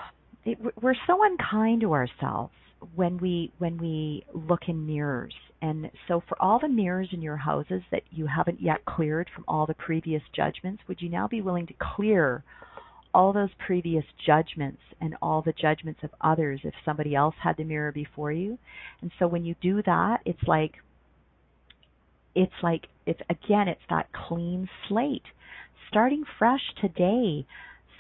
it, 0.45 0.59
we're 0.81 0.95
so 1.07 1.23
unkind 1.23 1.83
to 1.83 1.93
ourselves 1.93 2.55
when 2.95 3.19
we 3.19 3.53
when 3.59 3.79
we 3.79 4.25
look 4.35 4.63
in 4.69 4.87
mirrors. 4.87 5.35
And 5.63 5.91
so 6.09 6.23
for 6.27 6.41
all 6.43 6.59
the 6.59 6.69
mirrors 6.69 7.09
in 7.13 7.21
your 7.21 7.37
houses 7.37 7.83
that 7.91 8.03
you 8.11 8.27
haven't 8.27 8.63
yet 8.63 8.85
cleared 8.87 9.29
from 9.35 9.45
all 9.47 9.67
the 9.67 9.75
previous 9.75 10.23
judgments 10.35 10.83
would 10.89 11.01
you 11.03 11.11
now 11.11 11.29
be 11.29 11.43
willing 11.43 11.67
to 11.67 11.75
clear 11.79 12.43
all 13.13 13.33
those 13.33 13.51
previous 13.67 14.05
judgments 14.25 14.81
and 15.01 15.17
all 15.21 15.43
the 15.43 15.53
judgments 15.53 16.01
of 16.03 16.11
others 16.21 16.61
if 16.65 16.73
somebody 16.85 17.15
else 17.15 17.35
had 17.43 17.57
the 17.57 17.65
mirror 17.65 17.93
before 17.93 18.33
you? 18.33 18.59
And 19.03 19.11
so 19.19 19.27
when 19.27 19.45
you 19.45 19.55
do 19.61 19.83
that 19.83 20.19
it's 20.25 20.43
like 20.47 20.75
it's 22.35 22.53
like 22.63 22.87
it's 23.07 23.21
again 23.29 23.69
it's 23.69 23.81
that 23.91 24.09
clean 24.13 24.69
slate. 24.89 25.25
Starting 25.89 26.25
fresh 26.39 26.63
today 26.81 27.45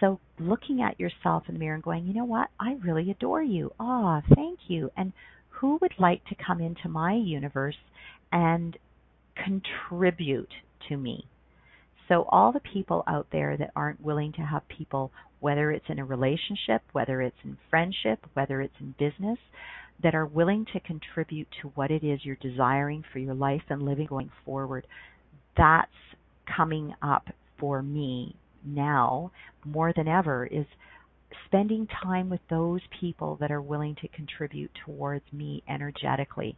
so 0.00 0.18
looking 0.38 0.80
at 0.80 0.98
yourself 0.98 1.44
in 1.46 1.54
the 1.54 1.60
mirror 1.60 1.74
and 1.74 1.82
going, 1.82 2.06
you 2.06 2.14
know 2.14 2.24
what? 2.24 2.48
I 2.58 2.76
really 2.82 3.10
adore 3.10 3.42
you. 3.42 3.72
Ah, 3.78 4.22
oh, 4.24 4.34
thank 4.34 4.58
you. 4.66 4.90
And 4.96 5.12
who 5.50 5.78
would 5.82 5.92
like 5.98 6.24
to 6.26 6.34
come 6.34 6.60
into 6.60 6.88
my 6.88 7.14
universe 7.14 7.76
and 8.32 8.76
contribute 9.36 10.48
to 10.88 10.96
me? 10.96 11.26
So 12.08 12.24
all 12.30 12.50
the 12.50 12.60
people 12.60 13.04
out 13.06 13.28
there 13.30 13.56
that 13.58 13.70
aren't 13.76 14.00
willing 14.00 14.32
to 14.32 14.40
have 14.40 14.66
people, 14.68 15.12
whether 15.38 15.70
it's 15.70 15.84
in 15.88 15.98
a 15.98 16.04
relationship, 16.04 16.82
whether 16.92 17.20
it's 17.22 17.36
in 17.44 17.58
friendship, 17.68 18.26
whether 18.32 18.60
it's 18.62 18.74
in 18.80 18.94
business, 18.98 19.38
that 20.02 20.14
are 20.14 20.26
willing 20.26 20.64
to 20.72 20.80
contribute 20.80 21.46
to 21.60 21.68
what 21.74 21.90
it 21.90 22.02
is 22.02 22.20
you're 22.24 22.36
desiring 22.36 23.04
for 23.12 23.18
your 23.18 23.34
life 23.34 23.62
and 23.68 23.82
living 23.82 24.06
going 24.06 24.30
forward, 24.44 24.86
that's 25.56 25.90
coming 26.56 26.94
up 27.02 27.28
for 27.58 27.82
me 27.82 28.34
now 28.64 29.30
more 29.64 29.92
than 29.94 30.08
ever 30.08 30.46
is 30.46 30.66
spending 31.46 31.86
time 32.02 32.30
with 32.30 32.40
those 32.48 32.80
people 33.00 33.36
that 33.40 33.50
are 33.50 33.62
willing 33.62 33.94
to 33.96 34.08
contribute 34.08 34.70
towards 34.84 35.24
me 35.32 35.62
energetically. 35.68 36.56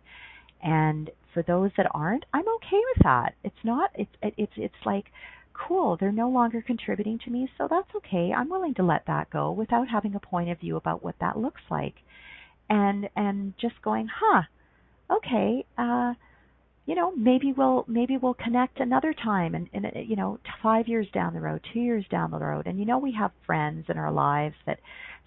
And 0.62 1.10
for 1.34 1.42
those 1.42 1.70
that 1.76 1.90
aren't, 1.92 2.24
I'm 2.32 2.48
okay 2.56 2.80
with 2.94 3.02
that. 3.04 3.34
It's 3.42 3.64
not 3.64 3.90
it's 3.94 4.10
it's 4.22 4.52
it's 4.56 4.86
like 4.86 5.06
cool, 5.54 5.96
they're 5.98 6.12
no 6.12 6.30
longer 6.30 6.62
contributing 6.62 7.18
to 7.24 7.30
me, 7.30 7.48
so 7.58 7.68
that's 7.68 7.94
okay. 7.96 8.32
I'm 8.34 8.48
willing 8.48 8.74
to 8.74 8.82
let 8.82 9.06
that 9.06 9.30
go 9.30 9.52
without 9.52 9.88
having 9.88 10.14
a 10.14 10.20
point 10.20 10.50
of 10.50 10.58
view 10.60 10.76
about 10.76 11.02
what 11.02 11.16
that 11.20 11.38
looks 11.38 11.62
like. 11.70 11.94
And 12.70 13.08
and 13.16 13.54
just 13.60 13.80
going, 13.82 14.08
"Huh. 14.08 14.42
Okay, 15.10 15.64
uh 15.76 16.14
you 16.86 16.94
know 16.94 17.12
maybe 17.14 17.52
we'll 17.56 17.84
maybe 17.86 18.16
we'll 18.16 18.34
connect 18.34 18.80
another 18.80 19.14
time 19.14 19.54
and, 19.54 19.68
and 19.72 19.86
you 20.08 20.16
know 20.16 20.38
five 20.62 20.88
years 20.88 21.06
down 21.12 21.34
the 21.34 21.40
road 21.40 21.60
two 21.72 21.80
years 21.80 22.04
down 22.10 22.30
the 22.30 22.38
road. 22.38 22.66
And 22.66 22.78
you 22.78 22.84
know 22.84 22.98
we 22.98 23.12
have 23.12 23.30
friends 23.46 23.86
in 23.88 23.98
our 23.98 24.12
lives 24.12 24.56
that 24.66 24.80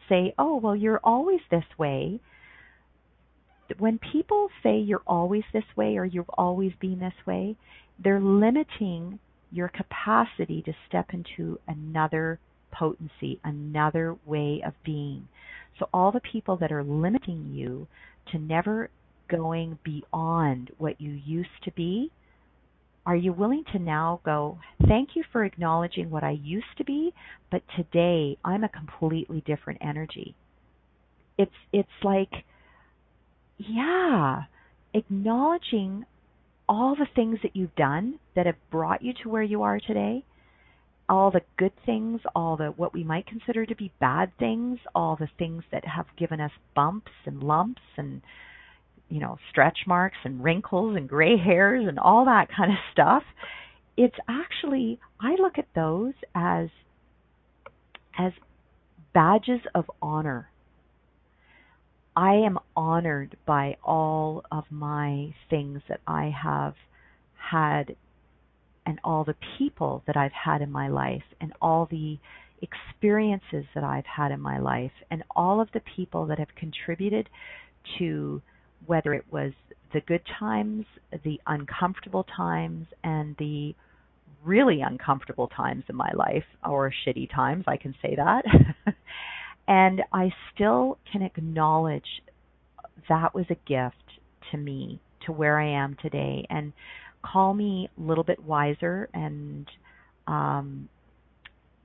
say 0.10 0.34
oh 0.38 0.58
well 0.58 0.76
you're 0.76 1.00
always 1.04 1.42
this 1.50 1.66
way. 1.78 2.20
When 3.80 4.00
people 4.12 4.50
say 4.62 4.78
you're 4.78 5.02
always 5.08 5.44
this 5.52 5.64
way 5.76 5.98
or 5.98 6.06
you've 6.06 6.30
always 6.38 6.74
been 6.80 7.00
this 7.00 7.26
way 7.26 7.56
they're 8.04 8.20
limiting 8.20 9.20
your 9.52 9.70
capacity 9.70 10.62
to 10.64 10.74
step 10.88 11.12
into 11.14 11.60
another 11.68 12.40
potency 12.72 13.40
another 13.44 14.16
way 14.26 14.62
of 14.66 14.74
being. 14.84 15.28
So 15.80 15.88
all 15.94 16.12
the 16.12 16.20
people 16.20 16.58
that 16.58 16.72
are 16.72 16.84
limiting 16.84 17.54
you 17.54 17.88
to 18.32 18.38
never 18.38 18.90
going 19.30 19.78
beyond 19.84 20.72
what 20.78 21.00
you 21.00 21.12
used 21.12 21.64
to 21.64 21.72
be? 21.72 22.12
Are 23.06 23.16
you 23.16 23.34
willing 23.34 23.64
to 23.72 23.80
now 23.80 24.20
go, 24.26 24.58
thank 24.88 25.10
you 25.16 25.24
for 25.32 25.46
acknowledging 25.46 26.10
what 26.10 26.24
I 26.24 26.32
used 26.32 26.78
to 26.78 26.84
be, 26.84 27.14
but 27.52 27.62
today 27.76 28.38
I'm 28.44 28.64
a 28.64 28.70
completely 28.70 29.44
different 29.46 29.80
energy? 29.82 30.36
It's 31.38 31.52
it's 31.72 31.90
like 32.04 32.32
yeah, 33.58 34.44
acknowledging 34.94 36.06
all 36.68 36.96
the 36.96 37.08
things 37.16 37.40
that 37.44 37.56
you've 37.56 37.76
done 37.76 38.20
that 38.36 38.46
have 38.46 38.56
brought 38.72 39.02
you 39.02 39.14
to 39.24 39.30
where 39.30 39.44
you 39.44 39.62
are 39.62 39.80
today, 39.80 40.24
all 41.08 41.32
the 41.32 41.42
good 41.58 41.72
things, 41.86 42.22
all 42.36 42.58
the 42.58 42.68
what 42.68 42.94
we 42.94 43.04
might 43.04 43.28
consider 43.28 43.66
to 43.66 43.76
be 43.76 43.92
bad 44.00 44.32
things, 44.40 44.80
all 44.94 45.16
the 45.16 45.30
things 45.38 45.64
that 45.72 45.86
have 45.86 46.08
given 46.18 46.42
us 46.42 46.52
bumps 46.76 47.12
and 47.26 47.44
lumps 47.44 47.82
and 47.98 48.22
you 49.10 49.20
know, 49.20 49.38
stretch 49.52 49.80
marks 49.88 50.18
and 50.24 50.44
wrinkles 50.44 50.96
and 50.96 51.08
gray 51.08 51.38
hairs 51.38 51.86
and 51.88 52.00
all 52.00 52.26
that 52.26 52.48
kind 52.56 52.72
of 52.72 52.78
stuff. 52.92 53.24
It's 53.98 54.16
actually 54.28 55.00
I 55.20 55.36
look 55.42 55.58
at 55.58 55.68
those 55.76 56.14
as 56.34 56.70
as 58.18 58.32
badges 59.14 59.62
of 59.74 59.90
honor. 60.02 60.50
I 62.16 62.36
am 62.36 62.58
honored 62.76 63.38
by 63.46 63.78
all 63.84 64.44
of 64.52 64.64
my 64.70 65.34
things 65.50 65.82
that 65.90 66.00
I 66.08 66.34
have 66.44 66.76
had 67.52 67.96
and 68.86 69.00
all 69.04 69.24
the 69.24 69.36
people 69.58 70.04
that 70.08 70.16
I've 70.16 70.32
had 70.32 70.62
in 70.62 70.72
my 70.72 70.88
life 70.88 71.24
and 71.42 71.52
all 71.62 71.88
the 71.90 72.20
experiences 72.62 73.66
that 73.74 73.84
I've 73.84 74.06
had 74.06 74.32
in 74.32 74.40
my 74.40 74.60
life 74.60 74.92
and 75.12 75.24
all 75.36 75.60
of 75.60 75.70
the 75.74 75.82
people 75.96 76.28
that 76.28 76.40
have 76.40 76.56
contributed 76.56 77.30
to 78.00 78.42
whether 78.86 79.14
it 79.14 79.26
was 79.32 79.52
the 79.94 80.02
good 80.02 80.22
times, 80.40 80.86
the 81.24 81.40
uncomfortable 81.48 82.26
times, 82.36 82.88
and 83.04 83.36
the 83.38 83.74
really 84.44 84.82
uncomfortable 84.82 85.48
times 85.48 85.84
in 85.90 85.96
my 85.96 86.12
life, 86.14 86.44
or 86.64 86.92
shitty 87.06 87.34
times, 87.34 87.66
I 87.68 87.78
can 87.78 87.96
say 88.02 88.16
that. 88.16 88.46
and 89.68 90.02
I 90.14 90.32
still 90.54 90.98
can 91.12 91.22
acknowledge 91.22 92.22
that 93.10 93.34
was 93.34 93.46
a 93.50 93.56
gift 93.68 93.96
to 94.52 94.58
me, 94.58 95.00
to 95.26 95.32
where 95.32 95.60
I 95.60 95.68
am 95.84 95.98
today, 96.02 96.46
and 96.50 96.74
call 97.24 97.54
me 97.54 97.90
a 97.98 98.02
little 98.02 98.24
bit 98.24 98.44
wiser 98.44 99.10
and 99.14 99.68
um, 100.28 100.90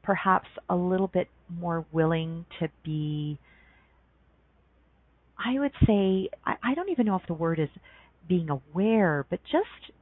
perhaps 0.03 0.49
a 0.69 0.77
little 0.77 1.09
bit 1.09 1.29
more 1.49 1.85
willing 1.93 2.45
to 2.59 2.69
be 2.85 3.39
I 5.45 5.59
would 5.59 5.73
say 5.87 6.29
I, 6.45 6.55
I 6.63 6.75
don't 6.75 6.91
even 6.91 7.07
know 7.07 7.17
if 7.17 7.27
the 7.27 7.35
word 7.35 7.59
is 7.59 7.69
being 8.29 8.49
aware, 8.51 9.27
but 9.31 9.41
just 9.51 9.93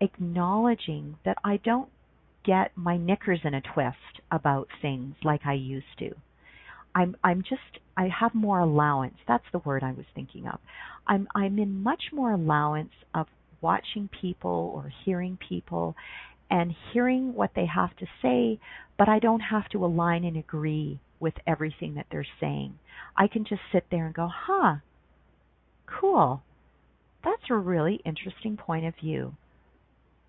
acknowledging 0.00 1.16
that 1.24 1.38
I 1.44 1.58
don't 1.58 1.88
get 2.44 2.72
my 2.76 2.96
knickers 2.96 3.40
in 3.44 3.54
a 3.54 3.60
twist 3.60 4.20
about 4.30 4.68
things 4.80 5.14
like 5.24 5.42
I 5.46 5.54
used 5.54 5.98
to. 6.00 6.10
I'm 6.94 7.16
I'm 7.24 7.42
just 7.42 7.80
I 7.96 8.08
have 8.08 8.34
more 8.34 8.60
allowance. 8.60 9.14
That's 9.26 9.44
the 9.52 9.60
word 9.60 9.82
I 9.82 9.92
was 9.92 10.04
thinking 10.14 10.46
of. 10.46 10.58
I'm 11.06 11.26
I'm 11.34 11.58
in 11.58 11.82
much 11.82 12.04
more 12.12 12.32
allowance 12.32 12.92
of 13.14 13.26
watching 13.60 14.10
people 14.20 14.72
or 14.74 14.92
hearing 15.04 15.38
people 15.48 15.94
and 16.50 16.74
hearing 16.92 17.32
what 17.34 17.52
they 17.56 17.64
have 17.64 17.96
to 17.96 18.06
say, 18.20 18.60
but 18.98 19.08
I 19.08 19.20
don't 19.20 19.40
have 19.40 19.68
to 19.70 19.84
align 19.84 20.24
and 20.24 20.36
agree 20.36 21.00
with 21.22 21.34
everything 21.46 21.94
that 21.94 22.06
they're 22.10 22.26
saying. 22.40 22.78
I 23.16 23.28
can 23.28 23.44
just 23.44 23.62
sit 23.72 23.86
there 23.90 24.06
and 24.06 24.14
go, 24.14 24.28
huh, 24.30 24.76
cool. 25.86 26.42
That's 27.24 27.48
a 27.48 27.54
really 27.54 28.00
interesting 28.04 28.56
point 28.56 28.84
of 28.84 28.94
view. 29.00 29.36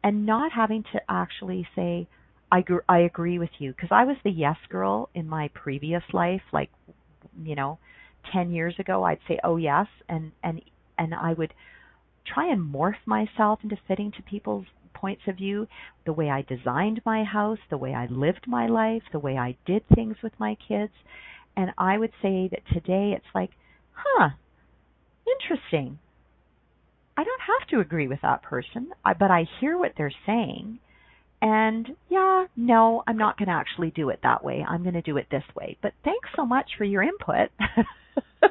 And 0.03 0.25
not 0.25 0.51
having 0.51 0.83
to 0.93 1.01
actually 1.09 1.67
say, 1.75 2.07
I, 2.51 2.61
gr- 2.61 2.85
I 2.87 2.99
agree 2.99 3.39
with 3.39 3.49
you. 3.57 3.71
Because 3.71 3.89
I 3.91 4.05
was 4.05 4.17
the 4.23 4.29
yes 4.29 4.57
girl 4.69 5.09
in 5.15 5.27
my 5.27 5.49
previous 5.53 6.03
life, 6.13 6.41
like, 6.51 6.69
you 7.41 7.55
know, 7.55 7.79
10 8.31 8.51
years 8.51 8.75
ago, 8.77 9.03
I'd 9.03 9.19
say, 9.27 9.39
oh, 9.43 9.57
yes. 9.57 9.87
And, 10.07 10.31
and, 10.43 10.61
and 10.97 11.15
I 11.15 11.33
would 11.33 11.53
try 12.31 12.51
and 12.51 12.73
morph 12.73 12.95
myself 13.05 13.59
into 13.63 13.77
fitting 13.87 14.11
to 14.11 14.21
people's 14.21 14.65
points 14.93 15.23
of 15.27 15.37
view, 15.37 15.67
the 16.05 16.13
way 16.13 16.29
I 16.29 16.41
designed 16.43 17.01
my 17.05 17.23
house, 17.23 17.59
the 17.69 17.77
way 17.77 17.93
I 17.93 18.07
lived 18.07 18.45
my 18.47 18.67
life, 18.67 19.03
the 19.11 19.19
way 19.19 19.37
I 19.37 19.57
did 19.65 19.83
things 19.93 20.17
with 20.23 20.33
my 20.39 20.55
kids. 20.67 20.93
And 21.55 21.71
I 21.77 21.97
would 21.97 22.11
say 22.21 22.47
that 22.49 22.65
today 22.73 23.13
it's 23.15 23.33
like, 23.35 23.51
huh, 23.91 24.29
interesting. 25.27 25.99
I 27.17 27.23
don't 27.23 27.41
have 27.41 27.67
to 27.69 27.79
agree 27.79 28.07
with 28.07 28.21
that 28.21 28.43
person, 28.43 28.91
but 29.03 29.31
I 29.31 29.45
hear 29.59 29.77
what 29.77 29.93
they're 29.97 30.11
saying 30.25 30.79
And 31.41 31.89
yeah, 32.09 32.45
no, 32.55 33.03
I'm 33.07 33.17
not 33.17 33.37
going 33.37 33.47
to 33.49 33.53
actually 33.53 33.91
do 33.91 34.09
it 34.09 34.19
that 34.23 34.43
way. 34.43 34.65
I'm 34.67 34.83
going 34.83 34.93
to 34.95 35.01
do 35.01 35.17
it 35.17 35.27
this 35.29 35.43
way. 35.55 35.77
But 35.81 35.93
thanks 36.03 36.29
so 36.35 36.45
much 36.45 36.71
for 36.77 36.85
your 36.85 37.03
input. 37.03 37.49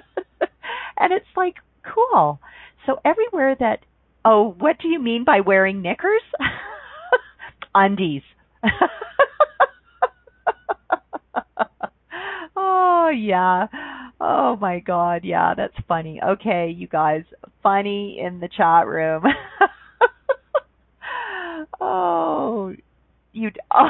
and 0.98 1.12
it's 1.12 1.26
like, 1.36 1.56
cool. 1.94 2.40
So 2.86 3.00
everywhere 3.04 3.56
that, 3.58 3.80
oh, 4.24 4.54
what 4.58 4.78
do 4.80 4.88
you 4.88 4.98
mean 5.00 5.24
by 5.24 5.40
wearing 5.40 5.82
knickers? 5.82 6.22
Undies. 7.74 8.22
oh, 12.56 13.10
yeah. 13.14 13.66
Oh 14.20 14.56
my 14.60 14.78
god, 14.78 15.24
yeah, 15.24 15.54
that's 15.56 15.74
funny. 15.88 16.20
Okay, 16.22 16.72
you 16.76 16.86
guys, 16.86 17.24
funny 17.62 18.20
in 18.24 18.38
the 18.38 18.48
chat 18.48 18.86
room. 18.86 19.24
oh, 21.80 22.72
you 23.32 23.50
oh. 23.74 23.88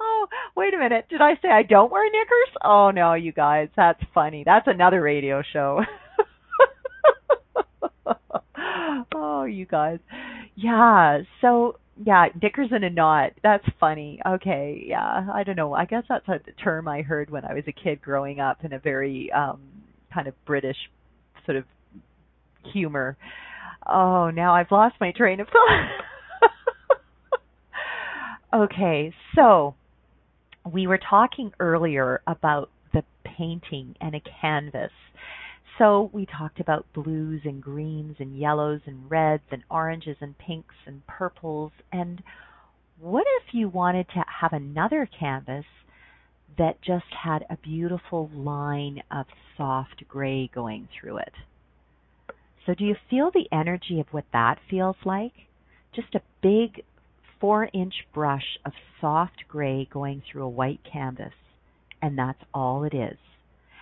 oh, 0.00 0.26
wait 0.56 0.74
a 0.74 0.78
minute. 0.78 1.06
Did 1.10 1.20
I 1.20 1.34
say 1.42 1.48
I 1.48 1.64
don't 1.64 1.90
wear 1.90 2.04
knickers? 2.04 2.56
Oh 2.62 2.92
no, 2.92 3.14
you 3.14 3.32
guys, 3.32 3.68
that's 3.76 4.00
funny. 4.14 4.44
That's 4.44 4.68
another 4.68 5.02
radio 5.02 5.42
show. 5.52 5.80
Oh, 9.38 9.44
you 9.44 9.66
guys. 9.66 9.98
Yeah, 10.54 11.20
so 11.40 11.76
yeah, 12.04 12.26
knickers 12.40 12.70
in 12.74 12.84
a 12.84 12.90
knot. 12.90 13.32
That's 13.42 13.64
funny. 13.80 14.20
Okay, 14.26 14.84
yeah. 14.86 15.26
I 15.32 15.42
don't 15.44 15.56
know. 15.56 15.72
I 15.72 15.84
guess 15.84 16.04
that's 16.08 16.28
a 16.28 16.40
term 16.62 16.88
I 16.88 17.02
heard 17.02 17.30
when 17.30 17.44
I 17.44 17.54
was 17.54 17.64
a 17.66 17.72
kid 17.72 18.00
growing 18.00 18.40
up 18.40 18.64
in 18.64 18.72
a 18.72 18.78
very 18.78 19.30
um 19.32 19.60
kind 20.12 20.28
of 20.28 20.34
British 20.46 20.76
sort 21.44 21.56
of 21.56 21.64
humor. 22.72 23.16
Oh, 23.86 24.30
now 24.30 24.54
I've 24.54 24.70
lost 24.70 24.96
my 25.00 25.12
train 25.12 25.40
of 25.40 25.48
thought. 25.48 25.90
okay, 28.64 29.12
so 29.34 29.74
we 30.70 30.86
were 30.86 30.98
talking 30.98 31.52
earlier 31.58 32.20
about 32.26 32.70
the 32.92 33.02
painting 33.24 33.94
and 34.00 34.14
a 34.14 34.22
canvas 34.40 34.92
so 35.78 36.10
we 36.12 36.26
talked 36.26 36.58
about 36.58 36.92
blues 36.92 37.42
and 37.44 37.62
greens 37.62 38.16
and 38.18 38.36
yellows 38.36 38.80
and 38.86 39.08
reds 39.08 39.44
and 39.52 39.62
oranges 39.70 40.16
and 40.20 40.36
pinks 40.36 40.74
and 40.86 41.06
purples. 41.06 41.70
And 41.92 42.20
what 43.00 43.24
if 43.40 43.54
you 43.54 43.68
wanted 43.68 44.08
to 44.08 44.24
have 44.40 44.52
another 44.52 45.08
canvas 45.18 45.64
that 46.58 46.82
just 46.82 47.06
had 47.22 47.46
a 47.48 47.56
beautiful 47.56 48.28
line 48.34 49.02
of 49.10 49.26
soft 49.56 50.02
gray 50.08 50.50
going 50.52 50.88
through 50.98 51.18
it? 51.18 51.32
So 52.66 52.74
do 52.74 52.84
you 52.84 52.96
feel 53.08 53.30
the 53.32 53.48
energy 53.52 54.00
of 54.00 54.06
what 54.10 54.26
that 54.32 54.58
feels 54.68 54.96
like? 55.04 55.32
Just 55.94 56.14
a 56.14 56.22
big 56.42 56.82
four 57.40 57.70
inch 57.72 57.94
brush 58.12 58.58
of 58.66 58.72
soft 59.00 59.44
gray 59.48 59.88
going 59.90 60.22
through 60.30 60.42
a 60.42 60.48
white 60.48 60.80
canvas, 60.90 61.32
and 62.02 62.18
that's 62.18 62.42
all 62.52 62.82
it 62.82 62.94
is. 62.94 63.16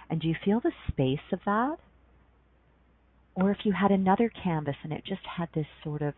And 0.09 0.21
do 0.21 0.29
you 0.29 0.35
feel 0.45 0.61
the 0.61 0.73
space 0.89 1.33
of 1.33 1.41
that? 1.45 1.79
Or 3.35 3.51
if 3.51 3.59
you 3.65 3.73
had 3.73 3.91
another 3.91 4.31
canvas 4.31 4.77
and 4.83 4.93
it 4.93 5.05
just 5.05 5.27
had 5.37 5.49
this 5.55 5.67
sort 5.83 6.03
of 6.03 6.15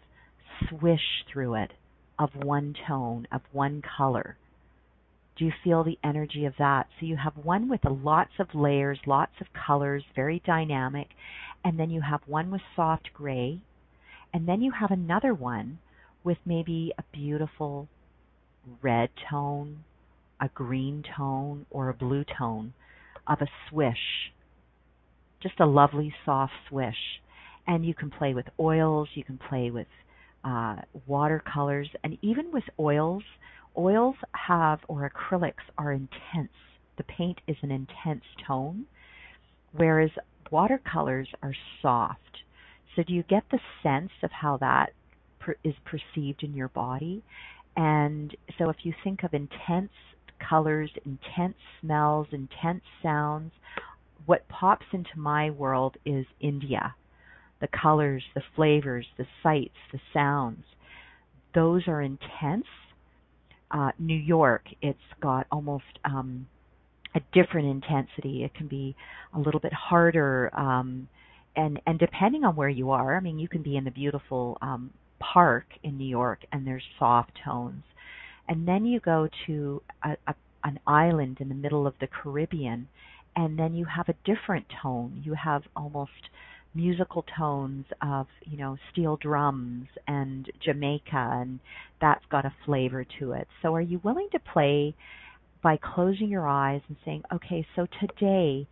swish 0.68 1.24
through 1.30 1.54
it 1.54 1.72
of 2.18 2.30
one 2.34 2.74
tone, 2.86 3.26
of 3.32 3.42
one 3.52 3.82
color. 3.96 4.36
Do 5.36 5.44
you 5.44 5.52
feel 5.62 5.84
the 5.84 5.98
energy 6.02 6.44
of 6.44 6.54
that? 6.58 6.88
So 6.98 7.06
you 7.06 7.16
have 7.16 7.36
one 7.36 7.68
with 7.68 7.84
lots 7.84 8.32
of 8.40 8.54
layers, 8.54 8.98
lots 9.06 9.40
of 9.40 9.46
colors, 9.52 10.04
very 10.14 10.42
dynamic, 10.44 11.08
and 11.64 11.78
then 11.78 11.90
you 11.90 12.00
have 12.00 12.20
one 12.26 12.50
with 12.50 12.60
soft 12.74 13.10
gray, 13.14 13.60
and 14.34 14.48
then 14.48 14.60
you 14.60 14.72
have 14.72 14.90
another 14.90 15.32
one 15.32 15.78
with 16.24 16.38
maybe 16.44 16.92
a 16.98 17.04
beautiful 17.12 17.88
red 18.82 19.10
tone, 19.30 19.84
a 20.40 20.48
green 20.48 21.04
tone, 21.16 21.66
or 21.70 21.88
a 21.88 21.94
blue 21.94 22.24
tone 22.24 22.74
of 23.28 23.40
a 23.40 23.48
swish 23.68 24.32
just 25.42 25.60
a 25.60 25.66
lovely 25.66 26.12
soft 26.24 26.52
swish. 26.68 27.20
And 27.66 27.84
you 27.84 27.94
can 27.94 28.10
play 28.10 28.34
with 28.34 28.46
oils, 28.58 29.08
you 29.14 29.24
can 29.24 29.38
play 29.48 29.70
with 29.70 29.86
uh, 30.44 30.76
watercolors, 31.06 31.88
and 32.02 32.16
even 32.22 32.50
with 32.52 32.64
oils, 32.78 33.22
oils 33.76 34.16
have 34.32 34.80
or 34.88 35.10
acrylics 35.10 35.66
are 35.76 35.92
intense. 35.92 36.52
The 36.96 37.04
paint 37.04 37.40
is 37.46 37.56
an 37.62 37.70
intense 37.70 38.24
tone, 38.46 38.86
whereas 39.72 40.10
watercolors 40.50 41.28
are 41.42 41.54
soft. 41.82 42.20
So, 42.96 43.02
do 43.02 43.12
you 43.12 43.22
get 43.24 43.44
the 43.50 43.60
sense 43.82 44.10
of 44.22 44.30
how 44.32 44.56
that 44.56 44.92
per- 45.38 45.56
is 45.62 45.74
perceived 45.84 46.42
in 46.42 46.54
your 46.54 46.68
body? 46.68 47.22
And 47.76 48.34
so, 48.58 48.70
if 48.70 48.76
you 48.82 48.94
think 49.04 49.22
of 49.22 49.34
intense 49.34 49.92
colors, 50.38 50.90
intense 51.04 51.56
smells, 51.80 52.26
intense 52.32 52.82
sounds, 53.02 53.52
what 54.26 54.48
pops 54.48 54.86
into 54.92 55.16
my 55.16 55.50
world 55.50 55.96
is 56.04 56.26
India. 56.40 56.94
The 57.60 57.68
colors, 57.68 58.22
the 58.34 58.42
flavors, 58.54 59.06
the 59.16 59.26
sights, 59.42 59.76
the 59.92 60.00
sounds. 60.12 60.64
Those 61.54 61.88
are 61.88 62.02
intense. 62.02 62.66
Uh, 63.70 63.90
New 63.98 64.16
York, 64.16 64.64
it's 64.80 64.98
got 65.20 65.46
almost 65.50 65.84
um, 66.04 66.46
a 67.14 67.20
different 67.32 67.68
intensity. 67.68 68.44
It 68.44 68.54
can 68.54 68.68
be 68.68 68.96
a 69.34 69.38
little 69.38 69.60
bit 69.60 69.72
harder, 69.72 70.50
um, 70.58 71.08
and 71.56 71.80
and 71.86 71.98
depending 71.98 72.44
on 72.44 72.56
where 72.56 72.68
you 72.68 72.90
are, 72.90 73.16
I 73.16 73.20
mean, 73.20 73.38
you 73.38 73.48
can 73.48 73.62
be 73.62 73.76
in 73.76 73.84
the 73.84 73.90
beautiful 73.90 74.56
um, 74.62 74.90
park 75.18 75.66
in 75.82 75.98
New 75.98 76.06
York, 76.06 76.40
and 76.52 76.66
there's 76.66 76.84
soft 76.98 77.32
tones, 77.44 77.82
and 78.48 78.66
then 78.66 78.86
you 78.86 79.00
go 79.00 79.28
to 79.46 79.82
a, 80.02 80.16
a, 80.26 80.34
an 80.64 80.78
island 80.86 81.38
in 81.40 81.48
the 81.48 81.54
middle 81.54 81.86
of 81.86 81.94
the 82.00 82.08
Caribbean, 82.08 82.88
and 83.36 83.58
then 83.58 83.74
you 83.74 83.84
have 83.84 84.08
a 84.08 84.14
different 84.24 84.66
tone. 84.82 85.22
You 85.24 85.34
have 85.34 85.62
almost 85.76 86.30
musical 86.74 87.24
tones 87.36 87.86
of 88.02 88.26
you 88.44 88.56
know 88.56 88.76
steel 88.92 89.16
drums 89.16 89.88
and 90.06 90.50
Jamaica, 90.60 91.30
and 91.40 91.60
that's 92.00 92.24
got 92.30 92.44
a 92.44 92.54
flavor 92.64 93.04
to 93.18 93.32
it. 93.32 93.48
So, 93.62 93.74
are 93.74 93.80
you 93.80 94.00
willing 94.02 94.28
to 94.32 94.38
play 94.38 94.94
by 95.62 95.76
closing 95.76 96.28
your 96.28 96.46
eyes 96.46 96.82
and 96.88 96.96
saying, 97.04 97.22
okay, 97.32 97.66
so 97.74 97.86
today, 98.00 98.66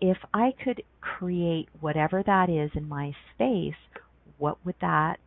if 0.00 0.18
I 0.32 0.52
could 0.62 0.82
create 1.00 1.68
whatever 1.80 2.22
that 2.24 2.50
is 2.50 2.70
in 2.74 2.88
my 2.88 3.14
space, 3.34 3.74
what 4.38 4.58
would 4.64 4.74
that 4.80 5.18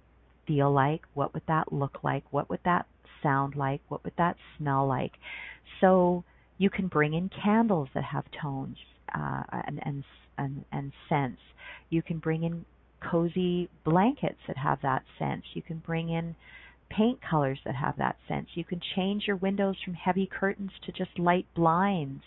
feel 0.46 0.72
like? 0.72 1.02
What 1.14 1.34
would 1.34 1.44
that 1.48 1.72
look 1.72 2.04
like? 2.04 2.24
What 2.32 2.50
would 2.50 2.60
that 2.66 2.86
sound 3.22 3.56
like? 3.56 3.82
What 3.90 4.04
would 4.04 4.14
that 4.18 4.38
smell 4.58 4.88
like? 4.88 5.14
So 5.82 6.24
you 6.58 6.70
can 6.70 6.88
bring 6.88 7.14
in 7.14 7.30
candles 7.44 7.90
that 7.94 8.04
have 8.04 8.26
tones 8.42 8.78
uh, 9.14 9.44
and, 9.52 9.80
and 9.84 10.04
and 10.38 10.66
and 10.72 10.92
scents. 11.10 11.42
You 11.90 12.02
can 12.02 12.20
bring 12.20 12.44
in 12.44 12.66
cozy 13.00 13.70
blankets 13.86 14.40
that 14.48 14.58
have 14.58 14.80
that 14.82 15.04
sense. 15.20 15.44
You 15.54 15.62
can 15.62 15.82
bring 15.86 16.10
in 16.10 16.36
paint 16.90 17.20
colors 17.22 17.60
that 17.66 17.76
have 17.76 17.98
that 17.98 18.18
sense. 18.28 18.48
You 18.54 18.64
can 18.64 18.82
change 18.96 19.24
your 19.28 19.36
windows 19.36 19.76
from 19.84 19.94
heavy 19.94 20.28
curtains 20.28 20.72
to 20.86 20.92
just 20.92 21.18
light 21.18 21.46
blinds, 21.56 22.24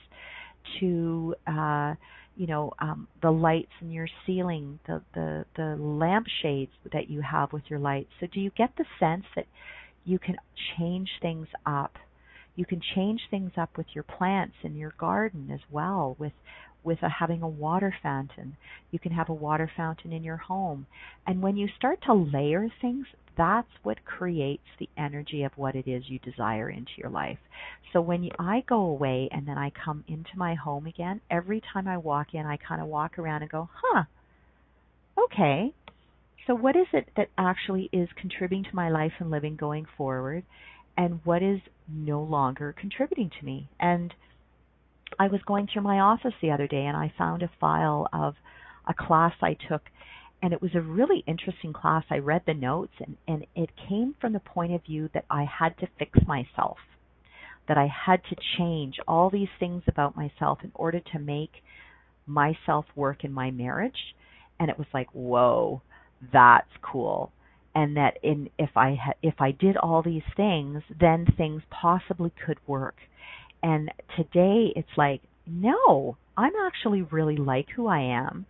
to 0.81 1.35
uh, 1.47 1.95
you 2.37 2.47
know 2.47 2.73
um, 2.79 3.09
the 3.23 3.31
lights 3.31 3.73
in 3.81 3.91
your 3.91 4.09
ceiling, 4.27 4.79
the 4.87 5.03
the 5.15 5.45
the 5.57 5.77
lampshades 5.79 6.73
that 6.93 7.09
you 7.09 7.23
have 7.23 7.53
with 7.53 7.65
your 7.69 7.79
lights. 7.79 8.11
So 8.21 8.27
do 8.33 8.41
you 8.41 8.51
get 8.57 8.71
the 8.77 8.85
sense 8.99 9.25
that 9.37 9.47
you 10.05 10.19
can 10.19 10.37
change 10.77 11.09
things 11.21 11.49
up? 11.67 11.97
You 12.57 12.65
can 12.65 12.81
change 12.95 13.23
things 13.31 13.53
up 13.57 13.77
with 13.77 13.87
your 13.95 14.05
plants 14.05 14.57
in 14.63 14.77
your 14.77 14.95
garden 14.99 15.51
as 15.53 15.61
well 15.71 16.17
with 16.19 16.33
with 16.83 17.03
a, 17.03 17.09
having 17.09 17.43
a 17.43 17.49
water 17.49 17.95
fountain. 18.03 18.57
You 18.91 18.99
can 18.99 19.13
have 19.13 19.29
a 19.29 19.35
water 19.35 19.71
fountain 19.77 20.13
in 20.13 20.25
your 20.25 20.39
home. 20.39 20.87
And 21.27 21.43
when 21.43 21.57
you 21.57 21.69
start 21.77 22.01
to 22.07 22.15
layer 22.15 22.69
things, 22.81 23.07
that's 23.37 23.69
what 23.83 24.05
creates 24.05 24.65
the 24.79 24.89
energy 24.97 25.43
of 25.43 25.53
what 25.57 25.75
it 25.75 25.89
is 25.89 26.05
you 26.09 26.19
desire 26.19 26.69
into 26.69 26.93
your 26.97 27.11
life. 27.11 27.39
So 27.93 28.01
when 28.01 28.23
you, 28.23 28.31
I 28.39 28.65
go 28.67 28.81
away 28.81 29.29
and 29.31 29.47
then 29.47 29.59
I 29.59 29.71
come 29.71 30.05
into 30.09 30.37
my 30.37 30.55
home 30.55 30.87
again, 30.87 31.21
every 31.31 31.63
time 31.73 31.87
I 31.89 31.97
walk 31.97 32.29
in, 32.35 32.47
I 32.47 32.57
kind 32.57 32.81
of 32.81 32.89
walk 32.89 33.19
around 33.19 33.43
and 33.43 33.51
go, 33.51 33.69
huh, 33.73 34.05
okay. 35.25 35.73
So 36.47 36.55
what 36.55 36.77
is 36.77 36.87
it 36.93 37.09
that 37.17 37.29
actually 37.39 37.89
is 37.93 38.09
contributing 38.17 38.65
to 38.65 38.77
my 38.77 38.91
life 38.91 39.13
and 39.21 39.31
living 39.31 39.57
going 39.57 39.87
forward? 39.97 40.45
and 41.01 41.21
what 41.25 41.43
is 41.43 41.61
no 41.89 42.23
longer 42.23 42.75
contributing 42.79 43.31
to 43.39 43.47
me. 43.47 43.71
And 43.81 44.13
I 45.19 45.29
was 45.29 45.41
going 45.47 45.67
through 45.67 45.83
my 45.83 46.01
office 46.01 46.35
the 46.41 46.51
other 46.51 46.67
day 46.67 46.85
and 46.85 46.97
I 46.97 47.13
found 47.17 47.43
a 47.43 47.51
file 47.59 48.07
of 48.13 48.35
a 48.87 48.95
class 48.95 49.33
I 49.41 49.57
took 49.69 49.83
and 50.43 50.53
it 50.53 50.63
was 50.63 50.75
a 50.75 50.81
really 50.81 51.25
interesting 51.27 51.73
class. 51.73 52.05
I 52.11 52.19
read 52.19 52.43
the 52.47 52.55
notes 52.55 52.93
and, 52.99 53.17
and 53.27 53.47
it 53.55 53.71
came 53.89 54.15
from 54.21 54.35
the 54.35 54.41
point 54.41 54.75
of 54.75 54.85
view 54.85 55.09
that 55.13 55.25
I 55.31 55.45
had 55.45 55.77
to 55.79 55.89
fix 55.99 56.19
myself, 56.27 56.77
that 57.69 57.77
I 57.79 57.89
had 57.89 58.23
to 58.31 58.37
change 58.59 58.97
all 59.09 59.31
these 59.31 59.49
things 59.59 59.83
about 59.87 60.17
myself 60.17 60.59
in 60.63 60.73
order 60.75 61.01
to 61.13 61.19
make 61.19 61.63
myself 62.27 62.85
work 62.95 63.25
in 63.25 63.33
my 63.33 63.51
marriage. 63.51 64.15
And 64.59 64.71
it 64.71 64.79
was 64.79 64.87
like, 64.93 65.09
whoa, 65.13 65.83
that's 66.33 66.71
cool. 66.83 67.33
and 67.75 67.97
that 67.97 68.15
in 68.23 68.51
if 68.59 68.71
I 68.77 68.97
ha- 68.97 69.15
if 69.23 69.41
I 69.41 69.53
did 69.53 69.77
all 69.77 70.03
these 70.03 70.25
things, 70.37 70.83
then 70.99 71.25
things 71.37 71.63
possibly 71.71 72.33
could 72.45 72.59
work. 72.67 72.97
And 73.63 73.91
today 74.17 74.73
it's 74.75 74.97
like, 74.97 75.23
no, 75.47 76.17
I'm 76.37 76.53
actually 76.67 77.03
really 77.03 77.37
like 77.37 77.69
who 77.77 77.87
I 77.87 78.01
am. 78.01 78.47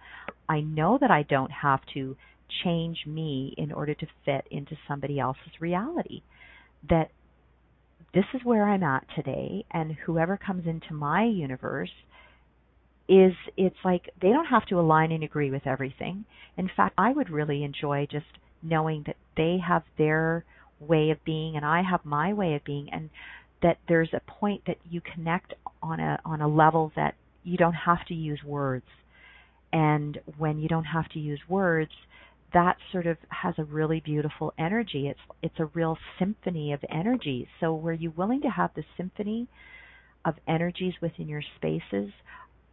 I 0.49 0.61
know 0.61 0.99
that 1.01 1.11
I 1.11 1.23
don't 1.25 1.51
have 1.53 1.81
to 1.95 2.17
change 2.65 3.07
me 3.07 3.55
in 3.59 3.73
order 3.73 3.95
to 3.95 4.07
fit 4.25 4.47
into 4.51 4.77
somebody 4.89 5.19
else's 5.21 5.61
reality. 5.61 6.23
That 6.89 7.11
this 8.15 8.25
is 8.35 8.41
where 8.45 8.69
I'm 8.69 8.83
at 8.83 9.07
today, 9.15 9.65
and 9.71 9.93
whoever 10.07 10.37
comes 10.37 10.67
into 10.67 10.95
my 10.95 11.25
universe 11.25 11.93
is 13.11 13.33
it's 13.57 13.77
like 13.85 14.09
they 14.23 14.29
don't 14.29 14.47
have 14.47 14.65
to 14.67 14.79
align 14.79 15.11
and 15.11 15.25
agree 15.25 15.51
with 15.51 15.67
everything. 15.67 16.25
In 16.57 16.71
fact, 16.75 16.95
I 16.97 17.13
would 17.13 17.29
really 17.29 17.65
enjoy 17.65 18.07
just 18.09 18.27
knowing 18.63 19.03
that 19.07 19.17
they 19.37 19.59
have 19.67 19.83
their 19.99 20.45
way 20.79 21.11
of 21.11 21.23
being 21.25 21.57
and 21.57 21.67
I 21.67 21.83
have 21.83 22.05
my 22.05 22.33
way 22.33 22.55
of 22.55 22.65
being 22.65 22.89
and 22.93 23.11
that 23.63 23.79
there's 23.89 24.11
a 24.15 24.21
point 24.31 24.63
that 24.69 24.77
you 24.89 25.01
connect 25.01 25.55
on 25.83 25.99
a 25.99 26.21
on 26.25 26.41
a 26.41 26.47
level 26.47 26.93
that 26.95 27.17
you 27.43 27.57
don't 27.57 27.75
have 27.75 28.05
to 28.07 28.15
use 28.15 28.41
words. 28.45 28.87
And 29.73 30.19
when 30.39 30.61
you 30.61 30.69
don't 30.69 30.85
have 30.85 31.09
to 31.11 31.19
use 31.19 31.41
words, 31.49 31.93
that 32.53 32.77
sort 32.93 33.07
of 33.07 33.17
has 33.29 33.55
a 33.59 33.65
really 33.65 34.01
beautiful 34.01 34.55
energy. 34.57 35.09
It's 35.09 35.21
it's 35.43 35.59
a 35.59 35.67
real 35.67 35.99
symphony 36.17 36.73
of 36.73 36.81
energy. 36.89 37.49
So 37.59 37.75
were 37.75 37.93
you 37.93 38.13
willing 38.17 38.43
to 38.43 38.51
have 38.51 38.71
the 38.77 38.85
symphony 38.97 39.49
of 40.25 40.35
energies 40.47 40.95
within 41.01 41.29
your 41.29 41.43
spaces, 41.57 42.13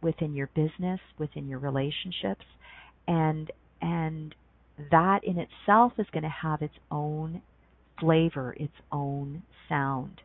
within 0.00 0.34
your 0.34 0.48
business, 0.54 1.00
within 1.18 1.48
your 1.48 1.58
relationships, 1.58 2.44
and 3.06 3.50
and 3.80 4.34
that 4.90 5.24
in 5.24 5.38
itself 5.38 5.92
is 5.98 6.06
going 6.12 6.22
to 6.22 6.28
have 6.28 6.62
its 6.62 6.74
own 6.90 7.42
flavor, 8.00 8.54
its 8.58 8.74
own 8.92 9.42
sound. 9.68 10.20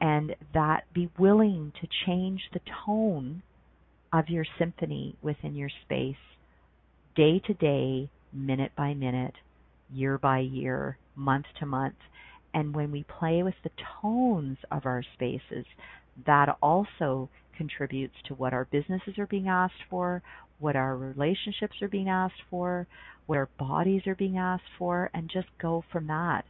And 0.00 0.36
that 0.52 0.84
be 0.92 1.10
willing 1.18 1.72
to 1.80 1.88
change 2.04 2.42
the 2.52 2.60
tone 2.84 3.42
of 4.12 4.28
your 4.28 4.44
symphony 4.58 5.16
within 5.22 5.54
your 5.54 5.70
space 5.84 6.16
day 7.16 7.40
to 7.46 7.54
day, 7.54 8.10
minute 8.32 8.72
by 8.76 8.92
minute, 8.92 9.34
year 9.90 10.18
by 10.18 10.40
year, 10.40 10.98
month 11.14 11.46
to 11.58 11.66
month. 11.66 11.96
And 12.52 12.74
when 12.74 12.92
we 12.92 13.04
play 13.18 13.42
with 13.42 13.54
the 13.64 13.70
tones 14.02 14.58
of 14.70 14.84
our 14.84 15.02
spaces, 15.14 15.64
that 16.26 16.56
also 16.62 17.28
contributes 17.56 18.14
to 18.28 18.34
what 18.34 18.52
our 18.52 18.66
businesses 18.66 19.18
are 19.18 19.26
being 19.26 19.48
asked 19.48 19.82
for, 19.90 20.22
what 20.58 20.76
our 20.76 20.96
relationships 20.96 21.76
are 21.82 21.88
being 21.88 22.08
asked 22.08 22.42
for, 22.50 22.86
what 23.26 23.36
our 23.36 23.48
bodies 23.58 24.02
are 24.06 24.14
being 24.14 24.38
asked 24.38 24.62
for, 24.78 25.10
and 25.12 25.30
just 25.32 25.48
go 25.60 25.84
from 25.92 26.06
that. 26.06 26.44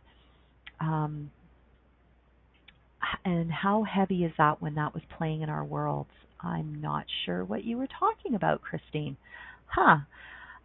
Um, 0.81 1.31
and 3.25 3.51
how 3.51 3.85
heavy 3.85 4.25
is 4.25 4.33
that 4.39 4.61
when 4.61 4.75
that 4.75 4.95
was 4.95 5.03
playing 5.17 5.43
in 5.43 5.49
our 5.49 5.65
worlds? 5.65 6.11
I'm 6.41 6.81
not 6.81 7.07
sure 7.25 7.45
what 7.45 7.65
you 7.65 7.79
were 7.79 7.89
talking 7.99 8.35
about, 8.35 8.63
Christine. 8.63 9.17
Huh. 9.67 9.99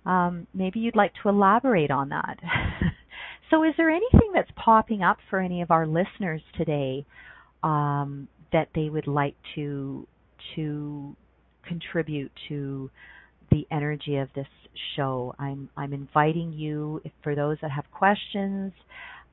Um, 0.06 0.48
maybe 0.54 0.80
you'd 0.80 0.96
like 0.96 1.14
to 1.22 1.30
elaborate 1.30 1.92
on 1.92 2.10
that. 2.10 2.38
so, 3.50 3.64
is 3.64 3.74
there 3.78 3.89
anything 3.89 4.32
that's 4.34 4.50
popping 4.56 5.04
up 5.04 5.18
for 5.30 5.39
any 5.39 5.62
of 5.62 5.72
our 5.72 5.86
listeners 5.88 6.42
today 6.58 7.06
um, 7.64 8.28
that 8.52 8.70
they 8.76 8.89
would 8.89 9.08
like 9.08 9.36
to 9.56 10.08
to 10.56 11.16
contribute 11.68 12.32
to 12.50 12.89
the 13.52 13.68
energy 13.72 14.18
of 14.18 14.30
this 14.36 14.48
show. 14.96 15.36
I'm 15.39 15.70
I'm 15.76 15.94
inviting 15.94 16.54
you 16.54 17.02
for 17.24 17.36
those 17.36 17.58
that 17.62 17.72
have 17.72 17.86
questions. 17.92 18.74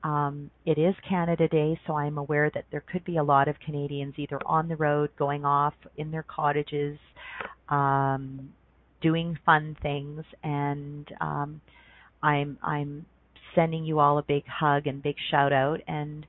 Um, 0.05 0.51
it 0.65 0.79
is 0.79 0.95
Canada 1.09 1.49
Day, 1.49 1.79
so 1.87 1.95
I'm 1.95 2.19
aware 2.19 2.51
that 2.55 2.65
there 2.71 2.85
could 2.93 3.05
be 3.05 3.17
a 3.17 3.23
lot 3.23 3.49
of 3.49 3.57
Canadians 3.65 4.15
either 4.17 4.39
on 4.47 4.69
the 4.69 4.77
road, 4.77 5.11
going 5.19 5.45
off 5.45 5.75
in 5.97 6.11
their 6.13 6.25
cottages, 6.25 6.99
um, 7.69 8.51
doing 9.03 9.37
fun 9.45 9.77
things, 9.83 10.25
and 10.45 11.09
um, 11.21 11.61
I'm 12.23 12.59
I'm 12.63 13.07
sending 13.55 13.85
you 13.85 13.99
all 13.99 14.19
a 14.19 14.23
big 14.23 14.45
hug 14.47 14.87
and 14.87 15.03
big 15.03 15.17
shout 15.31 15.53
out 15.53 15.81
and 15.89 16.27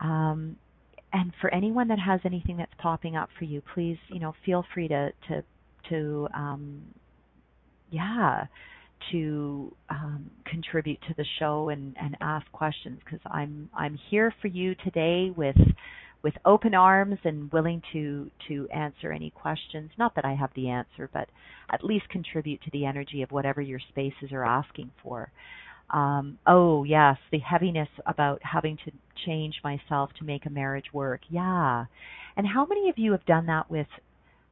um, 0.00 0.56
and 1.18 1.32
for 1.40 1.52
anyone 1.52 1.88
that 1.88 1.98
has 1.98 2.20
anything 2.24 2.56
that's 2.58 2.72
popping 2.78 3.16
up 3.16 3.28
for 3.38 3.44
you, 3.44 3.60
please, 3.74 3.98
you 4.08 4.20
know, 4.20 4.34
feel 4.46 4.64
free 4.72 4.86
to 4.86 5.10
to 5.28 5.42
to 5.90 6.28
um, 6.32 6.82
yeah, 7.90 8.44
to 9.10 9.74
um, 9.90 10.30
contribute 10.46 11.00
to 11.08 11.14
the 11.16 11.24
show 11.40 11.70
and, 11.70 11.96
and 12.00 12.16
ask 12.20 12.50
questions 12.52 13.00
because 13.04 13.20
I'm 13.26 13.68
I'm 13.76 13.98
here 14.10 14.32
for 14.40 14.46
you 14.46 14.76
today 14.84 15.32
with 15.36 15.56
with 16.22 16.34
open 16.44 16.74
arms 16.74 17.18
and 17.24 17.50
willing 17.50 17.82
to 17.92 18.30
to 18.46 18.68
answer 18.68 19.10
any 19.10 19.30
questions. 19.30 19.90
Not 19.98 20.14
that 20.14 20.24
I 20.24 20.34
have 20.34 20.50
the 20.54 20.68
answer, 20.68 21.10
but 21.12 21.28
at 21.72 21.82
least 21.82 22.08
contribute 22.10 22.62
to 22.62 22.70
the 22.72 22.84
energy 22.84 23.22
of 23.22 23.32
whatever 23.32 23.60
your 23.60 23.80
spaces 23.88 24.30
are 24.30 24.44
asking 24.44 24.92
for 25.02 25.32
um, 25.90 26.38
oh 26.46 26.84
yes, 26.84 27.16
the 27.32 27.38
heaviness 27.38 27.88
about 28.06 28.40
having 28.42 28.76
to 28.84 28.92
change 29.24 29.60
myself 29.64 30.10
to 30.18 30.24
make 30.24 30.46
a 30.46 30.50
marriage 30.50 30.92
work. 30.92 31.20
Yeah. 31.30 31.86
And 32.36 32.46
how 32.46 32.66
many 32.66 32.88
of 32.88 32.98
you 32.98 33.12
have 33.12 33.24
done 33.26 33.46
that 33.46 33.70
with 33.70 33.86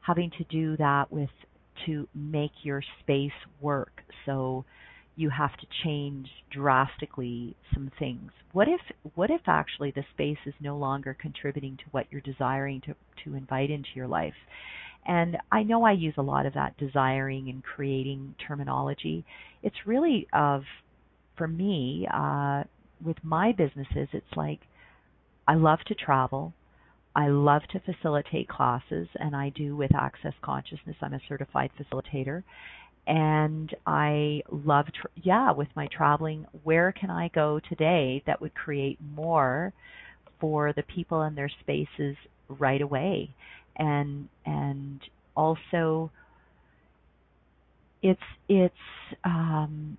having 0.00 0.30
to 0.38 0.44
do 0.44 0.76
that 0.78 1.12
with 1.12 1.30
to 1.86 2.08
make 2.14 2.52
your 2.62 2.82
space 3.00 3.30
work? 3.60 4.02
So 4.24 4.64
you 5.14 5.30
have 5.30 5.56
to 5.56 5.66
change 5.84 6.28
drastically 6.50 7.56
some 7.72 7.90
things. 7.98 8.30
What 8.52 8.68
if 8.68 8.80
what 9.14 9.30
if 9.30 9.42
actually 9.46 9.90
the 9.90 10.04
space 10.14 10.38
is 10.46 10.54
no 10.60 10.76
longer 10.76 11.16
contributing 11.18 11.76
to 11.78 11.84
what 11.90 12.06
you're 12.10 12.20
desiring 12.20 12.80
to 12.82 12.94
to 13.24 13.34
invite 13.34 13.70
into 13.70 13.88
your 13.94 14.08
life? 14.08 14.34
And 15.06 15.36
I 15.52 15.62
know 15.62 15.84
I 15.84 15.92
use 15.92 16.14
a 16.18 16.22
lot 16.22 16.46
of 16.46 16.54
that 16.54 16.76
desiring 16.78 17.48
and 17.48 17.62
creating 17.62 18.34
terminology. 18.46 19.24
It's 19.62 19.76
really 19.86 20.26
of 20.32 20.62
for 21.36 21.48
me, 21.48 22.06
uh, 22.12 22.64
with 23.04 23.16
my 23.22 23.52
businesses, 23.52 24.08
it's 24.12 24.36
like 24.36 24.60
I 25.46 25.54
love 25.54 25.80
to 25.86 25.94
travel. 25.94 26.52
I 27.14 27.28
love 27.28 27.62
to 27.72 27.80
facilitate 27.80 28.48
classes, 28.48 29.08
and 29.18 29.34
I 29.34 29.48
do 29.50 29.74
with 29.74 29.94
Access 29.94 30.34
Consciousness. 30.42 30.96
I'm 31.00 31.14
a 31.14 31.20
certified 31.28 31.70
facilitator. 31.78 32.42
And 33.06 33.74
I 33.86 34.42
love, 34.50 34.86
tra- 34.92 35.10
yeah, 35.22 35.52
with 35.52 35.68
my 35.76 35.86
traveling, 35.86 36.44
where 36.64 36.92
can 36.92 37.08
I 37.08 37.28
go 37.28 37.60
today 37.68 38.22
that 38.26 38.40
would 38.40 38.54
create 38.54 38.98
more 39.14 39.72
for 40.40 40.72
the 40.72 40.82
people 40.82 41.22
in 41.22 41.34
their 41.34 41.50
spaces 41.60 42.16
right 42.48 42.82
away? 42.82 43.30
And, 43.76 44.28
and 44.44 45.00
also, 45.36 46.10
it's, 48.02 48.20
it's, 48.48 48.74
um, 49.24 49.96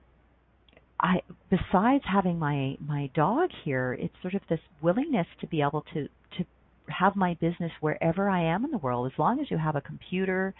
I 1.00 1.22
besides 1.50 2.04
having 2.12 2.40
my 2.40 2.78
my 2.86 3.10
dog 3.14 3.50
here, 3.64 3.94
it's 4.00 4.14
sort 4.22 4.34
of 4.34 4.42
this 4.50 4.60
willingness 4.82 5.28
to 5.42 5.48
be 5.48 5.62
able 5.62 5.84
to 5.94 6.08
to 6.38 6.46
have 6.90 7.16
my 7.16 7.36
business 7.36 7.72
wherever 7.82 8.30
I 8.30 8.44
am 8.44 8.66
in 8.66 8.72
the 8.72 8.78
world. 8.78 9.12
As 9.12 9.20
long 9.20 9.40
as 9.40 9.52
you 9.52 9.58
have 9.58 9.76
a 9.76 9.82
computer, 9.82 10.54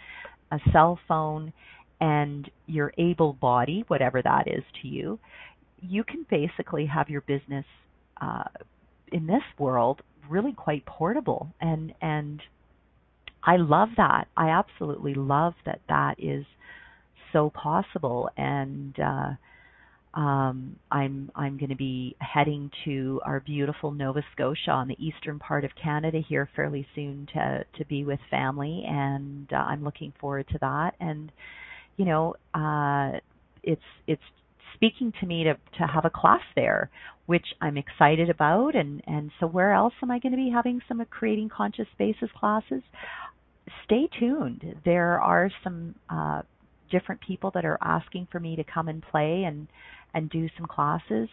a 0.52 0.58
cell 0.72 0.98
phone 1.08 1.52
and 2.00 2.48
you're 2.66 2.92
able 2.98 3.32
body, 3.32 3.84
whatever 3.88 4.22
that 4.22 4.46
is 4.46 4.62
to 4.82 4.88
you, 4.88 5.18
you 5.80 6.04
can 6.04 6.24
basically 6.30 6.86
have 6.86 7.08
your 7.08 7.22
business 7.22 7.64
uh, 8.20 8.44
in 9.10 9.26
this 9.26 9.42
world 9.58 10.02
really 10.30 10.52
quite 10.52 10.86
portable. 10.86 11.48
And 11.60 11.92
and 12.00 12.40
I 13.42 13.56
love 13.56 13.88
that. 13.96 14.28
I 14.36 14.50
absolutely 14.50 15.14
love 15.14 15.54
that 15.66 15.80
that 15.88 16.16
is 16.18 16.44
so 17.32 17.50
possible. 17.50 18.30
And 18.36 18.94
uh 19.00 19.30
um, 20.18 20.74
I'm 20.90 21.30
I'm 21.36 21.58
going 21.58 21.68
to 21.68 21.76
be 21.76 22.16
heading 22.18 22.72
to 22.84 23.20
our 23.24 23.38
beautiful 23.38 23.92
Nova 23.92 24.20
Scotia 24.32 24.72
on 24.72 24.88
the 24.88 24.96
eastern 24.98 25.38
part 25.38 25.64
of 25.64 25.70
Canada 25.80 26.18
here 26.28 26.48
fairly 26.56 26.84
soon 26.96 27.28
to 27.34 27.64
to 27.78 27.84
be 27.84 28.04
with 28.04 28.18
family, 28.28 28.82
and 28.84 29.46
uh, 29.52 29.56
I'm 29.56 29.84
looking 29.84 30.12
forward 30.20 30.48
to 30.48 30.58
that. 30.60 30.94
And 30.98 31.30
you 31.96 32.04
know, 32.04 32.34
uh, 32.52 33.20
it's 33.62 33.80
it's 34.08 34.22
speaking 34.74 35.12
to 35.20 35.26
me 35.26 35.44
to 35.44 35.54
to 35.54 35.86
have 35.86 36.04
a 36.04 36.10
class 36.10 36.42
there, 36.56 36.90
which 37.26 37.46
I'm 37.60 37.76
excited 37.78 38.28
about. 38.28 38.74
And 38.74 39.00
and 39.06 39.30
so 39.38 39.46
where 39.46 39.72
else 39.72 39.94
am 40.02 40.10
I 40.10 40.18
going 40.18 40.32
to 40.32 40.36
be 40.36 40.50
having 40.52 40.80
some 40.88 41.00
creating 41.10 41.48
conscious 41.48 41.86
spaces 41.92 42.30
classes? 42.36 42.82
Stay 43.84 44.08
tuned. 44.18 44.64
There 44.84 45.20
are 45.20 45.48
some 45.62 45.94
uh, 46.10 46.42
different 46.90 47.20
people 47.20 47.52
that 47.54 47.64
are 47.64 47.78
asking 47.80 48.26
for 48.32 48.40
me 48.40 48.56
to 48.56 48.64
come 48.64 48.88
and 48.88 49.02
play 49.02 49.44
and 49.44 49.68
and 50.14 50.30
do 50.30 50.48
some 50.56 50.66
classes 50.66 51.28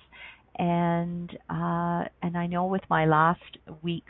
and 0.57 1.37
uh, 1.49 2.05
and 2.21 2.37
I 2.37 2.47
know 2.47 2.65
with 2.65 2.83
my 2.89 3.05
last 3.05 3.41
week's 3.81 4.05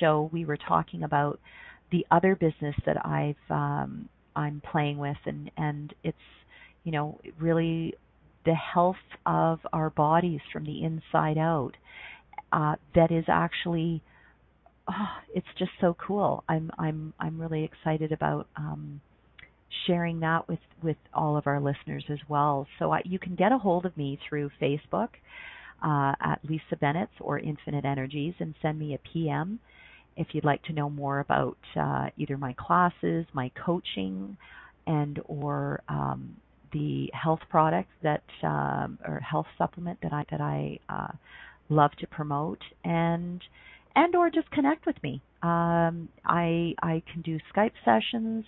show 0.00 0.30
we 0.32 0.44
were 0.44 0.56
talking 0.56 1.02
about 1.02 1.40
the 1.90 2.06
other 2.10 2.36
business 2.36 2.76
that 2.86 3.04
I've 3.04 3.50
um, 3.50 4.08
I'm 4.36 4.62
playing 4.70 4.98
with 4.98 5.16
and 5.26 5.50
and 5.56 5.92
it's 6.04 6.16
you 6.84 6.92
know 6.92 7.20
really 7.38 7.94
the 8.44 8.54
health 8.54 8.96
of 9.26 9.60
our 9.72 9.90
bodies 9.90 10.40
from 10.52 10.64
the 10.64 10.82
inside 10.84 11.38
out. 11.38 11.72
Uh, 12.50 12.76
that 12.94 13.10
is 13.10 13.24
actually, 13.28 14.02
oh, 14.88 15.16
it's 15.34 15.46
just 15.58 15.72
so 15.80 15.94
cool. 15.98 16.44
I'm 16.48 16.70
I'm 16.78 17.12
I'm 17.20 17.40
really 17.40 17.64
excited 17.64 18.12
about 18.12 18.46
um, 18.56 19.00
sharing 19.86 20.20
that 20.20 20.48
with 20.48 20.58
with 20.82 20.96
all 21.12 21.36
of 21.36 21.46
our 21.46 21.60
listeners 21.60 22.04
as 22.08 22.18
well. 22.28 22.66
So 22.78 22.92
I, 22.92 23.02
you 23.04 23.18
can 23.18 23.34
get 23.34 23.52
a 23.52 23.58
hold 23.58 23.84
of 23.84 23.96
me 23.96 24.18
through 24.28 24.50
Facebook 24.60 25.08
uh, 25.82 26.12
at 26.20 26.38
Lisa 26.48 26.76
Bennett 26.80 27.10
or 27.20 27.38
Infinite 27.38 27.84
Energies 27.84 28.34
and 28.38 28.54
send 28.62 28.78
me 28.78 28.94
a 28.94 28.98
PM 29.12 29.60
if 30.16 30.28
you'd 30.32 30.44
like 30.44 30.62
to 30.64 30.72
know 30.72 30.90
more 30.90 31.20
about 31.20 31.58
uh, 31.80 32.08
either 32.16 32.36
my 32.36 32.52
classes, 32.54 33.24
my 33.32 33.50
coaching, 33.64 34.36
and 34.86 35.20
or 35.26 35.80
um, 35.88 36.36
the 36.72 37.08
health 37.14 37.40
product 37.48 37.88
that 38.02 38.24
um, 38.42 38.98
or 39.06 39.20
health 39.20 39.46
supplement 39.56 39.98
that 40.02 40.12
I 40.12 40.24
that 40.30 40.40
I 40.40 40.80
uh, 40.88 41.12
love 41.68 41.92
to 42.00 42.06
promote 42.06 42.62
and 42.84 43.42
and 43.94 44.14
or 44.16 44.30
just 44.30 44.50
connect 44.50 44.86
with 44.86 45.00
me. 45.02 45.22
Um, 45.42 46.08
I 46.24 46.74
I 46.82 47.02
can 47.12 47.22
do 47.22 47.38
Skype 47.54 47.72
sessions. 47.84 48.44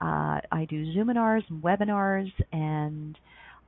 Uh, 0.00 0.40
I 0.52 0.66
do 0.68 0.84
Zoominars 0.94 1.42
and 1.48 1.62
webinars, 1.62 2.32
and 2.52 3.18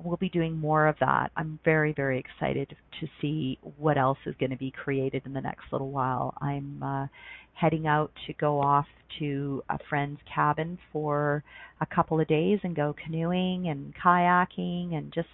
we'll 0.03 0.17
be 0.17 0.29
doing 0.29 0.57
more 0.59 0.87
of 0.87 0.97
that. 1.01 1.31
I'm 1.37 1.59
very, 1.65 1.93
very 1.93 2.19
excited 2.19 2.77
to 3.01 3.09
see 3.21 3.59
what 3.79 3.99
else 3.99 4.19
is 4.27 4.35
going 4.39 4.51
to 4.51 4.57
be 4.57 4.71
created 4.71 5.23
in 5.25 5.33
the 5.33 5.41
next 5.41 5.65
little 5.73 5.91
while. 5.91 6.35
I'm 6.41 6.83
uh, 6.83 7.07
heading 7.55 7.87
out 7.87 8.13
to 8.27 8.33
go 8.35 8.61
off 8.61 8.87
to 9.19 9.63
a 9.69 9.79
friend's 9.89 10.21
cabin 10.33 10.79
for 10.93 11.43
a 11.81 11.87
couple 11.87 12.21
of 12.21 12.29
days 12.29 12.61
and 12.63 12.77
go 12.77 12.95
canoeing 13.05 13.69
and 13.69 13.95
kayaking 13.97 14.95
and 14.95 15.13
just 15.13 15.29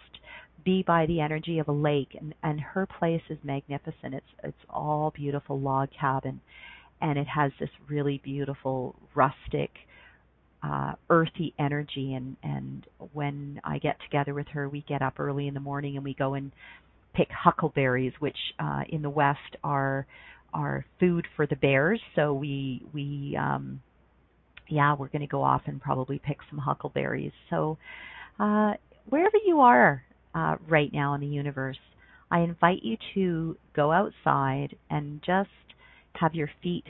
be 0.64 0.82
by 0.82 1.04
the 1.06 1.20
energy 1.20 1.58
of 1.58 1.68
a 1.68 1.72
lake 1.72 2.16
and 2.18 2.34
and 2.42 2.58
her 2.58 2.86
place 2.86 3.20
is 3.28 3.36
magnificent 3.42 4.14
it's 4.14 4.26
it's 4.42 4.56
all 4.70 5.12
beautiful 5.14 5.60
log 5.60 5.88
cabin 5.98 6.40
and 7.02 7.18
it 7.18 7.26
has 7.26 7.52
this 7.60 7.68
really 7.88 8.18
beautiful 8.24 8.94
rustic 9.14 9.70
uh, 10.64 10.92
earthy 11.10 11.52
energy. 11.58 12.14
And 12.14 12.36
and 12.42 12.86
when 13.12 13.60
I 13.64 13.78
get 13.78 13.96
together 14.04 14.34
with 14.34 14.46
her, 14.48 14.68
we 14.68 14.84
get 14.88 15.02
up 15.02 15.20
early 15.20 15.48
in 15.48 15.54
the 15.54 15.60
morning 15.60 15.96
and 15.96 16.04
we 16.04 16.14
go 16.14 16.34
and 16.34 16.52
pick 17.14 17.28
huckleberries, 17.30 18.12
which 18.18 18.36
uh, 18.58 18.82
in 18.88 19.02
the 19.02 19.10
West 19.10 19.56
are 19.62 20.06
are 20.52 20.84
food 21.00 21.26
for 21.36 21.46
the 21.46 21.56
bears. 21.56 22.00
So 22.14 22.32
we 22.32 22.82
we 22.92 23.36
um, 23.40 23.80
yeah, 24.68 24.94
we're 24.94 25.08
going 25.08 25.20
to 25.20 25.26
go 25.28 25.42
off 25.42 25.62
and 25.66 25.80
probably 25.80 26.18
pick 26.18 26.38
some 26.48 26.58
huckleberries. 26.58 27.32
So 27.50 27.76
uh, 28.40 28.74
wherever 29.08 29.36
you 29.44 29.60
are 29.60 30.02
uh, 30.34 30.56
right 30.68 30.92
now 30.92 31.14
in 31.14 31.20
the 31.20 31.26
universe, 31.26 31.78
I 32.30 32.40
invite 32.40 32.82
you 32.82 32.96
to 33.14 33.56
go 33.76 33.92
outside 33.92 34.76
and 34.90 35.20
just 35.24 35.50
have 36.14 36.34
your 36.34 36.50
feet 36.62 36.86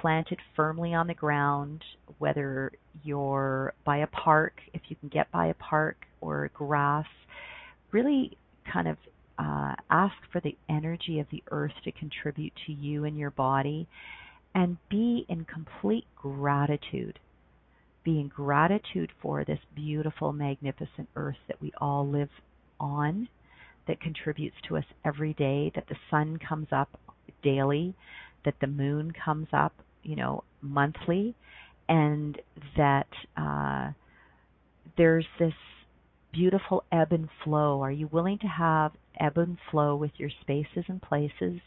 planted 0.00 0.38
firmly 0.54 0.94
on 0.94 1.06
the 1.06 1.14
ground, 1.14 1.82
whether 2.18 2.72
you're 3.02 3.72
by 3.84 3.98
a 3.98 4.06
park, 4.06 4.54
if 4.74 4.82
you 4.88 4.96
can 4.96 5.08
get 5.08 5.30
by 5.30 5.46
a 5.46 5.54
park 5.54 5.96
or 6.20 6.50
grass, 6.54 7.06
really 7.92 8.36
kind 8.72 8.88
of 8.88 8.96
uh, 9.38 9.74
ask 9.90 10.14
for 10.32 10.40
the 10.40 10.56
energy 10.68 11.20
of 11.20 11.26
the 11.30 11.42
earth 11.50 11.72
to 11.84 11.92
contribute 11.92 12.52
to 12.66 12.72
you 12.72 13.04
and 13.04 13.16
your 13.16 13.30
body 13.30 13.86
and 14.54 14.78
be 14.88 15.26
in 15.28 15.44
complete 15.44 16.06
gratitude. 16.16 17.18
Be 18.04 18.20
in 18.20 18.28
gratitude 18.28 19.10
for 19.20 19.44
this 19.44 19.58
beautiful, 19.74 20.32
magnificent 20.32 21.08
earth 21.16 21.36
that 21.48 21.60
we 21.60 21.72
all 21.78 22.08
live 22.08 22.30
on, 22.80 23.28
that 23.86 24.00
contributes 24.00 24.56
to 24.68 24.76
us 24.76 24.84
every 25.04 25.34
day, 25.34 25.70
that 25.74 25.86
the 25.88 25.96
sun 26.10 26.38
comes 26.38 26.68
up 26.72 26.98
daily, 27.42 27.94
that 28.44 28.54
the 28.60 28.66
moon 28.66 29.12
comes 29.12 29.48
up 29.52 29.74
you 30.06 30.16
know, 30.16 30.44
monthly, 30.62 31.34
and 31.88 32.40
that 32.76 33.08
uh, 33.36 33.90
there's 34.96 35.26
this 35.38 35.52
beautiful 36.32 36.84
ebb 36.92 37.12
and 37.12 37.28
flow. 37.44 37.82
Are 37.82 37.90
you 37.90 38.08
willing 38.12 38.38
to 38.38 38.46
have 38.46 38.92
ebb 39.18 39.36
and 39.38 39.58
flow 39.70 39.96
with 39.96 40.12
your 40.16 40.30
spaces 40.42 40.84
and 40.88 41.02
places, 41.02 41.60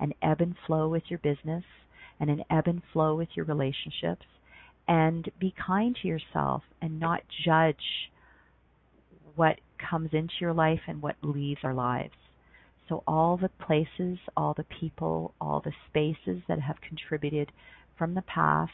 an 0.00 0.12
ebb 0.22 0.40
and 0.40 0.54
flow 0.66 0.88
with 0.88 1.04
your 1.08 1.20
business, 1.20 1.64
and 2.18 2.30
an 2.30 2.42
ebb 2.50 2.66
and 2.66 2.82
flow 2.92 3.14
with 3.14 3.28
your 3.34 3.46
relationships? 3.46 4.26
And 4.86 5.30
be 5.40 5.54
kind 5.66 5.96
to 6.02 6.08
yourself 6.08 6.62
and 6.82 7.00
not 7.00 7.22
judge 7.44 7.76
what 9.34 9.58
comes 9.90 10.10
into 10.12 10.34
your 10.40 10.52
life 10.52 10.80
and 10.86 11.00
what 11.00 11.16
leaves 11.22 11.60
our 11.62 11.74
lives. 11.74 12.12
So, 12.88 13.02
all 13.06 13.38
the 13.38 13.48
places, 13.64 14.18
all 14.36 14.52
the 14.54 14.66
people, 14.78 15.32
all 15.40 15.60
the 15.64 15.72
spaces 15.88 16.42
that 16.48 16.60
have 16.60 16.76
contributed 16.86 17.50
from 17.98 18.14
the 18.14 18.22
past 18.22 18.72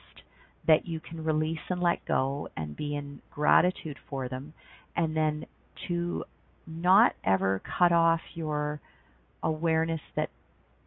that 0.67 0.87
you 0.87 1.01
can 1.01 1.25
release 1.25 1.59
and 1.69 1.81
let 1.81 2.05
go 2.07 2.49
and 2.57 2.77
be 2.77 2.95
in 2.95 3.21
gratitude 3.31 3.97
for 4.09 4.29
them, 4.29 4.53
and 4.97 5.17
then 5.17 5.47
to 5.89 6.25
not 6.67 7.15
ever 7.25 7.63
cut 7.79 7.93
off 7.93 8.21
your 8.35 8.81
awareness 9.43 10.01
that 10.17 10.31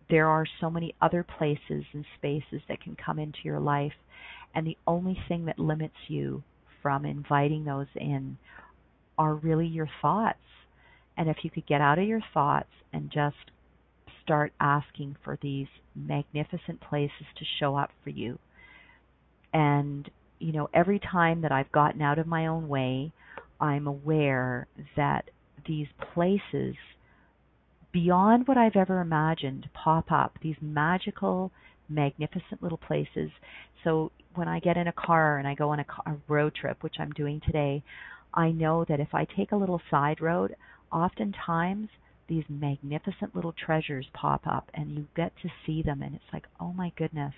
there 0.09 0.27
are 0.27 0.45
so 0.61 0.69
many 0.69 0.93
other 1.01 1.23
places 1.23 1.83
and 1.93 2.05
spaces 2.17 2.61
that 2.67 2.81
can 2.81 2.95
come 2.95 3.17
into 3.17 3.39
your 3.43 3.59
life, 3.59 3.93
and 4.53 4.67
the 4.67 4.77
only 4.85 5.17
thing 5.27 5.45
that 5.45 5.57
limits 5.57 5.95
you 6.07 6.43
from 6.81 7.05
inviting 7.05 7.63
those 7.65 7.87
in 7.95 8.37
are 9.17 9.33
really 9.35 9.67
your 9.67 9.89
thoughts. 10.01 10.37
And 11.17 11.29
if 11.29 11.37
you 11.43 11.49
could 11.49 11.65
get 11.65 11.81
out 11.81 11.99
of 11.99 12.07
your 12.07 12.21
thoughts 12.33 12.69
and 12.91 13.09
just 13.11 13.35
start 14.23 14.53
asking 14.59 15.15
for 15.23 15.37
these 15.41 15.67
magnificent 15.95 16.81
places 16.81 17.25
to 17.37 17.45
show 17.59 17.75
up 17.75 17.91
for 18.03 18.09
you. 18.09 18.39
And, 19.53 20.09
you 20.39 20.51
know, 20.51 20.69
every 20.73 20.99
time 20.99 21.41
that 21.41 21.51
I've 21.51 21.71
gotten 21.71 22.01
out 22.01 22.19
of 22.19 22.27
my 22.27 22.47
own 22.47 22.67
way, 22.67 23.11
I'm 23.59 23.87
aware 23.87 24.67
that 24.95 25.29
these 25.67 25.87
places 26.13 26.75
beyond 27.91 28.47
what 28.47 28.57
I've 28.57 28.75
ever 28.75 28.99
imagined 29.01 29.69
pop 29.73 30.11
up, 30.11 30.37
these 30.41 30.55
magical, 30.61 31.51
magnificent 31.87 32.61
little 32.61 32.79
places. 32.79 33.29
So 33.83 34.11
when 34.33 34.47
I 34.47 34.59
get 34.59 34.77
in 34.77 34.87
a 34.87 34.93
car 34.93 35.37
and 35.37 35.47
I 35.47 35.53
go 35.53 35.69
on 35.69 35.79
a, 35.79 35.83
car, 35.83 36.03
a 36.07 36.31
road 36.31 36.55
trip, 36.55 36.81
which 36.81 36.95
I'm 36.99 37.11
doing 37.11 37.39
today, 37.45 37.83
I 38.33 38.51
know 38.51 38.83
that 38.89 38.99
if 38.99 39.13
I 39.13 39.25
take 39.25 39.51
a 39.51 39.55
little 39.55 39.81
side 39.91 40.21
road, 40.21 40.55
oftentimes 40.91 41.89
these 42.27 42.45
magnificent 42.49 43.35
little 43.35 43.53
treasures 43.53 44.07
pop 44.13 44.47
up 44.47 44.69
and 44.73 44.91
you 44.91 45.07
get 45.15 45.33
to 45.41 45.49
see 45.65 45.81
them 45.81 46.01
and 46.01 46.15
it's 46.15 46.33
like, 46.33 46.47
"Oh 46.59 46.73
my 46.73 46.91
goodness, 46.95 47.33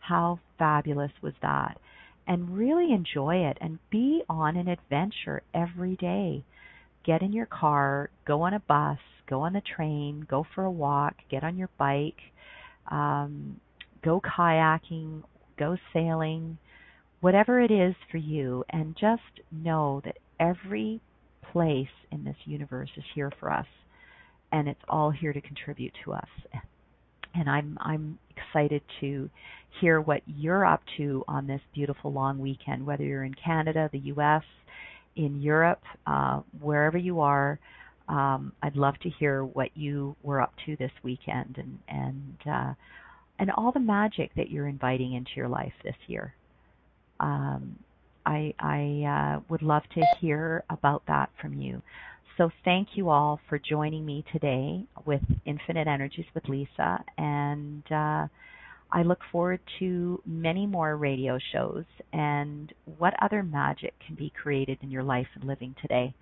how 0.00 0.40
fabulous 0.58 1.12
was 1.22 1.34
that?" 1.42 1.78
And 2.26 2.56
really 2.56 2.92
enjoy 2.92 3.36
it 3.36 3.58
and 3.60 3.78
be 3.90 4.22
on 4.28 4.56
an 4.56 4.68
adventure 4.68 5.42
every 5.54 5.96
day. 5.96 6.44
Get 7.04 7.22
in 7.22 7.32
your 7.32 7.46
car, 7.46 8.10
go 8.26 8.42
on 8.42 8.54
a 8.54 8.60
bus, 8.60 8.98
go 9.26 9.42
on 9.42 9.52
the 9.52 9.62
train, 9.62 10.26
go 10.28 10.44
for 10.54 10.64
a 10.64 10.70
walk, 10.70 11.14
get 11.30 11.42
on 11.42 11.56
your 11.56 11.70
bike, 11.78 12.20
um, 12.88 13.60
go 14.02 14.20
kayaking, 14.20 15.22
go 15.56 15.76
sailing, 15.92 16.58
whatever 17.20 17.60
it 17.60 17.70
is 17.70 17.94
for 18.10 18.18
you, 18.18 18.64
and 18.70 18.96
just 18.96 19.40
know 19.50 20.00
that 20.04 20.18
every 20.38 21.00
place 21.52 21.88
in 22.10 22.24
this 22.24 22.36
universe 22.44 22.90
is 22.96 23.04
here 23.14 23.30
for 23.40 23.50
us 23.50 23.66
and 24.52 24.68
it's 24.68 24.80
all 24.88 25.10
here 25.10 25.32
to 25.32 25.40
contribute 25.40 25.92
to 26.04 26.12
us. 26.12 26.28
And 27.34 27.48
I'm 27.48 27.78
I'm 27.80 28.18
excited 28.36 28.82
to 29.00 29.30
hear 29.80 30.00
what 30.00 30.22
you're 30.26 30.66
up 30.66 30.82
to 30.96 31.24
on 31.28 31.46
this 31.46 31.60
beautiful 31.74 32.12
long 32.12 32.38
weekend, 32.38 32.84
whether 32.84 33.04
you're 33.04 33.24
in 33.24 33.34
Canada, 33.34 33.88
the 33.92 34.00
U.S., 34.00 34.42
in 35.16 35.40
Europe, 35.40 35.82
uh, 36.06 36.40
wherever 36.60 36.98
you 36.98 37.20
are. 37.20 37.58
Um, 38.08 38.52
I'd 38.62 38.76
love 38.76 38.94
to 39.02 39.10
hear 39.10 39.44
what 39.44 39.68
you 39.76 40.16
were 40.22 40.40
up 40.40 40.52
to 40.66 40.76
this 40.76 40.90
weekend 41.02 41.56
and 41.58 41.78
and 41.88 42.36
uh, 42.50 42.74
and 43.38 43.50
all 43.52 43.70
the 43.72 43.80
magic 43.80 44.32
that 44.36 44.50
you're 44.50 44.66
inviting 44.66 45.14
into 45.14 45.30
your 45.36 45.48
life 45.48 45.72
this 45.84 45.94
year. 46.08 46.34
Um, 47.20 47.78
I 48.26 48.52
I 48.58 49.36
uh, 49.36 49.40
would 49.48 49.62
love 49.62 49.82
to 49.94 50.02
hear 50.20 50.64
about 50.70 51.02
that 51.06 51.30
from 51.40 51.60
you. 51.60 51.82
So 52.40 52.50
thank 52.64 52.88
you 52.94 53.10
all 53.10 53.38
for 53.50 53.58
joining 53.58 54.06
me 54.06 54.24
today 54.32 54.86
with 55.04 55.20
Infinite 55.44 55.86
Energies 55.86 56.24
with 56.34 56.48
Lisa, 56.48 57.04
and 57.18 57.82
uh, 57.92 58.28
I 58.90 59.02
look 59.04 59.18
forward 59.30 59.60
to 59.78 60.22
many 60.24 60.64
more 60.64 60.96
radio 60.96 61.38
shows 61.52 61.84
and 62.14 62.72
what 62.96 63.12
other 63.20 63.42
magic 63.42 63.92
can 64.06 64.14
be 64.14 64.32
created 64.42 64.78
in 64.80 64.90
your 64.90 65.02
life 65.02 65.26
and 65.34 65.44
living 65.44 65.74
today 65.82 66.14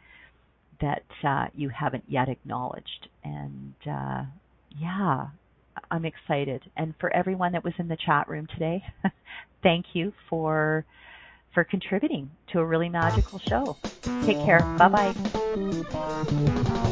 that 0.81 1.05
uh, 1.23 1.47
you 1.55 1.69
haven't 1.69 2.03
yet 2.09 2.29
acknowledged. 2.29 3.07
And 3.23 3.75
uh, 3.89 4.25
yeah, 4.77 5.27
I'm 5.89 6.05
excited. 6.05 6.63
And 6.77 6.95
for 6.99 7.15
everyone 7.15 7.53
that 7.53 7.63
was 7.63 7.75
in 7.79 7.87
the 7.87 7.99
chat 8.05 8.29
room 8.29 8.49
today, 8.53 8.83
thank 9.63 9.87
you 9.93 10.13
for 10.29 10.85
for 11.53 11.65
contributing 11.65 12.31
to 12.49 12.61
a 12.61 12.65
really 12.65 12.89
magical 12.89 13.39
show. 13.39 13.77
Take 14.25 14.39
care. 14.45 14.61
Bye 14.79 14.89
bye. 14.89 15.13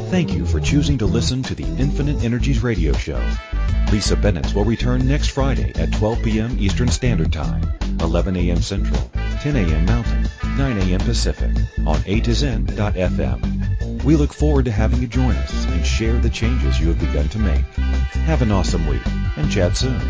Thank 0.09 0.33
you 0.33 0.45
for 0.45 0.59
choosing 0.59 0.97
to 0.99 1.05
listen 1.05 1.43
to 1.43 1.55
the 1.55 1.63
Infinite 1.63 2.23
Energies 2.23 2.63
radio 2.63 2.93
show. 2.93 3.21
Lisa 3.91 4.17
Bennett 4.17 4.53
will 4.53 4.65
return 4.65 5.07
next 5.07 5.29
Friday 5.29 5.71
at 5.75 5.93
12 5.93 6.23
p.m. 6.23 6.57
Eastern 6.59 6.89
Standard 6.89 7.31
Time, 7.31 7.63
11 8.01 8.35
a.m. 8.35 8.61
Central, 8.61 8.99
10 9.41 9.55
a.m. 9.55 9.85
Mountain, 9.85 10.29
9 10.57 10.77
a.m. 10.79 10.99
Pacific 10.99 11.55
on 11.85 12.01
A 12.05 12.19
to 12.21 12.33
Zen.fm. 12.33 14.03
We 14.03 14.15
look 14.15 14.33
forward 14.33 14.65
to 14.65 14.71
having 14.71 15.01
you 15.01 15.07
join 15.07 15.35
us 15.35 15.65
and 15.67 15.85
share 15.85 16.19
the 16.19 16.29
changes 16.29 16.79
you 16.79 16.89
have 16.89 16.99
begun 16.99 17.29
to 17.29 17.39
make. 17.39 17.65
Have 18.25 18.41
an 18.41 18.51
awesome 18.51 18.87
week 18.87 19.05
and 19.37 19.49
chat 19.49 19.77
soon. 19.77 20.01